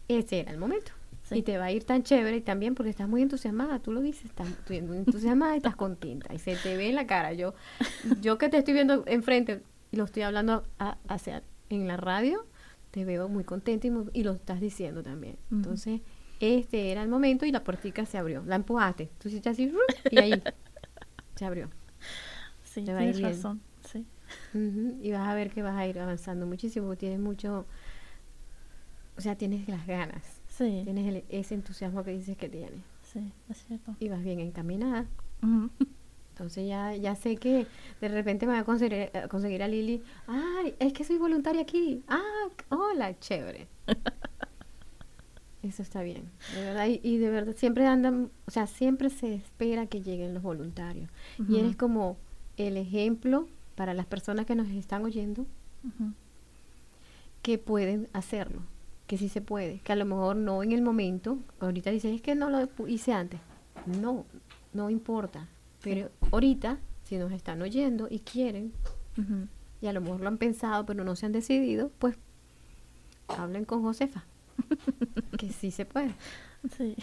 ese 0.09 0.41
era 0.41 0.51
el 0.51 0.57
momento. 0.59 0.93
Sí. 1.25 1.37
Y 1.37 1.43
te 1.43 1.59
va 1.59 1.67
a 1.67 1.73
ir 1.73 1.85
tan 1.85 2.03
chévere 2.05 2.39
y 2.39 2.41
también 2.41 2.75
porque 2.75 2.89
estás 2.89 3.07
muy 3.07 3.21
entusiasmada, 3.21 3.81
tú 3.81 3.93
lo 3.93 4.01
dices, 4.01 4.25
estás 4.25 4.49
muy 4.71 4.97
entusiasmada 4.97 5.53
y 5.55 5.59
estás 5.59 5.77
contenta 5.77 6.33
y 6.35 6.39
se 6.39 6.57
te 6.57 6.75
ve 6.79 6.89
en 6.89 6.95
la 6.95 7.07
cara. 7.07 7.35
Yo, 7.35 7.53
yo 8.23 8.39
que 8.39 8.49
te 8.49 8.57
estoy 8.57 8.73
viendo 8.73 9.05
enfrente 9.07 9.63
y 9.93 9.97
lo 9.97 10.05
estoy 10.05 10.23
hablando 10.23 10.65
a- 10.79 10.97
hacia 11.07 11.43
en 11.69 11.87
la 11.87 11.99
radio, 11.99 12.47
te 12.93 13.05
veo 13.05 13.29
muy 13.29 13.45
contenta 13.45 13.87
y, 13.87 13.91
muy- 13.91 14.09
y 14.15 14.23
lo 14.23 14.33
estás 14.33 14.59
diciendo 14.59 15.03
también. 15.03 15.37
Entonces, 15.53 16.01
este 16.41 16.91
era 16.93 17.03
el 17.03 17.09
momento 17.09 17.45
y 17.47 17.53
la 17.53 17.65
puertica 17.65 18.07
se 18.07 18.19
abrió. 18.19 18.43
La 18.47 18.57
empujaste, 18.57 19.11
tú 19.19 19.29
hiciste 19.29 19.49
así 19.49 19.73
y 20.11 20.19
ahí 20.19 20.43
se 21.37 21.45
abrió. 21.45 21.69
Sí, 22.65 22.83
tienes 22.83 23.21
razón. 23.23 23.61
Sí. 23.91 24.05
Y 25.03 25.11
vas 25.13 25.27
a 25.29 25.35
ver 25.35 25.51
que 25.51 25.63
vas 25.63 25.77
a 25.77 25.87
ir 25.87 25.99
avanzando 25.99 26.47
muchísimo, 26.47 26.95
tienes 26.97 27.19
mucho, 27.19 27.67
o 29.17 29.21
sea, 29.21 29.37
tienes 29.37 29.69
las 29.69 29.87
ganas, 29.87 30.23
Sí, 30.49 30.83
tienes 30.85 31.07
el- 31.09 31.25
ese 31.29 31.55
entusiasmo 31.55 32.05
que 32.05 32.11
dices 32.13 32.37
que 32.37 32.49
tienes 32.49 32.81
sí, 33.03 33.33
es 33.49 33.65
cierto. 33.67 33.95
y 34.01 34.09
vas 34.09 34.23
bien 34.23 34.41
encaminada. 34.41 35.07
Entonces 36.31 36.69
ya, 36.69 36.95
ya 36.95 37.15
sé 37.17 37.37
que 37.37 37.67
de 38.01 38.09
repente 38.09 38.47
me 38.47 38.53
voy 38.53 38.61
a 38.61 38.65
conseguir, 38.65 39.11
a 39.17 39.27
conseguir 39.29 39.63
a 39.63 39.69
Lili. 39.69 40.03
Ay, 40.27 40.75
es 40.79 40.93
que 40.93 41.03
soy 41.05 41.19
voluntaria 41.19 41.63
aquí. 41.63 42.05
Ah, 42.07 42.49
hola, 42.69 43.19
chévere. 43.19 43.67
Eso 45.63 45.83
está 45.83 46.03
bien, 46.03 46.31
de 46.55 46.63
verdad. 46.63 46.87
Y, 46.87 47.01
y 47.03 47.19
de 47.19 47.31
verdad, 47.31 47.55
siempre 47.57 47.87
andan, 47.87 48.31
o 48.47 48.51
sea, 48.51 48.67
siempre 48.67 49.11
se 49.11 49.35
espera 49.35 49.87
que 49.87 50.03
lleguen 50.03 50.35
los 50.35 50.43
voluntarios. 50.43 51.11
Y 51.49 51.59
eres 51.59 51.77
como 51.77 52.17
el 52.57 52.77
ejemplo 52.77 53.49
para 53.75 53.95
las 53.95 54.07
personas 54.07 54.47
que 54.47 54.55
nos 54.55 54.69
están 54.69 55.05
oyendo 55.05 55.47
que 57.43 57.59
pueden 57.59 58.09
hacerlo, 58.13 58.63
que 59.07 59.17
sí 59.19 59.29
se 59.29 59.41
puede, 59.41 59.81
que 59.81 59.93
a 59.93 59.97
lo 59.97 60.05
mejor 60.05 60.37
no 60.37 60.63
en 60.63 60.73
el 60.73 60.83
momento, 60.83 61.39
ahorita 61.61 61.91
dices, 61.91 62.15
es 62.15 62.21
que 62.21 62.35
no 62.35 62.51
lo 62.51 62.69
hice 62.87 63.13
antes. 63.13 63.41
No, 63.87 64.27
no 64.73 64.91
importa, 64.91 65.49
pero 65.83 66.11
ahorita, 66.33 66.79
si 67.05 67.17
nos 67.17 67.33
están 67.33 67.63
oyendo 67.63 68.09
y 68.11 68.21
quieren, 68.21 68.73
y 69.81 69.87
a 69.87 69.93
lo 69.93 70.01
mejor 70.01 70.21
lo 70.21 70.29
han 70.29 70.39
pensado, 70.39 70.85
pero 70.87 71.05
no 71.05 71.17
se 71.17 71.27
han 71.27 71.33
decidido, 71.33 71.91
pues 71.99 72.17
hablen 73.29 73.65
con 73.65 73.83
Josefa, 73.83 74.25
que 75.39 75.51
sí 75.53 75.71
se 75.71 75.85
puede. 75.85 76.15
Sí. 76.77 76.97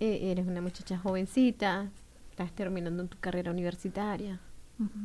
Eh, 0.00 0.30
eres 0.30 0.46
una 0.46 0.60
muchacha 0.60 0.98
jovencita, 0.98 1.90
estás 2.30 2.52
terminando 2.52 3.04
tu 3.06 3.18
carrera 3.18 3.50
universitaria, 3.50 4.40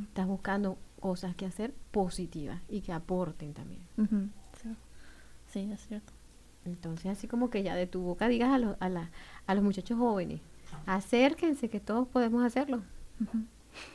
estás 0.07 0.27
buscando 0.27 0.77
cosas 0.99 1.35
que 1.35 1.45
hacer 1.45 1.73
positivas 1.91 2.61
y 2.69 2.81
que 2.81 2.91
aporten 2.93 3.53
también. 3.53 3.81
Sí. 4.61 4.69
Sí, 5.47 5.71
es 5.71 5.85
cierto. 5.87 6.13
Entonces, 6.65 7.05
así 7.07 7.27
como 7.27 7.49
que 7.49 7.61
ya 7.63 7.75
de 7.75 7.85
tu 7.87 8.01
boca 8.01 8.27
digas 8.27 8.51
a, 8.51 8.57
los- 8.57 8.75
a, 8.79 8.89
la- 8.89 9.11
a 9.47 9.53
los 9.55 9.63
muchachos 9.63 9.97
jóvenes, 9.97 10.41
acérquense 10.85 11.69
que 11.69 11.79
todos 11.79 12.07
podemos 12.07 12.43
hacerlo, 12.43 12.81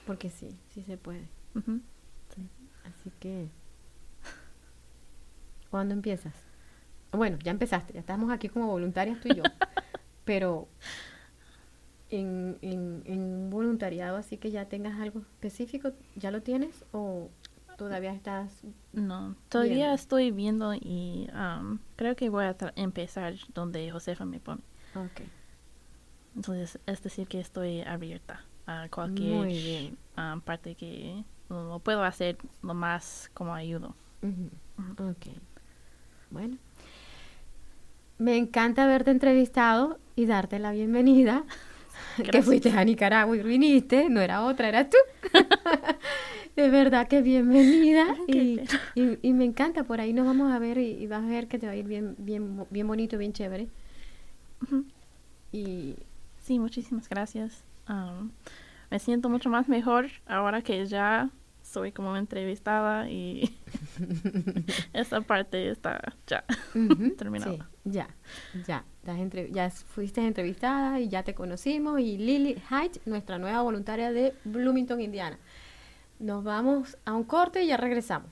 porque 0.06 0.30
sí, 0.30 0.48
sí 0.72 0.82
se 0.84 0.96
puede. 0.96 1.28
Sí. 2.34 2.46
Así 2.84 3.10
que, 3.18 3.48
¿cuándo 5.70 5.94
empiezas? 5.94 6.34
Bueno, 7.12 7.38
ya 7.42 7.50
empezaste, 7.50 7.92
ya 7.94 8.00
estamos 8.00 8.30
aquí 8.30 8.48
como 8.48 8.66
voluntarias 8.68 9.18
tú 9.20 9.28
y 9.28 9.34
yo, 9.34 9.50
pero 10.24 10.68
en, 12.10 12.58
en, 12.62 13.02
en 13.06 13.20
un 13.20 13.50
voluntariado 13.50 14.16
así 14.16 14.36
que 14.36 14.50
ya 14.50 14.66
tengas 14.68 14.98
algo 15.00 15.20
específico, 15.20 15.92
¿ya 16.16 16.30
lo 16.30 16.42
tienes 16.42 16.84
o 16.92 17.30
todavía 17.76 18.12
estás 18.12 18.62
No, 18.92 19.36
todavía 19.48 19.92
viendo? 19.92 19.94
estoy 19.94 20.30
viendo 20.32 20.74
y 20.74 21.28
um, 21.32 21.78
creo 21.96 22.16
que 22.16 22.28
voy 22.28 22.44
a 22.44 22.56
empezar 22.76 23.34
donde 23.54 23.90
Josefa 23.90 24.24
me 24.24 24.40
pone. 24.40 24.62
Ok, 24.94 25.20
Entonces, 26.34 26.78
es 26.86 27.02
decir, 27.02 27.26
que 27.26 27.40
estoy 27.40 27.80
abierta 27.82 28.44
a 28.66 28.88
cualquier 28.88 29.94
um, 30.16 30.40
parte 30.40 30.74
que 30.76 31.24
lo, 31.48 31.80
puedo 31.80 32.02
hacer 32.04 32.38
lo 32.62 32.74
más 32.74 33.30
como 33.34 33.54
ayudo. 33.54 33.94
Ujú, 34.22 34.50
ok. 35.10 35.26
Bueno, 36.30 36.58
me 38.20 38.36
encanta 38.36 38.84
haberte 38.84 39.10
entrevistado 39.10 39.98
y 40.14 40.26
darte 40.26 40.58
la 40.58 40.72
bienvenida. 40.72 41.44
Que 42.30 42.42
fuiste 42.42 42.70
a 42.70 42.84
Nicaragua 42.84 43.36
y 43.36 43.42
viniste, 43.42 44.08
no 44.08 44.20
era 44.20 44.42
otra, 44.42 44.68
era 44.68 44.88
tú. 44.88 44.96
De 46.56 46.68
verdad 46.68 47.08
que 47.08 47.22
bienvenida 47.22 48.06
y, 48.26 48.60
y, 48.94 49.18
y 49.22 49.32
me 49.32 49.44
encanta, 49.44 49.84
por 49.84 50.00
ahí 50.00 50.12
nos 50.12 50.26
vamos 50.26 50.52
a 50.52 50.58
ver 50.58 50.78
y, 50.78 50.90
y 50.90 51.06
vas 51.06 51.22
a 51.22 51.26
ver 51.26 51.46
que 51.46 51.58
te 51.58 51.66
va 51.66 51.72
a 51.72 51.76
ir 51.76 51.86
bien, 51.86 52.16
bien, 52.18 52.66
bien 52.70 52.86
bonito, 52.86 53.16
bien 53.16 53.32
chévere. 53.32 53.68
Y 55.52 55.94
Sí, 56.50 56.58
muchísimas 56.58 57.08
gracias. 57.08 57.62
Um, 57.88 58.30
me 58.90 58.98
siento 58.98 59.28
mucho 59.28 59.50
más 59.50 59.68
mejor 59.68 60.08
ahora 60.26 60.62
que 60.62 60.84
ya 60.86 61.30
soy 61.70 61.92
como 61.92 62.16
entrevistada 62.16 63.08
y 63.08 63.56
esa 64.92 65.20
parte 65.20 65.70
está 65.70 66.00
ya 66.26 66.44
terminada. 67.18 67.52
Sí, 67.52 67.60
ya, 67.84 68.08
ya. 68.66 68.84
ya 69.50 69.70
fuiste 69.70 70.20
entrevistada 70.26 71.00
y 71.00 71.08
ya 71.08 71.22
te 71.22 71.34
conocimos. 71.34 72.00
Y 72.00 72.18
Lily 72.18 72.60
Height, 72.70 72.98
nuestra 73.06 73.38
nueva 73.38 73.62
voluntaria 73.62 74.12
de 74.12 74.34
Bloomington, 74.44 75.00
Indiana. 75.00 75.38
Nos 76.18 76.44
vamos 76.44 76.98
a 77.04 77.12
un 77.12 77.24
corte 77.24 77.62
y 77.62 77.68
ya 77.68 77.76
regresamos. 77.76 78.28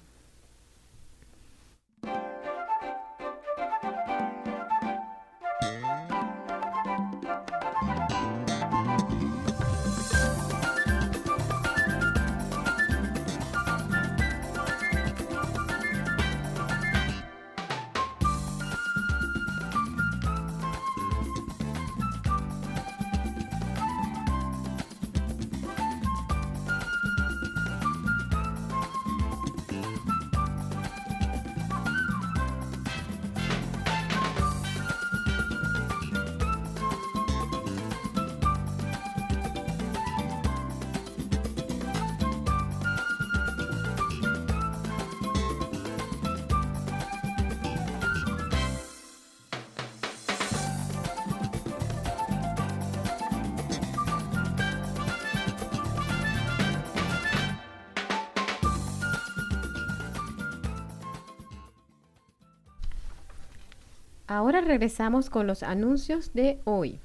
Ahora 64.38 64.60
regresamos 64.60 65.30
con 65.30 65.48
los 65.48 65.64
anuncios 65.64 66.32
de 66.32 66.60
hoy. 66.62 67.00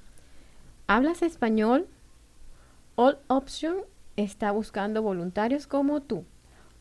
¿Hablas 0.86 1.24
español? 1.24 1.88
All 2.94 3.18
Option 3.26 3.78
está 4.18 4.52
buscando 4.52 5.02
voluntarios 5.02 5.66
como 5.66 6.00
tú. 6.04 6.26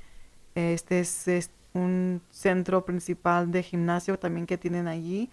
Este 0.54 1.00
es, 1.00 1.28
es 1.28 1.50
un 1.72 2.20
centro 2.30 2.84
principal 2.84 3.50
de 3.50 3.62
gimnasio 3.62 4.18
también 4.18 4.46
que 4.46 4.58
tienen 4.58 4.86
allí 4.86 5.30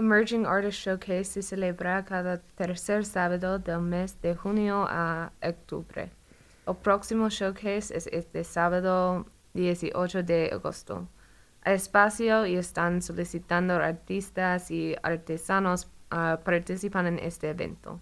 Emerging 0.00 0.46
Artist 0.46 0.80
Showcase 0.80 1.26
se 1.26 1.42
celebra 1.42 2.04
cada 2.04 2.38
tercer 2.56 3.06
sábado 3.06 3.60
del 3.60 3.82
mes 3.82 4.20
de 4.20 4.34
junio 4.34 4.84
a 4.90 5.30
octubre. 5.40 6.10
El 6.66 6.74
próximo 6.74 7.28
showcase 7.28 7.96
es 7.96 8.08
este 8.08 8.42
sábado 8.42 9.26
18 9.52 10.24
de 10.24 10.50
agosto. 10.52 11.06
Hay 11.62 11.74
espacio 11.74 12.46
y 12.46 12.56
están 12.56 13.00
solicitando 13.00 13.74
artistas 13.74 14.72
y 14.72 14.96
artesanos 15.04 15.86
a 16.10 16.40
participar 16.42 17.06
en 17.06 17.20
este 17.20 17.50
evento. 17.50 18.00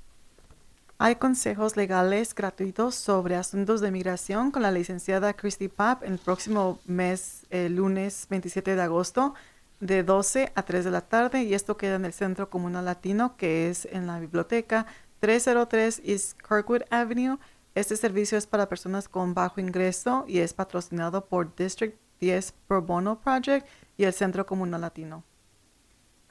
Hay 1.00 1.16
consejos 1.16 1.76
legales 1.76 2.36
gratuitos 2.36 2.96
sobre 2.96 3.36
asuntos 3.36 3.82
de 3.82 3.92
migración 3.92 4.52
con 4.52 4.62
la 4.62 4.72
licenciada 4.72 5.34
Christy 5.34 5.68
Papp 5.68 6.04
el 6.04 6.20
próximo 6.20 6.80
mes, 6.86 7.46
el 7.50 7.76
lunes 7.76 8.28
27 8.30 8.76
de 8.76 8.82
agosto, 8.82 9.34
de 9.80 10.04
12 10.04 10.54
a 10.56 10.64
3 10.64 10.86
de 10.86 10.92
la 10.92 11.02
tarde. 11.02 11.44
Y 11.44 11.56
esto 11.56 11.78
queda 11.78 11.96
en 11.96 12.06
el 12.06 12.14
Centro 12.14 12.50
Comunal 12.50 12.86
Latino, 12.86 13.36
que 13.38 13.70
es 13.70 13.86
en 13.86 14.08
la 14.08 14.20
biblioteca 14.20 14.86
303 15.20 16.02
East 16.06 16.40
Kirkwood 16.42 16.84
Avenue. 16.92 17.38
Este 17.76 17.98
servicio 17.98 18.38
es 18.38 18.46
para 18.46 18.70
personas 18.70 19.10
con 19.10 19.34
bajo 19.34 19.60
ingreso 19.60 20.26
y 20.28 20.40
es 20.40 20.54
patrocinado 20.54 21.26
por 21.26 21.56
District 21.56 21.98
10 22.22 22.54
Pro 22.68 22.82
Bono 22.84 23.20
Project 23.20 23.68
y 23.98 24.04
el 24.04 24.14
Centro 24.14 24.46
Comunal 24.46 24.82
Latino. 24.82 25.24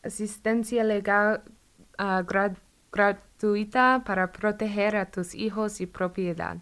Asistencia 0.05 0.85
legal 0.85 1.43
uh, 1.99 2.25
gratuita 2.25 3.32
para 4.05 4.31
proteger 4.31 4.95
a 4.95 5.07
tus 5.07 5.35
hijos 5.35 5.81
y 5.81 5.87
propiedad. 5.87 6.59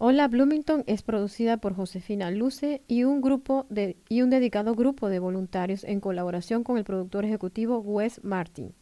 Hola 0.00 0.28
Bloomington 0.28 0.84
es 0.86 1.02
producida 1.02 1.56
por 1.56 1.74
Josefina 1.74 2.30
Luce 2.30 2.82
y 2.86 3.02
un 3.02 3.20
grupo 3.20 3.66
y 4.08 4.22
un 4.22 4.30
dedicado 4.30 4.76
grupo 4.76 5.08
de 5.08 5.18
voluntarios 5.18 5.82
en 5.82 5.98
colaboración 5.98 6.62
con 6.62 6.78
el 6.78 6.84
productor 6.84 7.24
ejecutivo 7.24 7.78
Wes 7.80 8.22
Martin. 8.22 8.74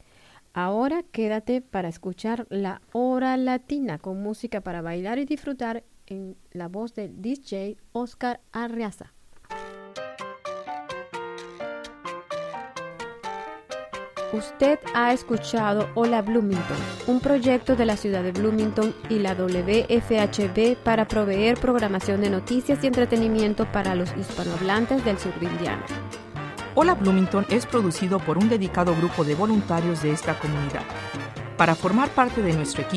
Ahora 0.52 1.02
quédate 1.12 1.62
para 1.62 1.88
escuchar 1.88 2.46
la 2.50 2.82
hora 2.92 3.36
latina 3.38 3.98
con 3.98 4.22
música 4.22 4.60
para 4.60 4.82
bailar 4.82 5.18
y 5.18 5.24
disfrutar 5.24 5.84
en 6.06 6.36
la 6.52 6.68
voz 6.68 6.94
del 6.94 7.20
DJ 7.22 7.78
Oscar 7.92 8.40
Arriaza. 8.52 9.15
Usted 14.32 14.80
ha 14.92 15.12
escuchado 15.12 15.88
Hola 15.94 16.20
Bloomington, 16.20 16.76
un 17.06 17.20
proyecto 17.20 17.76
de 17.76 17.86
la 17.86 17.96
ciudad 17.96 18.24
de 18.24 18.32
Bloomington 18.32 18.92
y 19.08 19.20
la 19.20 19.34
WFHB 19.34 20.76
para 20.82 21.06
proveer 21.06 21.58
programación 21.58 22.20
de 22.20 22.30
noticias 22.30 22.82
y 22.82 22.88
entretenimiento 22.88 23.70
para 23.70 23.94
los 23.94 24.10
hispanohablantes 24.16 25.04
del 25.04 25.18
sur 25.18 25.32
de 25.38 25.46
Indiana. 25.46 25.84
Hola 26.74 26.94
Bloomington 26.94 27.46
es 27.50 27.66
producido 27.66 28.18
por 28.18 28.36
un 28.36 28.48
dedicado 28.48 28.96
grupo 28.96 29.22
de 29.22 29.36
voluntarios 29.36 30.02
de 30.02 30.10
esta 30.10 30.36
comunidad. 30.38 30.82
Para 31.56 31.76
formar 31.76 32.10
parte 32.10 32.42
de 32.42 32.52
nuestro 32.52 32.82
equipo, 32.82 32.94